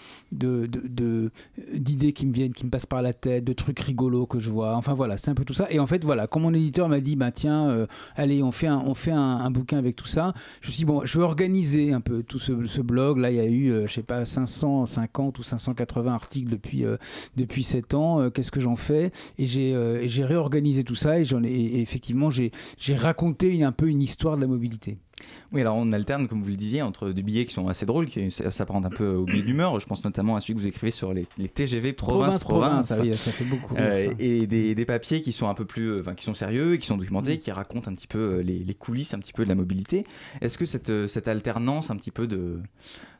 qui 2.12 2.26
me 2.26 2.32
viennent, 2.32 2.52
qui 2.52 2.64
me 2.64 2.70
passent 2.70 2.86
par 2.86 3.02
la 3.02 3.12
tête, 3.12 3.44
de 3.44 3.52
trucs 3.52 3.78
rigolos 3.80 4.26
que 4.26 4.38
je 4.38 4.50
vois. 4.50 4.74
Enfin 4.76 4.94
voilà, 4.94 5.16
c'est 5.16 5.30
un 5.30 5.34
peu 5.34 5.44
tout 5.44 5.54
ça. 5.54 5.66
Et 5.70 5.78
en 5.78 5.86
fait, 5.86 6.04
voilà, 6.04 6.26
quand 6.26 6.40
mon 6.40 6.54
éditeur 6.54 6.88
m'a 6.88 7.00
dit, 7.00 7.16
bah 7.16 7.30
tiens, 7.30 7.86
allez, 8.16 8.42
on 8.42 8.52
fait 8.52 8.68
un, 8.68 8.78
on 8.78 8.94
fait 8.94 9.12
un, 9.12 9.50
bouquin 9.50 9.78
avec 9.78 9.96
tout 9.96 10.06
ça. 10.06 10.34
Je 10.60 10.68
me 10.68 10.72
suis 10.72 10.78
dit 10.78 10.84
bon, 10.84 11.04
je 11.04 11.18
vais 11.18 11.24
organiser 11.24 11.92
un 11.92 12.00
peu 12.00 12.22
tout 12.22 12.38
ce, 12.38 12.80
blog. 12.80 13.18
Là, 13.18 13.30
il 13.30 13.36
y 13.36 13.40
a 13.40 13.46
eu, 13.46 13.86
je 13.86 13.92
sais 13.92 14.02
pas, 14.02 14.24
550 14.24 15.38
ou 15.38 15.42
580 15.42 16.12
articles 16.12 16.50
depuis 16.50 16.84
depuis 17.36 17.62
7 17.62 17.94
ans. 17.94 18.30
Qu'est-ce 18.30 18.50
que 18.50 18.60
j'en 18.60 18.76
fais 18.78 19.10
euh, 19.38 20.00
et 20.00 20.08
j'ai 20.08 20.24
réorganisé 20.24 20.84
tout 20.84 20.94
ça 20.94 21.18
et, 21.20 21.24
effectivement 21.80 22.30
j'ai 22.30 22.50
raconté 22.96 23.62
un 23.62 23.72
peu 23.72 23.88
une 23.88 24.02
histoire 24.02 24.36
de 24.36 24.42
la 24.42 24.46
mobilité. 24.46 24.98
Oui, 25.52 25.62
alors 25.62 25.76
on 25.76 25.92
alterne, 25.92 26.28
comme 26.28 26.42
vous 26.42 26.50
le 26.50 26.56
disiez, 26.56 26.82
entre 26.82 27.10
des 27.10 27.22
billets 27.22 27.46
qui 27.46 27.54
sont 27.54 27.68
assez 27.68 27.86
drôles, 27.86 28.06
qui 28.06 28.30
s'apparentent 28.30 28.86
un 28.86 28.90
peu 28.90 29.08
au 29.08 29.24
billet 29.24 29.42
d'humeur. 29.42 29.78
Je 29.80 29.86
pense 29.86 30.04
notamment 30.04 30.36
à 30.36 30.40
celui 30.40 30.54
que 30.54 30.60
vous 30.60 30.66
écrivez 30.66 30.90
sur 30.90 31.14
les, 31.14 31.26
TGV 31.48 31.92
province-province. 31.92 32.88
ça, 32.88 32.96
ça, 32.96 33.32
fait 33.32 33.44
beaucoup. 33.44 33.74
Euh, 33.76 34.12
et 34.18 34.46
des, 34.46 34.74
des, 34.74 34.84
papiers 34.84 35.20
qui 35.20 35.32
sont 35.32 35.48
un 35.48 35.54
peu 35.54 35.64
plus, 35.64 35.88
euh, 35.88 36.00
enfin, 36.00 36.14
qui 36.14 36.24
sont 36.24 36.34
sérieux, 36.34 36.76
qui 36.76 36.86
sont 36.86 36.96
documentés, 36.96 37.36
mm. 37.36 37.38
qui 37.38 37.50
racontent 37.50 37.90
un 37.90 37.94
petit 37.94 38.06
peu 38.06 38.40
les, 38.40 38.58
les, 38.58 38.74
coulisses, 38.74 39.14
un 39.14 39.18
petit 39.18 39.32
peu 39.32 39.44
de 39.44 39.48
la 39.48 39.54
mobilité. 39.54 40.04
Est-ce 40.40 40.58
que 40.58 40.66
cette, 40.66 41.06
cette 41.06 41.28
alternance 41.28 41.90
un 41.90 41.96
petit 41.96 42.10
peu 42.10 42.26
de, 42.26 42.60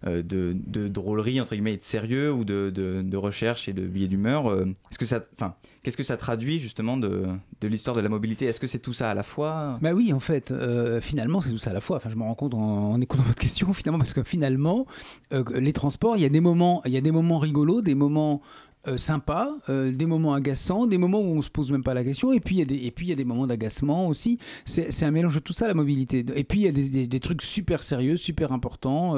de, 0.05 0.23
de, 0.23 0.89
drôlerie 0.89 1.41
entre 1.41 1.53
guillemets 1.53 1.75
et 1.75 1.79
de 1.79 1.85
sérieux 1.85 2.33
ou 2.33 2.45
de, 2.45 2.71
de 2.71 3.17
recherche 3.17 3.69
et 3.69 3.73
de 3.73 3.87
billets 3.87 4.09
d'humeur, 4.09 4.53
est-ce 4.91 4.99
que 4.99 5.07
ça, 5.07 5.25
enfin, 5.35 5.55
Qu'est-ce 5.89 5.97
que 5.97 6.03
ça 6.03 6.19
traduit 6.19 6.59
justement 6.59 6.99
de, 6.99 7.25
de 7.63 7.67
l'histoire 7.67 7.97
de 7.97 8.03
la 8.03 8.11
mobilité? 8.11 8.45
Est-ce 8.45 8.61
que 8.61 8.67
c'est 8.67 8.79
tout 8.79 8.93
ça 8.93 9.11
à 9.11 9.15
la 9.15 9.23
fois? 9.23 9.79
Bah 9.81 9.95
oui, 9.95 10.13
en 10.13 10.21
fait, 10.21 10.51
euh, 10.51 11.01
finalement, 11.01 11.41
c'est 11.41 11.49
tout 11.49 11.57
ça 11.57 11.71
à 11.71 11.73
la 11.73 11.81
fois. 11.81 11.88
Enfin, 11.97 12.11
je 12.11 12.17
me 12.17 12.23
rends 12.23 12.35
compte 12.35 12.55
en, 12.55 13.01
écoutant 13.01 13.23
votre 13.27 13.39
question, 13.39 13.73
finalement, 13.73 13.99
parce 13.99 14.15
que 14.15 14.23
finalement, 14.23 14.87
euh, 15.33 15.45
les 15.55 15.73
transports, 15.73 16.17
il 16.17 16.23
y 16.23 16.27
a 16.27 16.29
des 16.29 16.41
moments, 16.41 16.83
il 16.85 16.93
y 16.93 16.97
a 16.97 17.01
des 17.01 17.13
moments 17.13 17.39
rigolos, 17.39 17.83
des 17.83 17.95
moments 17.95 18.43
euh, 18.89 18.97
euh, 19.69 19.93
des 19.93 20.07
moments 20.07 20.35
agaçants, 20.35 20.87
des 20.87 20.99
moments 20.99 21.21
où 21.21 21.37
on 21.37 21.43
se 21.43 21.51
pose 21.51 21.71
même 21.71 21.83
pas 21.83 21.95
la 21.95 22.05
question, 22.05 22.33
et 22.33 22.41
puis 22.41 22.57
il 22.57 22.59
y 22.59 22.63
a 22.63 22.65
des, 22.65 22.87
et 22.87 22.91
puis 22.91 23.07
il 23.07 23.11
y 23.11 23.13
a 23.13 23.17
des 23.17 23.25
moments 23.25 23.47
d'agacement 23.47 24.07
aussi. 24.09 24.39
C'est 24.65 25.05
un 25.05 25.11
mélange 25.11 25.35
de 25.35 25.41
tout 25.41 25.53
ça 25.53 25.67
la 25.67 25.75
mobilité. 25.75 26.25
Et 26.35 26.45
puis 26.45 26.61
il 26.61 26.65
y 26.65 26.69
a 26.69 26.73
des, 26.73 27.07
des, 27.07 27.21
trucs 27.21 27.43
super 27.43 27.83
sérieux, 27.83 28.17
super 28.17 28.53
importants. 28.53 29.15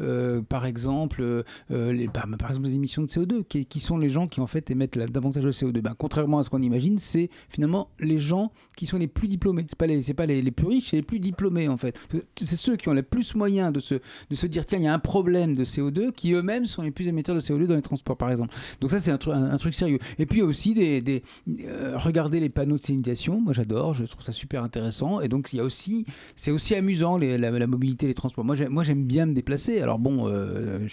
Euh, 0.00 0.42
par 0.42 0.66
exemple, 0.66 1.44
les, 1.70 2.08
par, 2.08 2.26
par, 2.38 2.50
exemple 2.50 2.66
les 2.66 2.74
émissions 2.74 3.02
de 3.02 3.08
CO2, 3.08 3.44
qui, 3.44 3.66
qui, 3.66 3.80
sont 3.80 3.98
les 3.98 4.08
gens 4.08 4.28
qui 4.28 4.40
en 4.40 4.46
fait 4.46 4.70
émettent 4.70 4.98
davantage 4.98 5.44
de 5.44 5.52
CO2. 5.52 5.80
Ben, 5.80 5.94
contrairement 5.96 6.38
à 6.38 6.42
ce 6.42 6.50
qu'on 6.50 6.62
imagine, 6.62 6.98
c'est 6.98 7.30
finalement 7.48 7.90
les 8.00 8.18
gens 8.18 8.52
qui 8.76 8.86
sont 8.86 8.98
les 8.98 9.08
plus 9.08 9.28
diplômés. 9.28 9.64
C'est 9.68 9.78
pas 9.78 9.86
les, 9.86 10.02
pas 10.14 10.26
les, 10.26 10.42
les, 10.42 10.50
plus 10.50 10.66
riches, 10.66 10.90
c'est 10.90 10.96
les 10.96 11.02
plus 11.02 11.20
diplômés 11.20 11.68
en 11.68 11.76
fait. 11.76 11.96
C'est 12.36 12.56
ceux 12.56 12.76
qui 12.76 12.88
ont 12.88 12.94
le 12.94 13.02
plus 13.02 13.34
moyen 13.34 13.72
de 13.72 13.80
se, 13.80 13.94
de 13.94 14.34
se 14.34 14.46
dire 14.46 14.66
tiens 14.66 14.78
il 14.78 14.84
y 14.84 14.88
a 14.88 14.94
un 14.94 14.98
problème 14.98 15.54
de 15.54 15.64
CO2, 15.64 16.12
qui 16.12 16.32
eux-mêmes 16.32 16.66
sont 16.66 16.82
les 16.82 16.90
plus 16.90 17.08
émetteurs 17.08 17.34
de 17.34 17.40
CO2 17.40 17.66
dans 17.66 17.76
les 17.76 17.82
transports 17.82 18.16
par 18.16 18.30
exemple. 18.30 18.54
Donc 18.80 18.90
ça 18.90 18.98
c'est 18.98 19.11
un, 19.12 19.58
truc 19.58 19.74
sérieux. 19.74 19.98
Et 20.18 20.26
puis 20.26 20.42
aussi 20.42 20.74
des, 20.74 21.00
des 21.00 21.22
euh, 21.64 21.96
regarder 21.96 22.40
les 22.40 22.48
panneaux 22.48 22.78
de 22.78 22.82
signalisation. 22.82 23.40
Moi 23.40 23.52
j'adore, 23.52 23.94
je 23.94 24.04
trouve 24.04 24.22
ça 24.22 24.32
super 24.32 24.62
intéressant. 24.62 25.20
Et 25.20 25.28
donc 25.28 25.52
il 25.52 25.56
y 25.56 25.60
a 25.60 25.64
aussi, 25.64 26.06
c'est 26.36 26.50
aussi 26.50 26.74
amusant 26.74 27.18
la, 27.18 27.66
mobilité, 27.66 28.06
les 28.06 28.14
transports. 28.14 28.44
Moi 28.44 28.54
j'aime 28.82 29.04
bien 29.04 29.26
me 29.26 29.34
déplacer. 29.34 29.80
Alors 29.80 29.98
bon, 29.98 30.28
euh, 30.28 30.86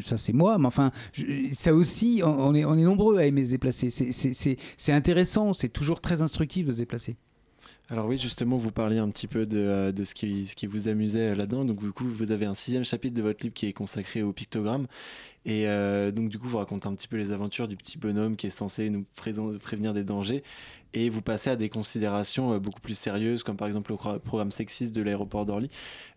ça 0.00 0.18
c'est 0.18 0.32
moi, 0.32 0.58
mais 0.58 0.66
enfin 0.66 0.92
ça 1.52 1.74
aussi, 1.74 2.22
on 2.24 2.54
est, 2.54 2.64
on 2.64 2.76
est 2.76 2.82
nombreux 2.82 3.18
à 3.18 3.26
aimer 3.26 3.44
se 3.44 3.50
déplacer. 3.50 3.90
C'est 3.90 4.92
intéressant, 4.92 5.52
c'est 5.52 5.68
toujours 5.68 6.00
très 6.00 6.22
instructif 6.22 6.66
de 6.66 6.72
se 6.72 6.78
déplacer. 6.78 7.16
Alors 7.92 8.06
oui, 8.06 8.16
justement, 8.16 8.56
vous 8.56 8.70
parliez 8.70 8.98
un 8.98 9.08
petit 9.10 9.26
peu 9.26 9.46
de, 9.46 9.58
euh, 9.58 9.92
de 9.92 10.04
ce, 10.04 10.14
qui, 10.14 10.46
ce 10.46 10.54
qui 10.54 10.68
vous 10.68 10.86
amusait 10.86 11.34
là-dedans. 11.34 11.64
Donc 11.64 11.80
du 11.80 11.90
coup, 11.90 12.06
vous 12.06 12.30
avez 12.30 12.46
un 12.46 12.54
sixième 12.54 12.84
chapitre 12.84 13.16
de 13.16 13.22
votre 13.22 13.42
livre 13.42 13.52
qui 13.52 13.66
est 13.66 13.72
consacré 13.72 14.22
au 14.22 14.32
pictogramme. 14.32 14.86
Et 15.44 15.66
euh, 15.66 16.10
donc, 16.10 16.28
du 16.28 16.38
coup, 16.38 16.48
vous 16.48 16.58
racontez 16.58 16.86
un 16.86 16.94
petit 16.94 17.08
peu 17.08 17.16
les 17.16 17.32
aventures 17.32 17.68
du 17.68 17.76
petit 17.76 17.98
bonhomme 17.98 18.36
qui 18.36 18.46
est 18.46 18.50
censé 18.50 18.90
nous 18.90 19.04
prévenir 19.14 19.94
des 19.94 20.04
dangers. 20.04 20.42
Et 20.92 21.08
vous 21.08 21.22
passez 21.22 21.50
à 21.50 21.56
des 21.56 21.68
considérations 21.68 22.52
euh, 22.52 22.58
beaucoup 22.58 22.80
plus 22.80 22.98
sérieuses, 22.98 23.42
comme 23.42 23.56
par 23.56 23.68
exemple 23.68 23.92
le 23.92 24.18
programme 24.18 24.50
sexiste 24.50 24.94
de 24.94 25.02
l'aéroport 25.02 25.46
d'Orly. 25.46 25.70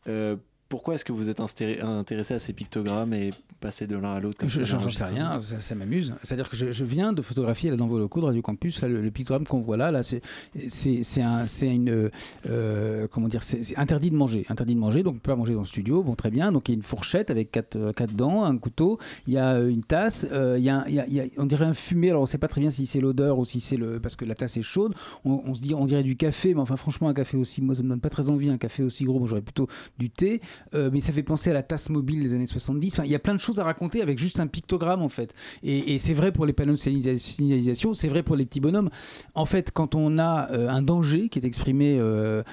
Euh, 0.08 0.36
pourquoi 0.74 0.96
est-ce 0.96 1.06
que 1.06 1.12
vous 1.12 1.30
êtes 1.30 1.40
intéressé 1.40 2.34
à 2.34 2.40
ces 2.40 2.52
pictogrammes 2.52 3.14
et 3.14 3.32
passer 3.60 3.86
de 3.86 3.96
l'un 3.96 4.16
à 4.16 4.20
l'autre 4.20 4.44
Je 4.48 4.62
n'en 4.76 4.90
sais 4.90 5.06
rien, 5.06 5.40
ça, 5.40 5.76
m'amuse. 5.76 6.16
C'est-à-dire 6.24 6.50
que 6.50 6.58
je, 6.58 6.84
viens 6.84 7.14
de 7.14 7.22
photographier 7.22 7.70
là, 7.70 7.76
dans 7.78 7.86
vos 7.86 8.00
locaux 8.00 8.22
de 8.22 8.26
Radio 8.26 8.42
Campus, 8.42 8.82
le, 8.82 9.12
pictogramme 9.12 9.46
qu'on 9.46 9.62
voit 9.62 9.78
là, 9.78 9.92
là 9.92 10.02
c'est 10.02 11.22
un, 11.22 11.46
une. 11.62 12.10
Euh, 12.50 13.08
comment 13.12 13.28
dire 13.28 13.44
C'est 13.44 13.78
interdit 13.78 14.10
de 14.10 14.16
manger. 14.16 14.48
Interdit 14.50 14.74
de 14.74 14.80
manger, 14.80 15.04
donc 15.04 15.14
on 15.14 15.20
peut 15.20 15.32
pas 15.32 15.36
manger 15.36 15.54
dans 15.54 15.60
le 15.60 15.68
studio. 15.68 16.02
Bon, 16.02 16.16
très 16.16 16.32
bien. 16.32 16.52
Donc 16.52 16.68
il 16.68 16.72
y 16.72 16.76
a 16.76 16.78
une 16.78 16.82
fourchette 16.82 17.30
avec 17.30 17.52
quatre, 17.52 17.76
euh, 17.76 17.92
quatre 17.94 18.16
dents, 18.16 18.44
un 18.44 18.58
couteau, 18.58 18.98
il 19.28 19.34
y 19.34 19.38
a 19.38 19.54
euh, 19.54 19.70
une 19.70 19.84
tasse, 19.84 20.26
il, 20.32 20.64
y 20.64 20.72
a, 20.72 20.86
il, 20.88 20.96
y 20.96 21.20
a, 21.20 21.26
on 21.38 21.46
dirait 21.46 21.66
un 21.66 21.76
fumé. 21.76 22.10
Alors 22.10 22.24
on 22.24 22.26
ne 22.26 22.30
sait 22.30 22.40
pas 22.40 22.48
très 22.48 22.62
bien 22.62 22.72
si 22.72 22.88
c'est 22.88 23.00
l'odeur 23.00 23.38
ou 23.38 23.46
si 23.46 23.62
c'est 23.62 23.78
le. 23.78 24.00
Parce 24.00 24.16
que 24.16 24.26
la 24.26 24.34
tasse 24.34 24.58
est 24.58 24.64
chaude. 24.64 24.96
On, 25.24 25.54
se 25.54 25.62
dit, 25.62 25.76
on 25.76 25.86
dirait 25.86 26.02
du 26.02 26.16
café, 26.16 26.56
mais 26.56 26.62
enfin, 26.62 26.78
franchement, 26.78 27.10
un 27.10 27.14
café 27.14 27.38
aussi, 27.38 27.62
moi, 27.62 27.76
ça 27.76 27.84
me 27.84 27.90
donne 27.90 28.02
pas 28.02 28.10
très 28.10 28.30
envie. 28.30 28.50
Un 28.50 28.58
café 28.58 28.82
aussi 28.82 29.06
gros, 29.06 29.20
moi, 29.20 29.28
j'aurais 29.28 29.42
plutôt 29.42 29.68
du 30.00 30.10
thé. 30.10 30.42
Euh, 30.74 30.90
mais 30.92 31.02
ça 31.02 31.14
fait 31.14 31.24
penser 31.24 31.50
à 31.50 31.54
la 31.54 31.64
tasse 31.64 31.90
mobile 31.90 32.22
des 32.22 32.34
années 32.34 32.46
70. 32.46 33.02
il 33.04 33.12
y 33.12 33.16
a 33.16 33.20
plein 33.20 33.34
de 33.34 33.40
choses 33.40 33.60
à 33.60 33.64
raconter 33.64 34.02
avec 34.02 34.20
juste 34.20 34.40
un 34.40 34.48
pictogramme 34.48 35.02
en 35.02 35.10
fait. 35.10 35.34
Et, 35.64 35.98
c'est 35.98 36.14
vrai 36.14 36.32
pour 36.32 36.46
les 36.46 36.54
panneaux 36.54 36.74
de 36.74 36.78
signalisation, 36.78 37.94
c'est 37.94 38.08
vrai 38.08 38.24
pour 38.24 38.36
les 38.36 38.46
petits 38.46 38.60
bonhommes. 38.60 38.90
En 39.36 39.46
fait, 39.46 39.72
quand 39.72 39.96
on 39.96 40.18
a 40.18 40.52
euh, 40.52 40.70
un 40.70 40.82
danger 40.82 41.30
qui 41.30 41.40
est 41.40 41.46
exprimé, 41.46 41.98
euh, 42.00 42.44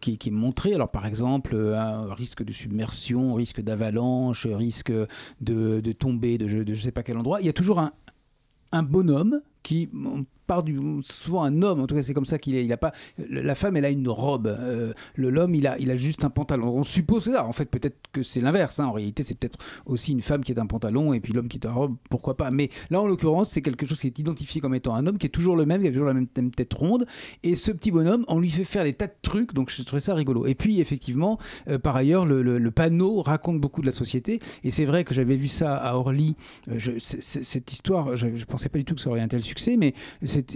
qui, 0.00 0.18
est 0.24 0.30
montré, 0.30 0.74
alors 0.74 0.90
par 0.90 1.06
exemple, 1.06 1.54
un 1.56 2.12
risque 2.14 2.42
de 2.42 2.52
submersion, 2.52 3.34
risque 3.34 3.60
d'avalanche, 3.60 4.46
risque 4.46 4.92
de, 5.40 5.92
tomber 5.92 6.38
de 6.38 6.48
je 6.48 6.58
ne 6.58 6.74
sais 6.74 6.92
pas 6.92 7.02
quel 7.02 7.18
endroit, 7.18 7.40
il 7.40 7.46
y 7.46 7.50
a 7.50 7.52
toujours 7.52 7.80
un 8.72 8.82
bonhomme 8.82 9.40
qui 9.62 9.88
part 10.46 10.62
du 10.62 10.78
souvent 11.02 11.42
un 11.42 11.62
homme 11.62 11.80
en 11.80 11.86
tout 11.86 11.94
cas 11.94 12.02
c'est 12.02 12.14
comme 12.14 12.24
ça 12.24 12.38
qu'il 12.38 12.54
est 12.54 12.64
il 12.64 12.72
a 12.72 12.76
pas 12.76 12.92
la 13.28 13.54
femme 13.54 13.76
elle 13.76 13.84
a 13.84 13.90
une 13.90 14.08
robe 14.08 14.46
euh, 14.46 14.92
le 15.14 15.30
l'homme 15.30 15.54
il 15.54 15.66
a 15.66 15.78
il 15.78 15.90
a 15.90 15.96
juste 15.96 16.24
un 16.24 16.30
pantalon. 16.30 16.76
On 16.76 16.84
suppose 16.84 17.24
ça. 17.24 17.46
En 17.46 17.52
fait 17.52 17.66
peut-être 17.66 17.96
que 18.12 18.22
c'est 18.22 18.40
l'inverse 18.40 18.80
hein. 18.80 18.86
en 18.86 18.92
réalité 18.92 19.22
c'est 19.22 19.38
peut-être 19.38 19.58
aussi 19.86 20.12
une 20.12 20.20
femme 20.20 20.44
qui 20.44 20.52
est 20.52 20.58
un 20.58 20.66
pantalon 20.66 21.12
et 21.12 21.20
puis 21.20 21.32
l'homme 21.32 21.48
qui 21.48 21.58
est 21.58 21.66
un 21.66 21.72
robe 21.72 21.96
pourquoi 22.10 22.36
pas. 22.36 22.48
Mais 22.52 22.68
là 22.90 23.00
en 23.00 23.06
l'occurrence 23.06 23.50
c'est 23.50 23.62
quelque 23.62 23.86
chose 23.86 24.00
qui 24.00 24.06
est 24.06 24.18
identifié 24.18 24.60
comme 24.60 24.74
étant 24.74 24.94
un 24.94 25.06
homme 25.06 25.18
qui 25.18 25.26
est 25.26 25.30
toujours 25.30 25.56
le 25.56 25.66
même 25.66 25.82
qui 25.82 25.88
a 25.88 25.92
toujours 25.92 26.06
la 26.06 26.14
même, 26.14 26.26
tête 26.26 26.74
ronde. 26.74 27.06
Et 27.42 27.56
ce 27.56 27.72
petit 27.72 27.90
bonhomme 27.90 28.24
on 28.28 28.38
lui 28.38 28.50
fait 28.50 28.64
faire 28.64 28.84
des 28.84 28.92
tas 28.92 29.06
de 29.06 29.14
trucs 29.22 29.54
donc 29.54 29.70
je 29.70 29.82
trouvais 29.82 30.00
ça 30.00 30.14
rigolo. 30.14 30.46
Et 30.46 30.54
puis 30.54 30.80
effectivement 30.80 31.38
euh, 31.68 31.78
par 31.78 31.96
ailleurs 31.96 32.26
le, 32.26 32.42
le, 32.42 32.70
panneau 32.70 33.20
raconte 33.22 33.60
beaucoup 33.60 33.80
de 33.80 33.86
la 33.86 33.92
société. 33.92 34.38
Et 34.64 34.70
c'est 34.70 34.84
vrai 34.84 35.04
que 35.04 35.14
j'avais 35.14 35.36
vu 35.36 35.48
ça 35.48 35.76
à 35.76 35.94
Orly. 35.94 36.36
Euh, 36.68 36.78
cette 36.98 37.72
histoire 37.72 38.16
je, 38.16 38.36
je 38.36 38.44
pensais 38.44 38.68
pas 38.68 38.78
du 38.78 38.84
tout 38.84 38.94
que 38.94 39.00
ça 39.00 39.10
aurait 39.10 39.20
un 39.20 39.28
tel 39.28 39.42
succès 39.42 39.76
mais 39.76 39.94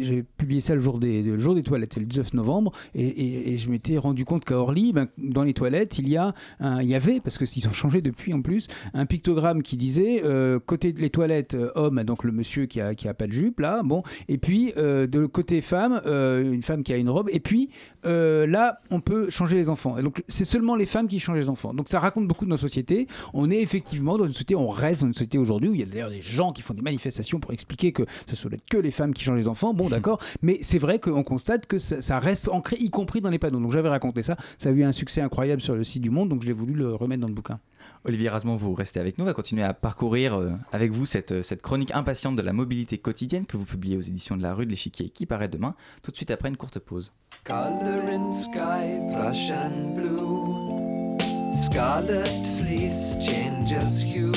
j'ai 0.01 0.23
publié 0.23 0.61
ça 0.61 0.75
le 0.75 0.81
jour 0.81 0.99
des, 0.99 1.23
le 1.23 1.39
jour 1.39 1.55
des 1.55 1.63
toilettes, 1.63 1.95
c'est 1.95 2.01
le 2.01 2.07
19 2.07 2.35
novembre, 2.35 2.73
et, 2.95 3.57
je 3.57 3.71
m'étais 3.71 3.97
rendu 3.97 4.25
compte 4.25 4.45
qu'à 4.45 4.57
Orly, 4.57 4.93
ben, 4.93 5.09
dans 5.19 5.43
les 5.43 5.55
toilettes, 5.55 5.99
il 5.99 6.09
y, 6.09 6.17
a 6.17 6.35
il 6.61 6.89
y 6.89 6.95
avait, 6.95 7.21
parce 7.21 7.39
qu'ils 7.39 7.69
ont 7.69 7.73
changé 7.73 8.01
depuis 8.01 8.33
en 8.33 8.43
plus, 8.43 8.69
un 8.95 9.07
pictogramme 9.07 9.63
qui 9.63 9.77
disait 9.77 10.23
euh, 10.25 10.59
côté 10.59 10.93
les 10.93 11.11
toilettes, 11.11 11.55
euh, 11.55 11.71
homme, 11.75 12.03
donc 12.05 12.25
le 12.25 12.33
monsieur 12.33 12.67
qui 12.67 12.81
a, 12.81 12.95
qui 12.95 13.09
a 13.09 13.15
pas 13.15 13.27
de 13.27 13.33
jupe, 13.33 13.61
là, 13.61 13.83
bon, 13.83 14.03
et 14.29 14.39
puis 14.39 14.73
euh, 14.77 15.07
de 15.07 15.27
côté 15.27 15.61
femme, 15.61 16.01
une 16.07 16.63
femme 16.63 16.83
qui 16.83 16.93
a 16.93 16.97
une 16.97 17.11
robe, 17.11 17.29
et 17.33 17.41
puis 17.41 17.71
là, 18.05 18.81
on 18.91 19.01
peut 19.01 19.31
changer 19.31 19.57
les 19.57 19.69
enfants. 19.69 19.99
Et 19.99 20.03
donc, 20.03 20.23
c'est 20.29 20.45
seulement 20.45 20.77
les 20.77 20.87
femmes 20.87 21.09
qui 21.09 21.19
changent 21.19 21.39
les 21.39 21.49
enfants. 21.49 21.75
Donc, 21.75 21.89
ça 21.89 21.99
raconte 21.99 22.29
beaucoup 22.29 22.45
de 22.45 22.51
nos 22.51 22.57
sociétés. 22.57 23.09
On 23.35 23.51
est 23.51 23.61
effectivement 23.61 24.17
dans 24.17 24.27
une 24.27 24.33
société, 24.33 24.55
on 24.55 24.69
reste 24.69 25.01
dans 25.01 25.09
une 25.09 25.13
société 25.13 25.39
aujourd'hui 25.39 25.69
où 25.69 25.75
il 25.75 25.81
y 25.81 25.83
a 25.83 25.87
d'ailleurs 25.87 26.11
des 26.11 26.21
gens 26.21 26.53
qui 26.53 26.63
font 26.63 26.75
des 26.75 26.83
manifestations 26.83 27.41
pour 27.41 27.53
expliquer 27.53 27.93
que 27.93 28.05
ce 28.29 28.37
sont 28.37 28.49
que 28.71 28.77
les 28.77 28.91
femmes 28.91 29.13
qui 29.13 29.25
changent 29.25 29.39
les 29.39 29.49
enfants. 29.49 29.66
Bon, 29.75 29.89
d'accord. 29.89 30.21
Mais 30.43 30.59
c'est 30.63 30.79
vrai 30.79 30.99
qu'on 30.99 31.23
constate 31.23 31.67
que 31.67 31.79
ça, 31.79 32.19
reste 32.19 32.49
ancré, 32.49 32.77
y 32.79 32.91
compris 32.91 33.21
dans 33.21 33.31
les 33.31 33.39
panneaux. 33.39 33.61
Donc 33.61 33.73
j'avais 33.73 33.89
raconté 33.89 34.23
ça. 34.23 34.37
Ça 34.59 34.69
a 34.69 34.73
eu 34.73 34.85
un 34.85 34.93
succès 34.93 35.21
incroyable 35.21 35.61
sur 35.61 35.75
le 35.75 35.85
site 35.85 36.03
du 36.03 36.11
Monde, 36.11 36.29
donc 36.29 36.43
je 36.43 36.47
l'ai 36.47 36.53
voulu 36.53 36.75
le 36.75 36.95
remettre 36.95 37.21
dans 37.21 37.29
le 37.29 37.35
bouquin. 37.35 37.61
Olivier 38.05 38.29
Rasmont, 38.29 38.57
vous 38.57 38.75
restez 38.75 39.01
avec 39.01 39.19
nous. 39.19 39.25
On 39.25 39.27
va 39.27 39.35
continuer 39.35 39.63
à 39.63 39.75
parcourir 39.75 40.35
euh, 40.35 40.53
avec 40.73 40.93
vous 40.93 41.07
cette, 41.07 41.33
euh, 41.33 41.43
cette 41.43 41.63
chronique 41.63 41.91
impatiente 41.93 42.37
de 42.37 42.43
la 42.43 42.53
mobilité 42.53 42.99
quotidienne 42.99 43.47
que 43.47 43.57
vous 43.57 43.65
publiez 43.65 43.97
aux 43.97 44.01
éditions 44.01 44.37
de 44.37 44.43
la 44.43 44.55
rue 44.55 44.67
de 44.67 44.71
l'Échiquier 44.71 45.09
qui 45.11 45.27
paraît 45.27 45.49
demain, 45.49 45.75
tout 46.03 46.11
de 46.11 46.17
suite 46.17 46.31
après 46.31 46.49
une 46.49 46.57
courte 46.57 46.79
pause. 46.79 47.13
sky, 47.45 47.53
blue. 49.95 50.77
Scarlet 51.57 52.25
fleece 52.59 53.17
changes 53.19 54.03
hue. 54.03 54.33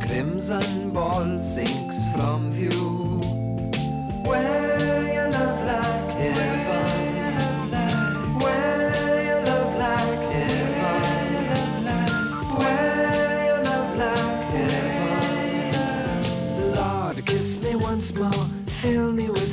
Crimson 0.00 0.90
ball 0.92 1.38
sinks 1.38 2.08
from 2.16 2.50
view. 2.50 3.35
Kiss 17.36 17.60
me 17.60 17.76
once 17.76 18.14
more, 18.14 18.48
fill 18.66 19.12
me 19.12 19.28
with 19.28 19.45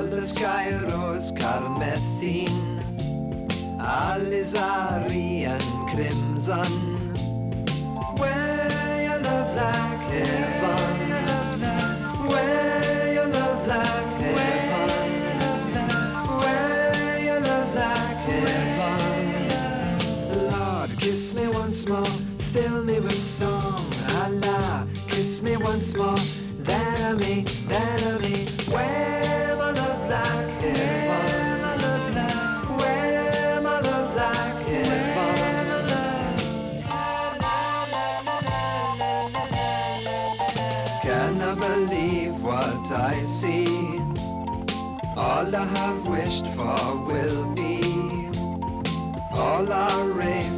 Color 0.00 0.22
sky 0.22 0.70
rose 0.88 1.30
carmethine 1.32 2.80
Alizari 3.78 5.44
and 5.44 5.62
crimson 5.90 6.79
I 45.60 45.66
have 45.66 46.06
wished 46.06 46.46
for 46.56 46.96
will 47.04 47.44
be. 47.52 48.30
All 49.32 49.70
our 49.70 50.08
race 50.08 50.49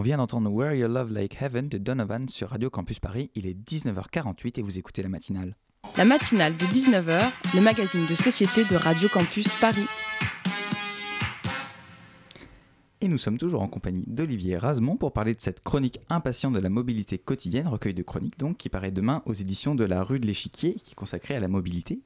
On 0.00 0.02
vient 0.02 0.16
d'entendre 0.16 0.50
Where 0.50 0.72
Your 0.72 0.88
Love 0.88 1.12
Like 1.12 1.36
Heaven 1.42 1.68
de 1.68 1.76
Donovan 1.76 2.26
sur 2.26 2.48
Radio 2.48 2.70
Campus 2.70 2.98
Paris. 2.98 3.30
Il 3.34 3.46
est 3.46 3.52
19h48 3.52 4.58
et 4.58 4.62
vous 4.62 4.78
écoutez 4.78 5.02
la 5.02 5.10
matinale. 5.10 5.58
La 5.98 6.06
matinale 6.06 6.56
de 6.56 6.64
19h, 6.64 7.20
le 7.54 7.60
magazine 7.60 8.06
de 8.06 8.14
société 8.14 8.64
de 8.64 8.76
Radio 8.76 9.10
Campus 9.10 9.48
Paris. 9.60 9.84
Et 13.02 13.08
nous 13.08 13.18
sommes 13.18 13.36
toujours 13.36 13.60
en 13.60 13.68
compagnie 13.68 14.04
d'Olivier 14.06 14.56
Rasmont 14.56 14.96
pour 14.96 15.12
parler 15.12 15.34
de 15.34 15.40
cette 15.42 15.60
chronique 15.60 16.00
impatiente 16.08 16.54
de 16.54 16.60
la 16.60 16.70
mobilité 16.70 17.18
quotidienne, 17.18 17.68
recueil 17.68 17.92
de 17.92 18.02
chroniques 18.02 18.38
donc, 18.38 18.56
qui 18.56 18.70
paraît 18.70 18.92
demain 18.92 19.22
aux 19.26 19.34
éditions 19.34 19.74
de 19.74 19.84
la 19.84 20.02
rue 20.02 20.18
de 20.18 20.26
l'Échiquier, 20.26 20.76
qui 20.82 20.92
est 20.92 20.94
consacrée 20.94 21.36
à 21.36 21.40
la 21.40 21.48
mobilité 21.48 22.00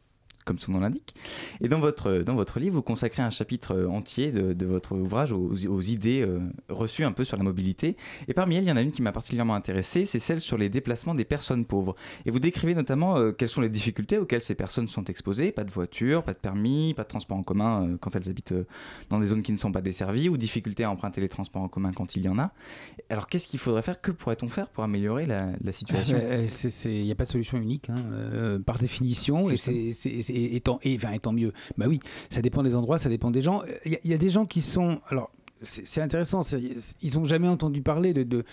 comme 0.44 0.58
son 0.58 0.72
nom 0.72 0.80
l'indique. 0.80 1.14
Et 1.60 1.68
dans 1.68 1.80
votre, 1.80 2.18
dans 2.18 2.34
votre 2.34 2.60
livre, 2.60 2.76
vous 2.76 2.82
consacrez 2.82 3.22
un 3.22 3.30
chapitre 3.30 3.86
entier 3.86 4.32
de, 4.32 4.66
votre 4.66 4.94
ouvrage 4.96 5.32
aux, 5.32 5.80
idées 5.80 6.22
euh, 6.22 6.40
reçues 6.68 7.04
un 7.04 7.12
peu 7.12 7.24
sur 7.24 7.36
la 7.36 7.42
mobilité. 7.42 7.96
Et 8.28 8.34
parmi 8.34 8.56
elles, 8.56 8.64
il 8.64 8.68
y 8.68 8.72
en 8.72 8.76
a 8.76 8.82
une 8.82 8.92
qui 8.92 9.02
m'a 9.02 9.12
particulièrement 9.12 9.54
intéressé, 9.54 10.06
c'est 10.06 10.18
celle 10.18 10.40
sur 10.40 10.58
les 10.58 10.68
déplacements 10.68 11.14
des 11.14 11.24
personnes 11.24 11.64
pauvres. 11.64 11.94
Et 12.26 12.30
vous 12.30 12.40
décrivez 12.40 12.74
notamment 12.74 13.16
euh, 13.16 13.32
quelles 13.32 13.48
sont 13.48 13.60
les 13.60 13.68
difficultés 13.68 14.18
auxquelles 14.18 14.42
ces 14.42 14.54
personnes 14.54 14.88
sont 14.88 15.04
exposées. 15.04 15.52
Pas 15.52 15.64
de 15.64 15.70
voiture, 15.70 16.22
pas 16.22 16.32
de 16.32 16.38
permis, 16.38 16.94
pas 16.94 17.02
de 17.02 17.08
transport 17.08 17.36
en 17.36 17.42
commun 17.42 17.86
euh, 17.86 17.96
quand 17.98 18.14
elles 18.16 18.28
habitent 18.28 18.54
dans 19.10 19.18
des 19.18 19.26
zones 19.26 19.42
qui 19.42 19.52
ne 19.52 19.58
sont 19.58 19.72
pas 19.72 19.82
desservies, 19.82 20.28
ou 20.28 20.36
difficultés 20.36 20.84
à 20.84 20.90
emprunter 20.90 21.20
les 21.20 21.28
transports 21.28 21.62
en 21.62 21.68
commun 21.68 21.92
quand 21.92 22.16
il 22.16 22.24
y 22.24 22.28
en 22.28 22.38
a. 22.38 22.52
Alors 23.10 23.28
qu'est-ce 23.28 23.46
qu'il 23.46 23.60
faudrait 23.60 23.82
faire? 23.82 24.00
Que 24.00 24.10
pourrait-on 24.10 24.48
faire 24.48 24.68
pour 24.68 24.84
améliorer 24.84 25.26
la, 25.26 25.72
situation? 25.72 26.18
Il 26.84 27.04
n'y 27.04 27.12
a 27.12 27.14
pas 27.14 27.24
de 27.24 27.28
solution 27.28 27.58
unique, 27.58 27.90
hein, 27.90 28.58
par 28.64 28.78
définition. 28.78 29.50
Et 29.50 29.56
c'est 29.56 30.33
et, 30.34 30.60
tant, 30.60 30.78
et, 30.82 30.96
enfin, 30.96 31.32
mieux. 31.32 31.52
Bah 31.78 31.86
oui, 31.88 32.00
ça 32.30 32.42
dépend 32.42 32.62
des 32.62 32.74
endroits, 32.74 32.98
ça 32.98 33.08
dépend 33.08 33.30
des 33.30 33.42
gens. 33.42 33.62
Il 33.84 33.98
y, 34.04 34.14
a 34.14 34.18
des 34.18 34.30
gens 34.30 34.46
qui 34.46 34.60
sont. 34.60 35.00
Alors, 35.08 35.30
c'est 35.62 36.00
intéressant. 36.00 36.42
Ils 37.02 37.14
n'ont 37.14 37.24
jamais 37.24 37.48
entendu 37.48 37.82
parler 37.82 38.12
de, 38.12 38.22
de, 38.22 38.44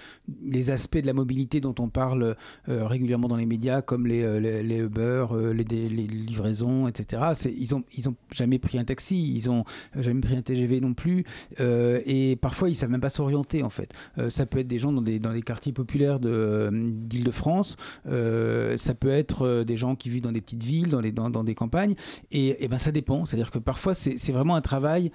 les 0.43 0.71
aspects 0.71 0.97
de 0.97 1.05
la 1.05 1.13
mobilité 1.13 1.59
dont 1.59 1.75
on 1.79 1.89
parle 1.89 2.35
euh, 2.69 2.85
régulièrement 2.87 3.27
dans 3.27 3.35
les 3.35 3.45
médias, 3.45 3.81
comme 3.81 4.07
les, 4.07 4.23
euh, 4.23 4.85
Uber, 4.85 5.25
euh, 5.31 5.53
les, 5.53 5.63
livraisons, 5.63 6.87
etc. 6.87 7.33
Ils 7.45 7.71
n'ont 7.71 7.83
ont 8.11 8.15
jamais 8.31 8.59
pris 8.59 8.77
un 8.77 8.83
taxi, 8.83 9.35
ils 9.35 9.47
n'ont 9.47 9.65
jamais 9.95 10.21
pris 10.21 10.35
un 10.35 10.41
TGV 10.41 10.79
non 10.81 10.93
plus. 10.93 11.25
et 11.59 12.37
parfois, 12.41 12.69
ils 12.69 12.73
ne 12.73 12.77
savent 12.77 12.89
même 12.89 13.01
pas 13.01 13.09
s'orienter, 13.09 13.63
en 13.63 13.69
fait. 13.69 13.93
ça 14.29 14.45
peut 14.45 14.59
être 14.59 14.67
des 14.67 14.79
gens 14.79 14.91
dans 14.91 15.01
des, 15.01 15.19
des 15.19 15.41
quartiers 15.41 15.73
populaires 15.73 16.19
d'Île-de-France. 16.19 17.77
ça 18.05 18.93
peut 18.95 19.09
être 19.09 19.63
des 19.63 19.77
gens 19.77 19.95
qui 19.95 20.09
vivent 20.09 20.21
dans 20.21 20.31
des 20.31 20.41
petites 20.41 20.63
villes, 20.63 20.89
dans, 20.89 21.01
les, 21.01 21.11
dans, 21.11 21.29
dans 21.29 21.43
des 21.43 21.55
campagnes. 21.55 21.95
Et, 22.31 22.63
et 22.63 22.67
ben, 22.67 22.77
ça 22.77 22.91
dépend. 22.91 23.25
C'est-à-dire 23.25 23.51
que 23.51 23.59
parfois, 23.59 23.93
c'est 23.93 24.31
vraiment 24.31 24.55
un 24.55 24.61
travail 24.61 25.11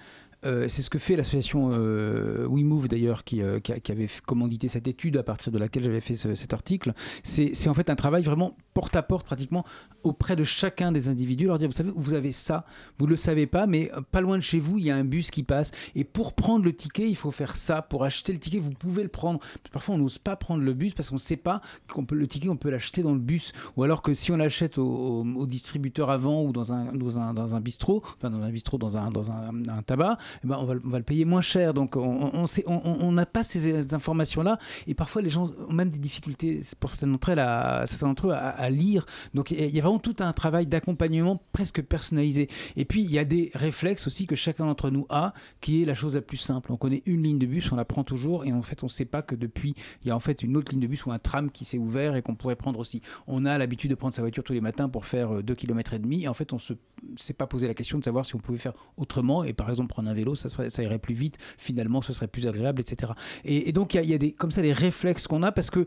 euh, 0.47 0.69
c'est 0.69 0.83
ce 0.83 0.91
que 0.91 0.99
fait 0.99 1.17
l'association 1.17 1.71
euh, 1.73 2.47
WeMove 2.49 2.89
d'ailleurs, 2.89 3.23
euh, 3.35 3.61
qui, 3.61 3.93
avait 3.93 4.09
commandité 4.25 4.69
cette 4.69 4.87
étude 4.87 5.17
à 5.17 5.23
partir 5.23 5.53
de 5.53 5.59
laquelle 5.59 5.83
j'avais 5.83 6.01
fait 6.01 6.15
cet 6.15 6.55
article. 6.55 6.93
C'est 7.23 7.69
en 7.69 7.75
fait 7.75 7.91
un 7.91 7.97
travail 7.97 8.23
vraiment 8.23 8.57
porte 8.75 8.95
à 8.97 9.03
porte 9.03 9.27
pratiquement 9.27 9.65
auprès 10.03 10.37
de 10.37 10.45
chacun 10.45 10.93
des 10.93 11.09
individus, 11.09 11.47
leur 11.47 11.59
dire, 11.59 11.69
vous 11.69 11.75
savez, 11.75 11.93
vous 11.95 12.15
avez 12.15 12.31
ça, 12.31 12.65
vous 12.99 13.07
ne 13.07 13.11
le 13.11 13.17
savez 13.17 13.47
pas, 13.47 13.67
mais 13.67 13.91
pas 14.13 14.21
loin 14.21 14.37
de 14.37 14.43
chez 14.43 14.61
vous, 14.61 14.79
il 14.79 14.85
y 14.85 14.91
a 14.91 14.97
un 14.97 15.05
bus 15.05 15.31
qui 15.31 15.43
passe. 15.43 15.73
Et 15.95 16.05
pour 16.05 16.35
prendre 16.35 16.65
le 16.65 16.73
ticket, 16.73 17.09
il 17.09 17.17
faut 17.17 17.31
faire 17.31 17.57
ça. 17.57 17.83
Pour 17.83 18.05
acheter 18.05 18.33
le 18.33 18.39
ticket, 18.39 18.59
vous 18.59 18.71
pouvez 18.71 19.03
le 19.03 19.09
prendre. 19.09 19.41
Parfois, 19.73 19.97
on 19.97 19.99
n'ose 19.99 20.19
pas 20.19 20.37
prendre 20.37 20.63
le 20.63 20.73
bus 20.75 20.95
parce 20.95 21.09
qu'on 21.09 21.17
ne 21.17 21.21
sait 21.21 21.37
pas 21.37 21.61
qu'on 21.93 22.05
peut 22.05 22.15
le 22.15 22.29
ticket, 22.29 22.49
on 22.49 22.57
peut 22.57 22.71
l'acheter 22.71 23.03
dans 23.03 23.13
le 23.13 23.19
bus. 23.19 23.53
Ou 23.77 23.83
alors 23.83 24.03
que 24.03 24.15
si 24.15 24.31
on 24.31 24.37
l'achète 24.37 24.79
au, 24.79 25.25
distributeur 25.47 26.11
avant 26.11 26.43
ou 26.43 26.53
dans 26.53 26.73
un, 26.73 26.93
dans 26.93 27.19
un, 27.19 27.35
dans 27.35 27.55
un 27.55 27.61
bistrot, 27.61 28.03
enfin 28.05 28.31
dans 28.31 28.43
un 28.43 28.51
bistrot, 28.51 28.79
dans 28.79 28.99
un, 28.99 29.11
dans 29.11 29.31
un 29.31 29.83
tabac, 29.85 30.19
eh 30.45 30.47
ben 30.47 30.57
on, 30.61 30.65
va, 30.65 30.75
le 30.75 31.03
payer 31.03 31.25
moins 31.25 31.41
cher. 31.41 31.75
Donc 31.75 31.97
on 31.97 33.13
n'a 33.13 33.27
pas 33.27 33.43
ces, 33.43 33.95
informations-là. 33.95 34.59
Et 34.87 34.95
parfois, 34.95 35.23
les 35.23 35.31
gens 35.31 35.51
ont 35.69 35.73
même 35.73 35.91
des 35.91 35.99
difficultés, 35.99 36.61
pour 36.81 36.91
certains 36.91 37.07
d'entre 37.07 37.33
eux, 37.33 37.39
à, 37.39 37.87
certains 37.87 38.09
d'entre 38.09 38.29
eux, 38.29 38.33
à, 38.33 38.71
lire. 38.71 39.07
Donc 39.35 39.51
il 39.51 39.75
y 39.75 39.79
a 39.79 39.83
vraiment 39.83 39.99
tout 39.99 40.17
un 40.21 40.33
travail 40.33 40.67
d'accompagnement 40.67 41.41
presque 41.53 41.83
personnalisé. 41.83 42.49
Et 42.77 42.85
puis, 42.85 43.03
il 43.03 43.11
y 43.11 43.19
a 43.19 43.25
des 43.25 43.51
réflexes 43.55 44.07
aussi 44.07 44.27
que 44.27 44.37
chacun 44.37 44.67
d'entre 44.67 44.91
nous 44.91 45.07
a, 45.09 45.35
qui 45.61 45.83
est 45.83 45.85
la 45.85 45.95
chose 45.95 46.15
la 46.15 46.23
plus 46.23 46.37
simple. 46.37 46.73
On 46.73 46.77
connaît 46.77 47.03
une 47.07 47.23
ligne 47.23 47.39
de 47.39 47.47
bus, 47.47 47.71
on 47.73 47.77
la 47.77 47.85
prend 47.85 48.05
toujours. 48.05 48.45
Et 48.45 48.53
en 48.53 48.63
fait, 48.63 48.83
on 48.83 48.87
ne 48.87 48.91
sait 48.91 49.05
pas 49.05 49.23
que 49.23 49.35
depuis, 49.35 49.75
il 50.03 50.09
y 50.09 50.11
a 50.11 50.17
en 50.17 50.21
fait 50.21 50.43
une 50.43 50.57
autre 50.57 50.73
ligne 50.73 50.81
de 50.81 50.87
bus 50.87 51.07
ou 51.07 51.13
un 51.13 51.19
tram 51.19 51.51
qui 51.51 51.65
s'est 51.65 51.79
ouvert 51.79 52.17
et 52.17 52.23
qu'on 52.23 52.35
pourrait 52.35 52.57
prendre 52.57 52.79
aussi. 52.79 53.03
On 53.27 53.45
a 53.45 53.59
l'habitude 53.59 53.91
de 53.91 53.95
prendre 53.95 54.15
sa 54.15 54.23
voiture 54.23 54.45
tous 54.45 54.53
les 54.53 54.61
matins 54.61 54.89
pour 54.89 55.07
faire 55.07 55.43
2 55.43 55.55
km 55.55 55.95
et 55.95 55.99
demi. 55.99 56.25
Et 56.25 56.29
en 56.29 56.35
fait, 56.35 56.53
on 56.53 56.57
ne 56.57 57.17
s'est 57.17 57.35
pas 57.35 57.47
posé 57.47 57.67
la 57.67 57.75
question 57.75 57.99
de 57.99 58.05
savoir 58.05 58.25
si 58.25 58.35
on 58.35 58.39
pouvait 58.39 58.59
faire 58.59 58.75
autrement. 58.97 59.45
Et 59.45 59.53
par 59.53 59.71
exemple, 59.71 59.89
prendre 59.89 60.09
un 60.09 60.15
vélo, 60.17 60.35
ça 60.35 60.49
ça, 60.49 60.83
irait 60.83 60.99
plus 60.99 61.15
vite, 61.15 61.37
finalement 61.59 62.03
ce 62.03 62.13
serait 62.13 62.29
plus 62.29 62.47
agréable, 62.47 62.81
etc. 62.81 63.13
Et, 63.45 63.73
donc 63.73 63.95
il 63.95 64.11
y, 64.11 64.15
a 64.15 64.19
des, 64.19 64.33
comme 64.33 64.51
ça 64.51 64.63
des 64.63 64.73
réflexes 64.73 65.27
qu'on 65.27 65.43
a 65.43 65.53
parce 65.53 65.71
que 65.71 65.87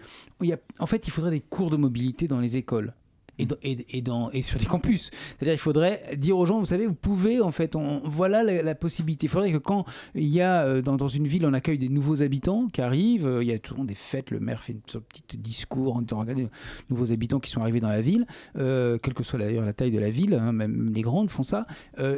en 0.80 0.86
fait 0.86 1.08
il 1.08 1.12
faudrait 1.12 1.32
des 1.32 1.42
cours 1.42 1.70
de 1.70 1.78
mobilité 1.78 2.28
dans 2.28 2.40
les 2.40 2.58
écoles 2.58 2.94
et, 3.40 4.02
dans, 4.02 4.30
et, 4.32 4.42
sur 4.42 4.60
les 4.60 4.66
campus. 4.66 5.12
C'est-à-dire 5.38 5.54
il 5.54 5.60
faudrait 5.60 6.18
dire 6.18 6.38
aux 6.38 6.46
gens, 6.46 6.60
vous 6.60 6.66
savez, 6.66 6.86
vous 6.88 6.94
pouvez, 6.94 7.42
en 7.42 7.52
fait, 7.52 7.76
on, 7.76 8.02
voilà 8.04 8.44
la, 8.44 8.76
possibilité. 8.76 9.26
Il 9.26 9.30
faudrait 9.30 9.52
que 9.52 9.58
quand 9.58 9.86
il 10.16 10.28
y 10.28 10.42
a, 10.42 10.64
euh, 10.64 10.82
dans, 10.82 10.96
dans, 10.96 11.08
une 11.08 11.28
ville, 11.28 11.46
on 11.46 11.54
accueille 11.54 11.80
des 11.80 11.90
nouveaux 11.90 12.22
habitants 12.22 12.68
qui 12.68 12.82
arrivent, 12.82 13.28
euh, 13.28 13.44
il 13.44 13.50
y 13.50 13.54
a 13.54 13.60
toujours 13.60 13.86
des 13.86 13.96
fêtes, 13.96 14.32
le 14.32 14.40
maire 14.40 14.62
fait 14.62 14.74
une 14.74 14.82
petit 14.82 15.38
discours 15.38 15.96
en 15.96 16.02
disant, 16.02 16.20
regardez, 16.20 16.48
nouveaux 16.90 17.12
habitants 17.12 17.40
qui 17.40 17.50
sont 17.50 17.62
arrivés 17.62 17.80
dans 17.80 17.90
la 17.90 18.02
ville, 18.02 18.26
euh, 18.58 18.98
quelle 18.98 19.14
que 19.14 19.24
soit 19.24 19.40
d'ailleurs 19.40 19.66
la 19.66 19.74
taille 19.74 19.92
de 19.92 20.00
la 20.00 20.10
ville, 20.10 20.34
hein, 20.34 20.52
même 20.52 20.92
les 20.94 21.02
grandes 21.02 21.30
font 21.30 21.44
ça, 21.44 21.66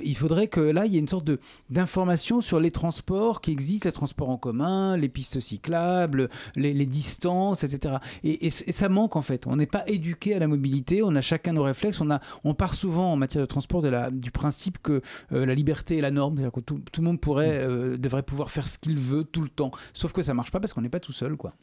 il 0.04 0.16
faudrait 0.16 0.48
que 0.48 0.60
là, 0.60 0.86
il 0.86 0.94
y 0.94 0.98
ait 0.98 1.00
une 1.00 1.08
sorte 1.08 1.30
d'information 1.70 2.42
sur 2.42 2.60
les 2.60 2.72
transports 2.72 3.42
qui 3.42 3.52
existent, 3.52 3.88
les 3.88 3.94
transports 3.94 4.30
en 4.30 4.38
commun, 4.38 4.98
les 4.98 5.10
pistes 5.10 5.40
cyclables, 5.40 6.30
les, 6.56 6.74
les 6.74 6.86
distances, 6.86 7.64
etc. 7.64 7.96
Et, 8.24 8.48
et, 8.48 8.50
ça 8.50 8.90
manque, 8.90 9.16
en 9.16 9.22
fait. 9.22 9.48
On 9.48 9.56
n'est 9.56 9.66
pas 9.66 9.84
éduqué 9.88 10.34
à 10.36 10.40
la 10.40 10.48
mobilité, 10.48 11.04
on 11.04 11.11
a 11.16 11.22
chacun 11.22 11.54
nos 11.54 11.64
réflexes. 11.64 12.02
On, 12.02 12.10
a, 12.12 12.20
on 12.44 12.54
part 12.54 12.74
souvent 12.74 13.14
en 13.14 13.16
matière 13.16 13.42
de 13.42 13.48
transport 13.48 13.82
de 13.82 13.90
la, 13.90 14.12
du 14.12 14.32
principe 14.32 14.78
que 14.82 15.02
euh, 15.32 15.46
la 15.46 15.56
liberté 15.56 15.98
est 15.98 16.02
la 16.02 16.12
norme, 16.12 16.36
c'est-à-dire 16.36 16.54
que 16.54 16.60
tout, 16.60 16.82
tout, 16.92 17.02
le 17.02 17.06
monde 17.06 17.20
pourrait, 17.20 17.60
mm. 17.60 17.70
euh, 17.70 17.98
devrait 17.98 18.24
pouvoir 18.24 18.50
faire 18.52 18.68
ce 18.68 18.78
qu'il 18.78 18.98
veut 18.98 19.24
tout 19.24 19.42
le 19.42 19.50
temps. 19.50 19.72
Sauf 19.94 20.14
que 20.14 20.22
ça 20.22 20.34
marche 20.34 20.52
pas 20.52 20.60
parce 20.60 20.74
qu'on 20.74 20.82
n'est 20.82 20.90
pas 20.90 21.00
tout 21.00 21.12
seul, 21.12 21.36
quoi. 21.36 21.54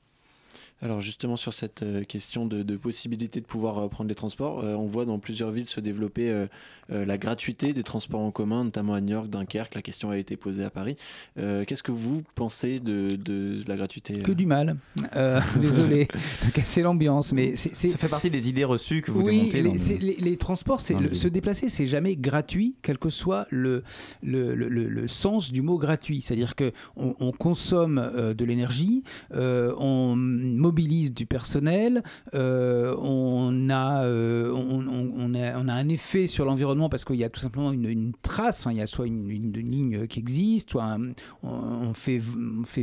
Alors 0.81 1.01
justement 1.01 1.37
sur 1.37 1.53
cette 1.53 1.83
euh, 1.83 2.05
question 2.05 2.47
de, 2.47 2.77
possibilité 2.77 3.41
de 3.41 3.47
pouvoir 3.47 3.79
euh, 3.79 3.89
prendre 3.89 4.09
les 4.09 4.15
transports, 4.15 4.63
euh, 4.63 4.75
on 4.75 4.87
voit 4.87 5.05
dans 5.05 5.19
plusieurs 5.19 5.51
villes 5.51 5.67
se 5.67 5.81
développer 5.81 6.47
la 6.89 7.19
gratuité 7.19 7.75
des 7.75 7.83
transports 7.83 8.21
en 8.21 8.31
commun, 8.31 8.65
notamment 8.65 8.95
à 8.95 9.01
New 9.01 9.13
York, 9.13 9.29
Dunkerque. 9.29 9.75
La 9.75 9.83
question 9.83 10.09
a 10.09 10.17
été 10.17 10.37
posée 10.37 10.65
à 10.65 10.71
Paris. 10.71 10.97
Qu'est-ce 11.37 11.83
que 11.83 11.93
vous 11.93 12.23
pensez 12.35 12.81
de, 12.81 13.63
la 13.67 13.77
gratuité 13.77 14.21
Que 14.21 14.33
du 14.33 14.47
mal. 14.47 14.77
désolé 15.61 16.09
de 16.47 16.51
casser 16.51 16.83
l'ambiance, 16.83 17.33
mais 17.33 17.57
ça 17.57 17.99
fait 17.99 18.09
partie 18.09 18.31
des 18.31 18.49
idées 18.49 18.65
reçues 18.65 19.03
que 19.03 19.11
vous 19.11 19.21
oui, 19.21 19.51
démontez. 19.51 19.99
Les, 19.99 20.17
les, 20.17 20.37
transports, 20.37 20.81
c'est 20.81 21.15
se 21.15 21.29
déplacer, 21.29 21.69
c'est 21.69 21.87
jamais 21.87 22.17
gratuit, 22.17 22.75
quel 22.83 22.99
que 22.99 23.11
soit 23.11 23.47
le, 23.51 23.83
le, 24.23 24.55
le, 24.55 25.09
sens 25.09 25.53
du 25.53 25.63
mot 25.63 25.79
gratuit. 25.79 26.23
C'est-à-dire 26.23 26.55
que 26.55 26.73
on, 26.97 27.33
consomme 27.33 28.35
de 28.37 28.45
l'énergie, 28.45 29.03
on 29.31 30.17
mobilise 30.69 31.15
du 31.15 31.25
personnel, 31.25 32.03
euh, 32.35 32.95
on, 32.99 33.71
a, 33.71 34.05
euh, 34.05 34.53
on, 34.53 35.35
a, 35.35 35.59
on, 35.59 35.69
a, 35.69 35.73
un 35.73 35.89
effet 35.89 36.27
sur 36.27 36.45
l'environnement 36.45 36.91
parce 36.91 37.07
qu'il 37.07 37.17
y 37.17 37.25
a 37.25 37.31
tout 37.31 37.41
simplement 37.41 37.73
une, 37.73 38.13
trace, 38.21 38.67
il 38.71 38.77
y 38.77 38.83
a 38.83 38.87
soit 38.87 39.07
une, 39.07 39.29
ligne 39.29 40.07
qui 40.07 40.19
existe, 40.19 40.73
soit 40.73 40.99
on, 41.43 41.95
fait, 41.95 42.21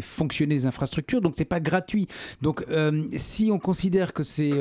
fonctionner 0.01 0.55
les 0.55 0.65
infrastructures, 0.65 1.21
donc 1.21 1.33
c'est 1.35 1.45
pas 1.45 1.59
gratuit. 1.59 2.07
Donc 2.41 2.65
euh, 2.69 3.03
si 3.17 3.51
on 3.51 3.59
considère 3.59 4.13
que 4.13 4.23
c'est 4.23 4.53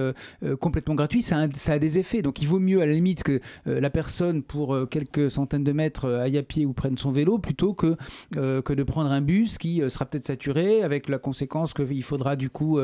complètement 0.60 0.94
gratuit, 0.94 1.22
ça 1.22 1.38
a, 1.38 1.48
ça 1.54 1.74
a, 1.74 1.78
des 1.78 1.98
effets. 1.98 2.20
Donc 2.20 2.42
il 2.42 2.48
vaut 2.48 2.60
mieux 2.60 2.82
à 2.82 2.86
la 2.86 2.92
limite 2.92 3.22
que 3.22 3.40
la 3.64 3.90
personne 3.90 4.42
pour 4.42 4.76
quelques 4.90 5.30
centaines 5.30 5.64
de 5.64 5.72
mètres 5.72 6.10
aille 6.10 6.36
à 6.36 6.42
pied 6.42 6.66
ou 6.66 6.74
prenne 6.74 6.98
son 6.98 7.10
vélo 7.10 7.38
plutôt 7.38 7.72
que, 7.72 7.96
que 8.34 8.72
de 8.72 8.82
prendre 8.82 9.10
un 9.10 9.22
bus 9.22 9.56
qui 9.56 9.82
sera 9.88 10.04
peut-être 10.04 10.26
saturé 10.26 10.82
avec 10.82 11.08
la 11.08 11.18
conséquence 11.18 11.72
qu'il 11.72 12.02
faudra 12.02 12.36
du 12.36 12.50
coup 12.50 12.78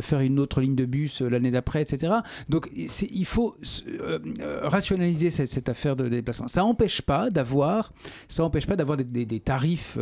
faire 0.00 0.20
une 0.20 0.38
autre 0.38 0.60
ligne 0.60 0.74
de 0.74 0.84
bus 0.84 1.22
euh, 1.22 1.28
l'année 1.28 1.50
d'après, 1.50 1.82
etc. 1.82 2.14
Donc 2.48 2.70
il 2.74 3.24
faut 3.24 3.56
euh, 4.00 4.18
rationaliser 4.62 5.30
cette, 5.30 5.68
affaire 5.68 5.96
de 5.96 6.08
déplacement. 6.08 6.48
Ça 6.48 6.60
n'empêche 6.62 7.02
pas 7.02 7.30
d'avoir 7.30 7.92
des, 8.28 9.40
tarifs 9.40 9.98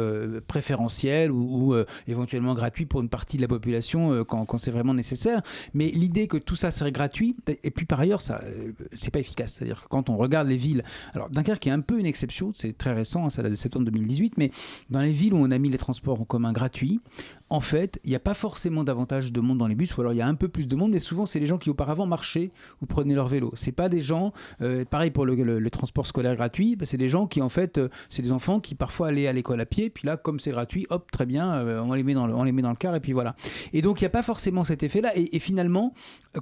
préférentiels 0.46 1.30
ou, 1.30 1.74
éventuellement 2.06 2.54
gratuits 2.54 2.86
pour 2.86 3.00
une 3.00 3.08
partie 3.08 3.36
de 3.36 3.42
la 3.42 3.48
population 3.48 4.24
quand, 4.24 4.58
c'est 4.58 4.70
vraiment 4.70 4.94
nécessaire. 4.94 5.42
Mais 5.74 5.88
l'idée 5.88 6.26
que 6.28 6.36
tout 6.36 6.56
ça 6.56 6.70
serait 6.70 6.92
gratuit, 6.92 7.36
et 7.64 7.70
puis 7.70 7.86
par 7.86 8.00
ailleurs, 8.00 8.22
ça, 8.22 8.42
c'est 8.94 9.10
pas 9.10 9.18
efficace. 9.18 9.54
C'est-à-dire 9.54 9.82
que 9.82 9.88
quand 9.88 10.10
on 10.10 10.16
regarde 10.16 10.48
les 10.48 10.56
villes, 10.56 10.84
alors 11.14 11.30
Dunkerque 11.30 11.66
est 11.66 11.70
un 11.70 11.80
peu 11.80 11.98
une 11.98 12.06
exception, 12.06 12.52
c'est 12.54 12.76
très 12.76 12.92
récent, 12.92 13.26
hein, 13.26 13.30
ça 13.30 13.42
date 13.42 13.52
de 13.52 13.56
septembre 13.56 13.86
2018, 13.86 14.38
mais 14.38 14.50
dans 14.90 15.00
les 15.00 15.12
villes 15.12 15.34
où 15.34 15.38
on 15.38 15.50
a 15.50 15.58
mis 15.58 15.70
les 15.70 15.78
transports 15.78 16.20
en 16.20 16.24
commun 16.24 16.52
gratuits, 16.52 17.00
en 17.48 17.60
fait, 17.60 18.00
il 18.04 18.10
n'y 18.10 18.16
a 18.16 18.20
pas 18.20 18.34
forcément 18.34 18.82
davantage 18.82 19.32
de 19.32 19.40
monde 19.40 19.58
dans 19.58 19.68
les 19.68 19.76
bus, 19.76 19.96
ou 19.96 20.00
alors 20.00 20.12
il 20.12 20.16
y 20.16 20.22
a 20.22 20.26
un 20.26 20.34
peu 20.34 20.48
plus 20.48 20.66
de 20.66 20.74
monde, 20.74 20.90
mais 20.90 20.98
souvent 20.98 21.26
c'est 21.26 21.38
les 21.38 21.46
gens 21.46 21.58
qui 21.58 21.70
auparavant 21.70 22.06
marchaient 22.06 22.50
ou 22.82 22.86
prenaient 22.86 23.14
leur 23.14 23.28
vélo. 23.28 23.52
C'est 23.54 23.72
pas 23.72 23.88
des 23.88 24.00
gens, 24.00 24.32
euh, 24.62 24.84
pareil 24.84 25.12
pour 25.12 25.24
le, 25.26 25.70
transport 25.70 26.06
scolaire 26.06 26.34
gratuit, 26.34 26.74
bah, 26.74 26.86
c'est 26.86 26.96
des 26.96 27.08
gens 27.08 27.26
qui 27.26 27.42
en 27.42 27.48
fait, 27.48 27.78
euh, 27.78 27.88
c'est 28.10 28.22
des 28.22 28.32
enfants 28.32 28.60
qui 28.60 28.74
parfois 28.74 29.08
allaient 29.08 29.28
à 29.28 29.32
l'école 29.32 29.60
à 29.60 29.66
pied, 29.66 29.90
puis 29.90 30.06
là 30.06 30.16
comme 30.16 30.40
c'est 30.40 30.50
gratuit, 30.50 30.86
hop, 30.90 31.10
très 31.12 31.26
bien, 31.26 31.54
euh, 31.54 31.80
on 31.80 31.92
les 31.92 32.02
met 32.02 32.14
dans 32.14 32.26
le, 32.26 32.34
on 32.34 32.42
les 32.42 32.52
met 32.52 32.62
dans 32.62 32.70
le 32.70 32.76
car 32.76 32.94
et 32.96 33.00
puis 33.00 33.12
voilà. 33.12 33.36
Et 33.72 33.80
donc 33.80 34.00
il 34.00 34.04
n'y 34.04 34.08
a 34.08 34.10
pas 34.10 34.22
forcément 34.22 34.64
cet 34.64 34.82
effet-là. 34.82 35.12
Et, 35.14 35.38
finalement, 35.38 35.92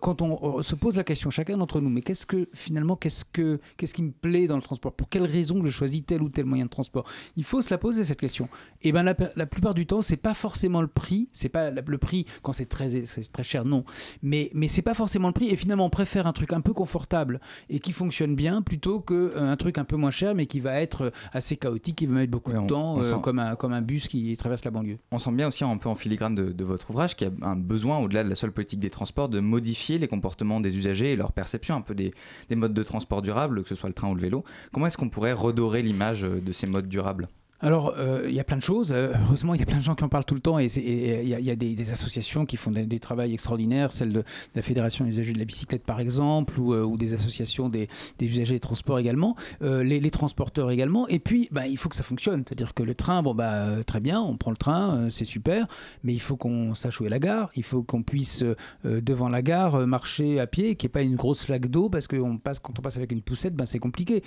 quand 0.01 0.23
on, 0.23 0.63
se 0.63 0.75
pose 0.75 0.97
la 0.97 1.05
question, 1.05 1.29
chacun 1.29 1.59
d'entre 1.59 1.81
nous, 1.81 1.91
mais 1.91 2.01
qu'est-ce 2.01 2.25
que 2.25 2.49
finalement, 2.55 2.97
qu'est-ce 2.97 3.25
que 3.25 3.61
qu'est-ce 3.77 3.93
qui 3.93 4.03
me 4.03 4.13
plaît 4.13 4.47
dans 4.47 4.57
le 4.57 4.63
transport? 4.63 4.93
Pour 4.93 5.09
quelle 5.09 5.25
raison 5.25 5.61
je 5.63 5.71
choisis 5.71 6.05
tel 6.07 6.23
ou 6.23 6.29
tel 6.29 6.47
moyen 6.47 6.65
de 6.65 6.71
transport? 6.71 7.05
Il 7.37 7.45
faut 7.45 7.61
se 7.61 7.71
la 7.71 7.79
poser 7.79 8.05
cette 8.05 8.21
question. 8.21 8.49
Et 8.83 8.93
ben 8.93 9.03
la, 9.03 9.15
la 9.37 9.47
plupart 9.47 9.75
du 9.75 9.87
temps, 9.87 10.01
c'est 10.01 10.17
pas 10.17 10.35
forcément 10.35 10.81
le 10.81 10.89
prix, 10.95 11.29
c'est 11.33 11.49
pas 11.49 11.71
le 11.71 11.99
prix 11.99 12.27
quand 12.43 12.53
c'est 12.53 12.67
très, 12.67 13.03
très 13.33 13.43
cher, 13.43 13.65
non. 13.65 13.85
Mais, 14.23 14.51
mais 14.55 14.69
c'est 14.69 14.83
pas 14.83 14.95
forcément 14.95 15.29
le 15.29 15.35
prix. 15.35 15.49
Et 15.49 15.57
finalement, 15.57 15.87
on 15.87 15.91
préfère 15.91 16.27
un 16.27 16.33
truc 16.33 16.53
un 16.53 16.61
peu 16.61 16.73
confortable 16.73 17.41
et 17.69 17.81
qui 17.81 17.93
fonctionne 17.93 18.35
bien 18.35 18.63
plutôt 18.63 19.01
qu'un 19.01 19.15
euh, 19.15 19.57
truc 19.57 19.79
un 19.79 19.85
peu 19.85 19.97
moins 19.97 20.11
cher 20.11 20.35
mais 20.35 20.47
qui 20.47 20.61
va 20.61 20.81
être 20.81 21.03
euh, 21.03 21.11
assez 21.33 21.57
chaotique, 21.57 21.97
qui 21.97 22.07
va 22.07 22.15
mettre 22.15 22.31
beaucoup 22.31 22.53
de 22.53 22.67
temps, 22.67 23.03
euh, 23.03 23.19
comme, 23.19 23.39
un, 23.39 23.57
comme 23.57 23.73
un 23.73 23.83
bus 23.83 24.09
qui 24.09 24.37
traverse 24.37 24.65
la 24.65 24.71
banlieue. 24.71 24.99
On 25.11 25.19
sent 25.19 25.33
bien 25.33 25.49
aussi 25.49 25.65
un 25.65 25.77
peu 25.77 25.89
en 25.89 25.95
filigrane 25.95 26.35
de, 26.35 26.65
votre 26.65 26.91
ouvrage 26.91 27.15
qu'il 27.15 27.29
y 27.29 27.31
a 27.31 27.47
un 27.47 27.57
besoin, 27.57 27.99
au-delà 27.99 28.25
de 28.25 28.31
la 28.31 28.35
seule 28.35 28.53
politique 28.53 28.81
des 28.81 28.91
transports, 28.91 29.29
de 29.29 29.41
modifier 29.41 29.99
les 29.99 30.09
comportements 30.09 30.61
des 30.61 30.77
usagers 30.77 31.13
et 31.13 31.17
leur 31.17 31.33
perception 31.33 31.77
un 31.77 31.83
peu 31.83 31.95
des, 31.95 32.15
des 32.49 32.57
modes 32.57 32.73
de 32.73 32.83
transport 32.83 33.21
durables, 33.21 33.63
que 33.63 33.69
ce 33.69 33.75
soit 33.75 33.89
le 33.89 33.95
train 33.95 34.09
ou 34.09 34.15
le 34.15 34.23
vélo. 34.23 34.45
Comment 34.73 34.87
est-ce 34.87 34.97
qu'on 34.97 35.11
pourrait 35.11 35.33
redorer 35.33 35.83
l'image 35.83 36.23
de 36.23 36.53
ces 36.53 36.67
modes 36.67 36.89
durables? 36.89 37.29
Alors, 37.65 37.95
euh, 37.97 38.27
il 38.29 38.35
y 38.35 38.41
a 38.41 38.45
plein 38.45 38.59
de 38.59 38.63
choses. 38.63 38.93
Euh, 38.93 39.15
heureusement, 39.25 39.55
il 39.55 39.61
y 39.61 39.63
a 39.63 39.67
plein 39.67 39.79
de 39.79 39.83
gens 39.83 39.95
qui 39.95 40.05
en 40.05 40.11
parlent 40.11 40.27
tout 40.27 40.35
le 40.35 40.43
temps 40.43 40.59
et 40.59 40.67
il 40.67 41.27
y, 41.27 41.51
a, 41.51 41.57
des, 41.57 41.91
associations 41.91 42.45
qui 42.45 42.59
font 42.59 42.71
des, 42.71 43.01
travaux 43.01 43.23
extraordinaires, 43.23 43.91
celle 43.91 44.13
de, 44.13 44.23
la 44.55 44.61
Fédération 44.61 45.07
des 45.07 45.13
usagers 45.13 45.33
de 45.33 45.39
la 45.39 45.47
bicyclette 45.47 45.83
par 45.83 45.99
exemple, 45.99 46.61
ou, 46.61 46.75
euh, 46.75 46.97
des 46.99 47.15
associations 47.15 47.71
des, 47.71 47.89
usagers 48.21 48.57
des 48.57 48.61
transports 48.61 48.99
également, 48.99 49.35
les, 49.63 50.11
transporteurs 50.11 50.71
également. 50.71 51.09
Et 51.09 51.19
puis, 51.19 51.49
bah, 51.53 51.67
il 51.67 51.79
faut 51.79 51.89
que 51.89 51.97
ça 51.97 52.03
fonctionne. 52.03 52.45
C'est-à-dire 52.47 52.75
que 52.75 52.83
le 52.83 52.95
train, 52.95 53.23
bon, 53.23 53.35
bah, 53.35 53.83
très 53.87 54.01
bien, 54.01 54.21
on 54.21 54.37
prend 54.37 54.51
le 54.51 54.59
train, 54.59 55.09
c'est 55.09 55.25
super, 55.25 55.67
mais 56.03 56.13
il 56.13 56.21
faut 56.21 56.37
qu'on 56.37 56.75
sache 56.75 57.01
où 57.01 57.07
est 57.07 57.09
la 57.09 57.19
gare, 57.19 57.51
il 57.57 57.63
faut 57.63 57.83
qu'on 57.83 58.03
puisse, 58.03 58.45
devant 58.85 59.31
la 59.31 59.41
gare, 59.41 59.87
marcher 59.87 60.39
à 60.39 60.47
pied, 60.47 60.77
qu'il 60.77 60.87
n'y 60.87 60.91
ait 60.91 60.93
pas 60.93 61.03
une 61.03 61.17
grosse 61.17 61.47
flaque 61.47 61.69
d'eau, 61.69 61.89
parce 61.89 62.09
que 62.09 62.17
passe, 62.37 62.61
quand 62.61 62.79
on 62.79 62.83
passe 62.83 62.99
avec 62.99 63.11
une 63.11 63.23
poussette, 63.23 63.55
ben, 63.55 63.65
c'est 63.65 63.79
compliqué. 63.79 64.23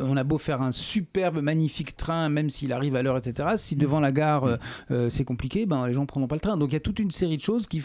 On 0.00 0.18
a 0.18 0.24
beau 0.24 0.36
faire 0.36 0.60
un 0.60 0.72
superbe, 0.72 1.40
magnifique 1.40 1.96
train, 1.96 2.28
même 2.28 2.50
s'il 2.50 2.73
arrive 2.74 2.96
à 2.96 3.02
l'heure, 3.02 3.16
etc. 3.16 3.50
Si 3.56 3.76
devant 3.76 4.00
la 4.00 4.12
gare, 4.12 4.44
euh, 4.44 4.56
euh, 4.90 5.10
c'est 5.10 5.24
compliqué, 5.24 5.66
ben, 5.66 5.86
les 5.86 5.94
gens 5.94 6.02
ne 6.02 6.06
prendront 6.06 6.28
pas 6.28 6.36
le 6.36 6.40
train. 6.40 6.56
Donc 6.56 6.70
il 6.70 6.74
y 6.74 6.76
a 6.76 6.80
toute 6.80 6.98
une 6.98 7.10
série 7.10 7.36
de 7.36 7.42
choses 7.42 7.66
qui, 7.66 7.82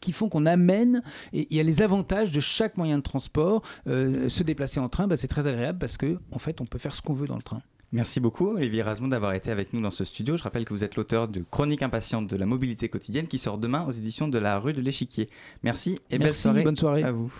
qui 0.00 0.12
font 0.12 0.28
qu'on 0.28 0.46
amène, 0.46 1.02
et 1.32 1.46
il 1.50 1.56
y 1.56 1.60
a 1.60 1.62
les 1.62 1.82
avantages 1.82 2.32
de 2.32 2.40
chaque 2.40 2.76
moyen 2.76 2.98
de 2.98 3.02
transport. 3.02 3.62
Euh, 3.86 4.28
se 4.28 4.42
déplacer 4.42 4.80
en 4.80 4.88
train, 4.88 5.06
ben, 5.06 5.16
c'est 5.16 5.28
très 5.28 5.46
agréable 5.46 5.78
parce 5.78 5.96
que 5.96 6.18
en 6.32 6.38
fait, 6.38 6.60
on 6.60 6.66
peut 6.66 6.78
faire 6.78 6.94
ce 6.94 7.02
qu'on 7.02 7.14
veut 7.14 7.26
dans 7.26 7.36
le 7.36 7.42
train. 7.42 7.62
Merci 7.92 8.18
beaucoup, 8.18 8.48
Olivier 8.48 8.82
Rasmond, 8.82 9.08
d'avoir 9.08 9.32
été 9.32 9.50
avec 9.50 9.72
nous 9.72 9.80
dans 9.80 9.90
ce 9.90 10.04
studio. 10.04 10.36
Je 10.36 10.42
rappelle 10.42 10.64
que 10.64 10.74
vous 10.74 10.82
êtes 10.82 10.96
l'auteur 10.96 11.28
de 11.28 11.44
Chronique 11.50 11.82
impatiente 11.82 12.26
de 12.26 12.36
la 12.36 12.44
mobilité 12.44 12.88
quotidienne 12.88 13.28
qui 13.28 13.38
sort 13.38 13.58
demain 13.58 13.84
aux 13.86 13.92
éditions 13.92 14.28
de 14.28 14.38
la 14.38 14.58
rue 14.58 14.72
de 14.72 14.80
l'Échiquier. 14.80 15.30
Merci 15.62 15.98
et 16.10 16.18
belle 16.18 16.34
soirée. 16.34 16.64
Bonne 16.64 16.76
soirée 16.76 17.04
à 17.04 17.12
vous. 17.12 17.32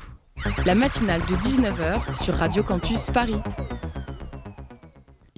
La 0.64 0.74
matinale 0.74 1.20
de 1.22 1.34
19h 1.36 2.22
sur 2.22 2.34
Radio 2.34 2.62
Campus 2.62 3.06
Paris. 3.10 3.36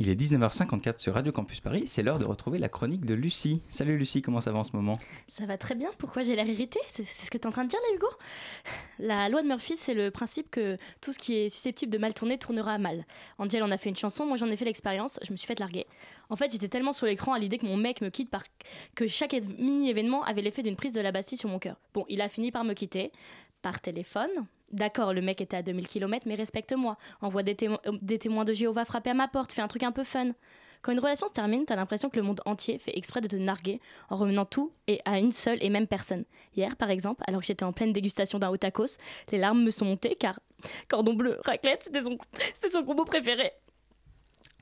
Il 0.01 0.09
est 0.09 0.15
19h54 0.15 1.01
sur 1.01 1.15
Radio 1.15 1.33
Campus 1.33 1.59
Paris, 1.59 1.89
c'est 1.89 2.05
l'heure 2.05 2.21
de 2.21 2.25
retrouver 2.25 2.59
la 2.59 2.69
chronique 2.69 3.05
de 3.05 3.15
Lucie. 3.15 3.65
Salut 3.69 3.99
Lucie, 3.99 4.23
comment 4.23 4.41
ça 4.41 4.53
va 4.53 4.61
en 4.61 4.63
ce 4.63 4.71
moment? 4.77 4.95
Ça 5.27 5.45
va 5.45 5.59
très 5.59 5.75
bien, 5.75 5.91
pourquoi 5.99 6.23
j'ai 6.23 6.37
l'air 6.37 6.47
irritée? 6.47 6.79
C'est 6.87 7.05
ce 7.05 7.29
que 7.29 7.37
tu 7.37 7.43
es 7.43 7.47
en 7.49 7.51
train 7.51 7.65
de 7.65 7.69
dire 7.69 7.81
là 7.81 7.97
Hugo? 7.97 8.07
La 9.01 9.29
loi 9.29 9.43
de 9.43 9.49
Murphy, 9.49 9.77
c'est 9.77 9.95
le 9.95 10.13
principe 10.13 10.53
que 10.53 10.79
tout 11.01 11.13
ce 11.13 11.19
qui 11.19 11.35
est 11.35 11.49
susceptible 11.49 11.91
de 11.91 11.99
mal 11.99 12.15
tourner 12.15 12.39
tournera 12.39 12.79
mal. 12.79 13.07
Angel 13.39 13.61
en 13.65 13.73
a 13.73 13.77
fait 13.77 13.89
une 13.89 13.97
chanson, 13.97 14.25
moi 14.25 14.37
j'en 14.37 14.47
ai 14.47 14.57
fait 14.57 14.67
l'expérience, 14.67 15.19
je 15.27 15.33
me 15.33 15.37
suis 15.37 15.49
fait 15.49 15.59
larguer. 15.59 15.89
En 16.31 16.37
fait, 16.37 16.53
j'étais 16.53 16.69
tellement 16.69 16.93
sur 16.93 17.07
l'écran 17.07 17.33
à 17.33 17.41
l'idée 17.41 17.59
que 17.59 17.67
mon 17.67 17.77
mec 17.77 18.01
me 18.01 18.11
quitte 18.11 18.31
par... 18.31 18.45
que 18.95 19.09
chaque 19.09 19.33
mini-événement 19.59 20.23
avait 20.23 20.43
l'effet 20.43 20.63
d'une 20.63 20.77
prise 20.77 20.93
de 20.93 21.01
la 21.01 21.11
Bastille 21.11 21.39
sur 21.39 21.49
mon 21.49 21.59
cœur. 21.59 21.75
Bon, 21.93 22.05
il 22.09 22.21
a 22.21 22.29
fini 22.29 22.53
par 22.53 22.63
me 22.63 22.75
quitter, 22.75 23.11
par 23.63 23.81
téléphone, 23.81 24.31
D'accord, 24.71 25.15
le 25.15 25.23
mec 25.23 25.41
était 25.41 25.57
à 25.57 25.63
2000 25.63 25.89
km, 25.89 26.27
mais 26.29 26.35
respecte-moi. 26.35 26.99
Envoie 27.23 27.43
des, 27.43 27.57
euh, 27.63 27.77
des, 28.03 28.19
témoins 28.19 28.45
de 28.45 28.53
Jéhovah 28.53 28.85
frapper 28.85 29.11
à 29.11 29.15
ma 29.15 29.29
porte, 29.29 29.53
fais 29.53 29.63
un 29.63 29.69
truc 29.69 29.83
un 29.83 29.93
peu 29.93 30.05
fun. 30.05 30.31
Quand 30.83 30.93
une 30.93 31.01
relation 31.01 31.27
se 31.27 31.33
termine, 31.33 31.65
t'as 31.65 31.75
l'impression 31.75 32.09
que 32.09 32.17
le 32.17 32.23
monde 32.23 32.41
entier 32.45 32.79
fait 32.79 32.97
exprès 32.97 33.21
de 33.21 33.27
te 33.27 33.37
narguer 33.37 33.81
en 34.11 34.17
remenant 34.17 34.45
tout 34.45 34.73
et 34.87 35.01
à 35.05 35.19
une 35.19 35.33
seule 35.33 35.59
et 35.63 35.71
même 35.71 35.87
personne. 35.87 36.25
Hier, 36.57 36.77
par 36.77 36.91
exemple, 36.91 37.25
alors 37.27 37.41
que 37.41 37.47
j'étais 37.47 37.65
en 37.65 37.73
pleine 37.73 37.93
dégustation 37.93 38.39
d'un 38.39 38.55
tacos, 38.55 38.99
les 39.33 39.39
larmes 39.39 39.63
me 39.63 39.71
sont 39.71 39.87
montées 39.87 40.15
car 40.15 40.39
cordon 40.89 41.15
bleu, 41.15 41.39
raclette, 41.45 41.85
c'était 41.85 42.03
son, 42.03 42.17
son 42.71 42.85
combo 42.85 43.05
préféré. 43.05 43.53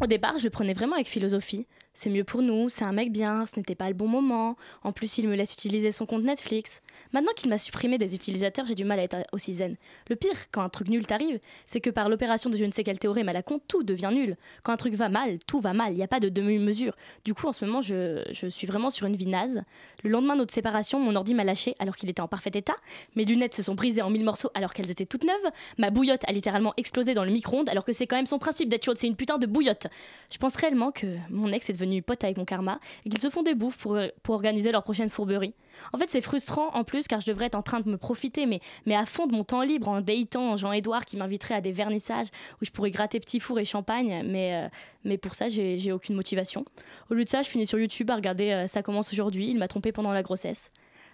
Au 0.00 0.06
départ, 0.06 0.38
je 0.38 0.44
le 0.44 0.50
prenais 0.50 0.74
vraiment 0.74 0.94
avec 0.94 1.06
philosophie. 1.06 1.66
C'est 1.98 2.10
mieux 2.10 2.24
pour 2.24 2.42
nous, 2.42 2.68
c'est 2.68 2.84
un 2.84 2.92
mec 2.92 3.10
bien, 3.10 3.46
ce 3.46 3.58
n'était 3.58 3.74
pas 3.74 3.88
le 3.88 3.94
bon 3.94 4.06
moment. 4.06 4.56
En 4.84 4.92
plus, 4.92 5.16
il 5.16 5.26
me 5.26 5.34
laisse 5.34 5.54
utiliser 5.54 5.92
son 5.92 6.04
compte 6.04 6.24
Netflix. 6.24 6.82
Maintenant 7.14 7.32
qu'il 7.34 7.48
m'a 7.48 7.56
supprimé 7.56 7.96
des 7.96 8.14
utilisateurs, 8.14 8.66
j'ai 8.66 8.74
du 8.74 8.84
mal 8.84 8.98
à 8.98 9.02
être 9.04 9.16
aussi 9.32 9.54
zen. 9.54 9.76
Le 10.10 10.14
pire, 10.14 10.50
quand 10.52 10.60
un 10.60 10.68
truc 10.68 10.90
nul 10.90 11.06
t'arrive, 11.06 11.40
c'est 11.64 11.80
que 11.80 11.88
par 11.88 12.10
l'opération 12.10 12.50
de 12.50 12.58
je 12.58 12.66
ne 12.66 12.70
sais 12.70 12.84
quel 12.84 12.98
théorème 12.98 13.30
à 13.30 13.32
la 13.32 13.42
con, 13.42 13.62
tout 13.66 13.82
devient 13.82 14.10
nul. 14.12 14.36
Quand 14.62 14.74
un 14.74 14.76
truc 14.76 14.92
va 14.92 15.08
mal, 15.08 15.38
tout 15.46 15.58
va 15.58 15.72
mal, 15.72 15.92
il 15.92 15.96
n'y 15.96 16.02
a 16.02 16.06
pas 16.06 16.20
de 16.20 16.28
demi-mesure. 16.28 16.94
Du 17.24 17.32
coup, 17.32 17.46
en 17.46 17.52
ce 17.54 17.64
moment, 17.64 17.80
je, 17.80 18.22
je, 18.30 18.46
suis 18.46 18.66
vraiment 18.66 18.90
sur 18.90 19.06
une 19.06 19.16
vie 19.16 19.26
naze. 19.26 19.62
Le 20.04 20.10
lendemain 20.10 20.34
de 20.34 20.40
notre 20.40 20.52
séparation, 20.52 21.00
mon 21.00 21.16
ordi 21.16 21.32
m'a 21.32 21.44
lâché 21.44 21.76
alors 21.78 21.96
qu'il 21.96 22.10
était 22.10 22.20
en 22.20 22.28
parfait 22.28 22.50
état. 22.52 22.76
Mes 23.14 23.24
lunettes 23.24 23.54
se 23.54 23.62
sont 23.62 23.74
brisées 23.74 24.02
en 24.02 24.10
mille 24.10 24.24
morceaux 24.24 24.50
alors 24.52 24.74
qu'elles 24.74 24.90
étaient 24.90 25.06
toutes 25.06 25.24
neuves. 25.24 25.50
Ma 25.78 25.88
bouillotte 25.88 26.28
a 26.28 26.32
littéralement 26.32 26.74
explosé 26.76 27.14
dans 27.14 27.24
le 27.24 27.30
micro-ondes 27.30 27.70
alors 27.70 27.86
que 27.86 27.94
c'est 27.94 28.06
quand 28.06 28.16
même 28.16 28.26
son 28.26 28.38
principe 28.38 28.68
d'être 28.68 28.84
chaude, 28.84 28.98
c'est 28.98 29.06
une 29.06 29.16
putain 29.16 29.38
de 29.38 29.46
bouillotte. 29.46 29.86
Je 30.30 30.36
pense 30.36 30.56
réellement 30.56 30.92
que 30.92 31.06
mon 31.30 31.50
ex 31.52 31.70
est 31.70 31.72
devenu 31.72 31.85
pote 32.02 32.24
avec 32.24 32.38
mon 32.38 32.44
karma 32.44 32.80
et 33.04 33.10
qu'ils 33.10 33.20
se 33.20 33.30
font 33.30 33.42
des 33.42 33.54
bouffes 33.54 33.78
pour, 33.78 33.98
pour 34.22 34.34
organiser 34.34 34.72
leur 34.72 34.82
prochaine 34.82 35.08
fourberie. 35.08 35.54
En 35.92 35.98
fait, 35.98 36.08
c'est 36.08 36.20
frustrant 36.20 36.70
en 36.74 36.84
plus 36.84 37.06
car 37.06 37.20
je 37.20 37.26
devrais 37.26 37.46
être 37.46 37.54
en 37.54 37.62
train 37.62 37.80
de 37.80 37.88
me 37.88 37.96
profiter, 37.96 38.46
mais, 38.46 38.60
mais 38.86 38.94
à 38.94 39.06
fond 39.06 39.26
de 39.26 39.32
mon 39.32 39.44
temps 39.44 39.62
libre 39.62 39.88
en 39.88 40.00
datant 40.00 40.56
Jean-Edouard 40.56 41.04
qui 41.04 41.16
m'inviterait 41.16 41.54
à 41.54 41.60
des 41.60 41.72
vernissages 41.72 42.28
où 42.60 42.64
je 42.64 42.70
pourrais 42.70 42.90
gratter 42.90 43.20
petit 43.20 43.40
four 43.40 43.58
et 43.58 43.64
champagne, 43.64 44.22
mais, 44.26 44.54
euh, 44.54 44.68
mais 45.04 45.18
pour 45.18 45.34
ça, 45.34 45.48
j'ai 45.48 45.92
aucune 45.92 46.14
motivation. 46.14 46.64
Au 47.10 47.14
lieu 47.14 47.24
de 47.24 47.28
ça, 47.28 47.42
je 47.42 47.48
finis 47.48 47.66
sur 47.66 47.78
YouTube 47.78 48.10
à 48.10 48.16
regarder 48.16 48.50
euh, 48.50 48.66
Ça 48.66 48.82
commence 48.82 49.12
aujourd'hui, 49.12 49.50
il 49.50 49.58
m'a 49.58 49.68
trompé 49.68 49.92
pendant 49.92 50.12
la 50.12 50.22
grossesse. 50.22 50.70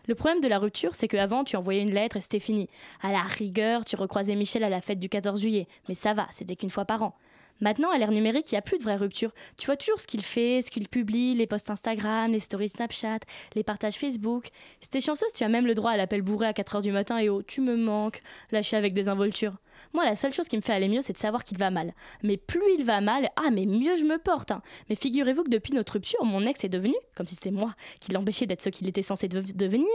Le 0.08 0.16
problème 0.16 0.40
de 0.40 0.48
la 0.48 0.58
rupture, 0.58 0.94
c'est 0.94 1.06
qu'avant, 1.06 1.44
tu 1.44 1.56
envoyais 1.56 1.82
une 1.82 1.92
lettre 1.92 2.16
et 2.16 2.20
c'était 2.20 2.40
fini. 2.40 2.68
À 3.02 3.12
la 3.12 3.22
rigueur, 3.22 3.84
tu 3.84 3.94
recroisais 3.94 4.34
Michel 4.34 4.64
à 4.64 4.68
la 4.68 4.80
fête 4.80 4.98
du 4.98 5.08
14 5.08 5.40
juillet, 5.40 5.68
mais 5.88 5.94
ça 5.94 6.12
va, 6.12 6.26
c'était 6.30 6.56
qu'une 6.56 6.70
fois 6.70 6.84
par 6.84 7.02
an. 7.02 7.14
Maintenant, 7.62 7.92
à 7.92 7.98
l'ère 7.98 8.10
numérique, 8.10 8.50
il 8.50 8.56
n'y 8.56 8.58
a 8.58 8.62
plus 8.62 8.76
de 8.76 8.82
vraie 8.82 8.96
rupture. 8.96 9.30
Tu 9.56 9.66
vois 9.66 9.76
toujours 9.76 10.00
ce 10.00 10.08
qu'il 10.08 10.22
fait, 10.22 10.62
ce 10.62 10.70
qu'il 10.72 10.88
publie, 10.88 11.36
les 11.36 11.46
posts 11.46 11.70
Instagram, 11.70 12.32
les 12.32 12.40
stories 12.40 12.68
Snapchat, 12.68 13.20
les 13.54 13.62
partages 13.62 13.94
Facebook. 13.94 14.48
Si 14.80 14.90
t'es 14.90 15.00
chanceuse, 15.00 15.32
tu 15.32 15.44
as 15.44 15.48
même 15.48 15.66
le 15.66 15.74
droit 15.74 15.92
à 15.92 15.96
l'appel 15.96 16.22
bourré 16.22 16.48
à 16.48 16.52
4h 16.52 16.82
du 16.82 16.90
matin 16.90 17.18
et 17.18 17.28
oh, 17.28 17.40
tu 17.40 17.60
me 17.60 17.76
manques, 17.76 18.20
lâché 18.50 18.76
avec 18.76 18.94
des 18.94 19.08
involtures. 19.08 19.54
Moi, 19.92 20.04
la 20.04 20.14
seule 20.14 20.32
chose 20.32 20.48
qui 20.48 20.56
me 20.56 20.62
fait 20.62 20.72
aller 20.72 20.88
mieux, 20.88 21.02
c'est 21.02 21.12
de 21.12 21.18
savoir 21.18 21.44
qu'il 21.44 21.58
va 21.58 21.70
mal. 21.70 21.92
Mais 22.22 22.36
plus 22.36 22.62
il 22.78 22.84
va 22.84 23.00
mal, 23.00 23.30
ah, 23.36 23.50
mais 23.50 23.66
mieux 23.66 23.96
je 23.96 24.04
me 24.04 24.18
porte. 24.18 24.50
Hein. 24.50 24.62
Mais 24.88 24.96
figurez-vous 24.96 25.44
que 25.44 25.50
depuis 25.50 25.74
notre 25.74 25.94
rupture, 25.94 26.24
mon 26.24 26.46
ex 26.46 26.64
est 26.64 26.68
devenu, 26.68 26.94
comme 27.16 27.26
si 27.26 27.34
c'était 27.34 27.50
moi 27.50 27.74
qui 28.00 28.12
l'empêchais 28.12 28.46
d'être 28.46 28.62
ce 28.62 28.70
qu'il 28.70 28.88
était 28.88 29.02
censé 29.02 29.28
devenir, 29.28 29.86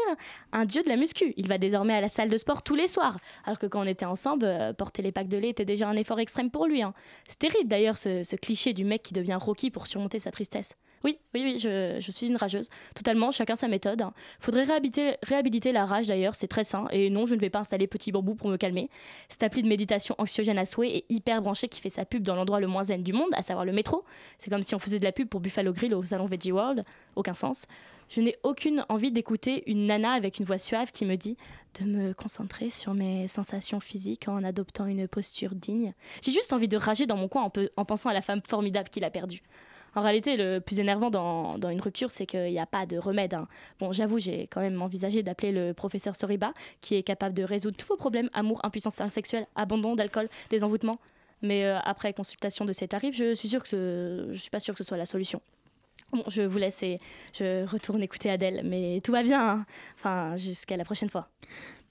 un 0.51 0.65
dieu 0.65 0.83
de 0.83 0.89
la 0.89 0.95
muscu. 0.95 1.33
Il 1.37 1.47
va 1.47 1.57
désormais 1.57 1.93
à 1.93 2.01
la 2.01 2.07
salle 2.07 2.29
de 2.29 2.37
sport 2.37 2.63
tous 2.63 2.75
les 2.75 2.87
soirs. 2.87 3.17
Alors 3.45 3.57
que 3.57 3.65
quand 3.65 3.81
on 3.81 3.87
était 3.87 4.05
ensemble, 4.05 4.45
euh, 4.45 4.73
porter 4.73 5.01
les 5.01 5.11
packs 5.11 5.29
de 5.29 5.37
lait 5.37 5.49
était 5.49 5.65
déjà 5.65 5.87
un 5.87 5.95
effort 5.95 6.19
extrême 6.19 6.51
pour 6.51 6.67
lui. 6.67 6.81
Hein. 6.81 6.93
C'est 7.27 7.39
terrible 7.39 7.67
d'ailleurs 7.67 7.97
ce, 7.97 8.23
ce 8.23 8.35
cliché 8.35 8.73
du 8.73 8.85
mec 8.85 9.03
qui 9.03 9.13
devient 9.13 9.37
Rocky 9.39 9.71
pour 9.71 9.87
surmonter 9.87 10.19
sa 10.19 10.31
tristesse. 10.31 10.77
Oui, 11.03 11.19
oui, 11.33 11.41
oui, 11.43 11.59
je, 11.59 12.11
suis 12.11 12.27
une 12.27 12.37
rageuse. 12.37 12.69
Totalement, 12.95 13.31
chacun 13.31 13.55
sa 13.55 13.67
méthode. 13.67 14.03
Faudrait 14.39 14.63
réhabiliter, 14.63 15.71
la 15.71 15.85
rage 15.85 16.07
d'ailleurs, 16.07 16.35
c'est 16.35 16.47
très 16.47 16.63
sain. 16.63 16.87
Et 16.91 17.09
non, 17.09 17.25
je 17.25 17.35
ne 17.35 17.39
vais 17.39 17.49
pas 17.49 17.59
installer 17.59 17.87
Petit 17.87 18.11
Bambou 18.11 18.35
pour 18.35 18.49
me 18.49 18.57
calmer. 18.57 18.89
Cette 19.29 19.43
appli 19.43 19.61
de 19.61 19.67
méditation 19.67 20.15
anxiogène 20.17 20.57
à 20.57 20.65
souhait 20.65 20.89
et 20.89 21.05
hyper 21.09 21.41
branchée 21.41 21.67
qui 21.67 21.81
fait 21.81 21.89
sa 21.89 22.05
pub 22.05 22.23
dans 22.23 22.35
l'endroit 22.35 22.59
le 22.59 22.67
moins 22.67 22.83
zen 22.83 23.03
du 23.03 23.13
monde, 23.13 23.29
à 23.33 23.41
savoir 23.41 23.65
le 23.65 23.71
métro. 23.71 24.03
C'est 24.37 24.49
comme 24.49 24.63
si 24.63 24.75
on 24.75 24.79
faisait 24.79 24.99
de 24.99 25.03
la 25.03 25.11
pub 25.11 25.27
pour 25.27 25.39
Buffalo 25.39 25.73
Grill 25.73 25.93
au 25.93 26.03
salon 26.03 26.25
Veggie 26.25 26.51
World. 26.51 26.83
Aucun 27.15 27.33
sens. 27.33 27.67
Je 28.09 28.21
n'ai 28.21 28.37
aucune 28.43 28.85
envie 28.87 29.11
d'écouter 29.11 29.69
une 29.69 29.85
nana 29.85 30.13
avec 30.13 30.39
une 30.39 30.45
voix 30.45 30.57
suave 30.57 30.91
qui 30.91 31.05
me 31.05 31.15
dit 31.15 31.35
de 31.79 31.85
me 31.85 32.13
concentrer 32.13 32.69
sur 32.69 32.93
mes 32.93 33.27
sensations 33.27 33.81
physiques 33.81 34.29
en 34.29 34.43
adoptant 34.43 34.85
une 34.85 35.07
posture 35.07 35.53
digne. 35.53 35.93
J'ai 36.21 36.31
juste 36.31 36.53
envie 36.53 36.69
de 36.69 36.77
rager 36.77 37.05
dans 37.05 37.17
mon 37.17 37.27
coin 37.27 37.51
en 37.75 37.85
pensant 37.85 38.09
à 38.09 38.13
la 38.13 38.21
femme 38.21 38.41
formidable 38.47 38.89
qu'il 38.89 39.03
a 39.03 39.09
perdue. 39.09 39.43
En 39.97 40.01
réalité, 40.01 40.37
le 40.37 40.59
plus 40.59 40.79
énervant 40.79 41.09
dans, 41.09 41.57
une 41.71 41.81
rupture, 41.81 42.11
c'est 42.11 42.27
qu'il 42.27 42.51
n'y 42.51 42.59
a 42.59 42.67
pas 42.67 42.85
de 42.85 42.99
remède. 42.99 43.33
Hein. 43.33 43.47
Bon, 43.79 43.91
j'avoue, 43.91 44.19
j'ai 44.19 44.45
quand 44.45 44.61
même 44.61 44.79
envisagé 44.79 45.23
d'appeler 45.23 45.51
le 45.51 45.73
professeur 45.73 46.15
Soriba, 46.15 46.53
qui 46.81 46.93
est 46.93 47.01
capable 47.01 47.33
de 47.33 47.41
résoudre 47.41 47.77
tous 47.77 47.87
vos 47.87 47.97
problèmes 47.97 48.29
amour, 48.33 48.59
impuissance 48.63 49.01
sexuelle, 49.07 49.47
abandon 49.55 49.95
d'alcool, 49.95 50.29
désenvoûtement. 50.51 50.99
Mais 51.41 51.65
euh, 51.65 51.79
après 51.79 52.13
consultation 52.13 52.63
de 52.63 52.73
ces 52.73 52.87
tarifs, 52.87 53.17
je 53.17 53.33
suis 53.33 53.49
sûre 53.49 53.63
que 53.63 54.27
je 54.29 54.37
suis 54.37 54.51
pas 54.51 54.59
sûre 54.59 54.75
que 54.75 54.77
ce 54.77 54.83
soit 54.83 54.97
la 54.97 55.07
solution. 55.07 55.41
Bon, 56.11 56.23
je 56.27 56.43
vous 56.43 56.59
laisse 56.59 56.83
et 56.83 56.99
je 57.33 57.65
retourne 57.65 58.03
écouter 58.03 58.29
Adèle, 58.29 58.61
mais 58.65 58.99
tout 59.03 59.11
va 59.11 59.23
bien. 59.23 59.49
Hein. 59.49 59.65
Enfin, 59.95 60.35
jusqu'à 60.35 60.77
la 60.77 60.85
prochaine 60.85 61.09
fois. 61.09 61.27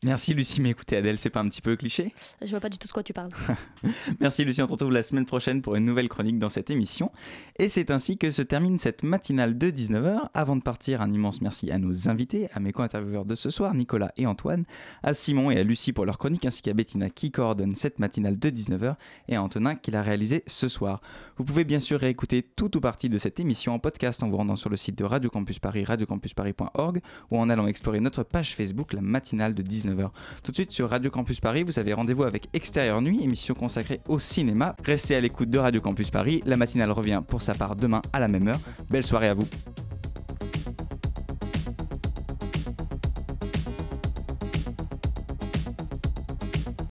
Merci 0.07 0.35
Lucie, 0.35 0.61
mais 0.61 0.71
écoutez 0.71 0.97
Adèle, 0.97 1.19
c'est 1.19 1.31
pas 1.31 1.41
un 1.41 1.49
petit 1.49 1.61
peu 1.61 1.75
cliché 1.75 2.13
Je 2.41 2.49
vois 2.51 2.61
pas 2.61 2.69
du 2.69 2.79
tout 2.79 2.87
ce 2.87 2.93
quoi 2.93 3.03
tu 3.03 3.13
parles. 3.13 3.33
Merci 4.21 4.45
Lucie, 4.45 4.63
on 4.63 4.69
se 4.69 4.73
retrouve 4.73 4.93
la 4.93 5.03
semaine 5.03 5.27
prochaine 5.27 5.63
pour 5.63 5.75
une 5.75 5.85
nouvelle 5.85 6.09
chronique 6.09 6.39
dans 6.39 6.49
cette 6.49 6.71
émission. 6.71 7.11
Et 7.59 7.69
c'est 7.69 7.91
ainsi 7.91 8.17
que 8.17 8.31
se 8.31 8.43
termine 8.43 8.79
cette 8.79 9.03
matinale 9.03 9.59
de 9.59 9.69
19h. 9.69 10.29
Avant 10.33 10.55
de 10.55 10.63
partir, 10.63 11.03
un 11.03 11.13
immense 11.13 11.41
merci 11.41 11.73
à 11.73 11.79
nos 11.79 12.09
invités, 12.09 12.49
à 12.55 12.61
mes 12.61 12.71
co-intervieweurs 12.71 13.25
de 13.25 13.35
ce 13.35 13.51
soir, 13.51 13.75
Nicolas 13.75 14.13
et 14.17 14.27
Antoine, 14.27 14.65
à 15.03 15.13
Simon 15.13 15.51
et 15.51 15.59
à 15.59 15.65
Lucie 15.65 15.93
pour 15.93 16.07
leur 16.07 16.19
chronique, 16.19 16.47
ainsi 16.47 16.63
qu'à 16.63 16.73
Bettina 16.73 17.11
qui 17.11 17.33
coordonne 17.33 17.75
cette 17.75 17.99
matinale 17.99 18.39
de 18.39 18.49
19h, 18.49 18.95
et 19.27 19.35
à 19.35 19.43
Antonin 19.43 19.75
qui 19.75 19.91
l'a 19.91 20.03
réalisé 20.03 20.45
ce 20.47 20.69
soir. 20.69 21.01
Vous 21.37 21.45
pouvez 21.45 21.65
bien 21.65 21.81
sûr 21.81 21.99
réécouter 21.99 22.45
tout 22.45 22.77
ou 22.77 22.81
partie 22.81 23.09
de 23.09 23.19
cette 23.19 23.41
émission 23.41 23.75
en 23.75 23.81
podcast 23.81 24.23
en 24.23 24.29
vous 24.29 24.37
rendant 24.37 24.55
sur 24.55 24.71
le 24.71 24.77
site 24.77 24.97
de 24.97 25.05
Radio 25.05 25.31
Campus 25.31 25.59
Paris, 25.59 25.83
radiocampusparis.org, 25.83 27.01
ou 27.33 27.39
en 27.39 27.51
allant 27.51 27.67
explorer 27.67 27.99
notre 27.99 28.23
page 28.23 28.55
Facebook, 28.55 28.93
la 28.93 29.03
matinale 29.03 29.57
de 29.57 29.65
19h. 29.97 30.11
Tout 30.43 30.53
de 30.53 30.57
suite 30.57 30.73
sur 30.73 30.91
Radio 30.91 31.11
Campus 31.11 31.41
Paris, 31.41 31.63
vous 31.63 31.79
avez 31.79 31.93
rendez-vous 31.93 32.25
avec 32.25 32.49
Extérieur 32.53 33.01
Nuit, 33.01 33.23
émission 33.23 33.55
consacrée 33.55 34.01
au 34.09 34.19
cinéma. 34.19 34.77
Restez 34.85 35.17
à 35.17 35.21
l'écoute 35.21 35.51
de 35.51 35.59
Radio 35.59 35.81
Campus 35.81 36.11
Paris, 36.11 36.43
la 36.47 36.57
matinale 36.57 36.91
revient 36.91 37.23
pour 37.27 37.43
sa 37.43 37.55
part 37.55 37.77
demain 37.77 38.03
à 38.13 38.21
la 38.21 38.29
même 38.29 38.49
heure. 38.49 38.61
Belle 38.91 39.05
soirée 39.05 39.29
à 39.29 39.35
vous. 39.35 39.49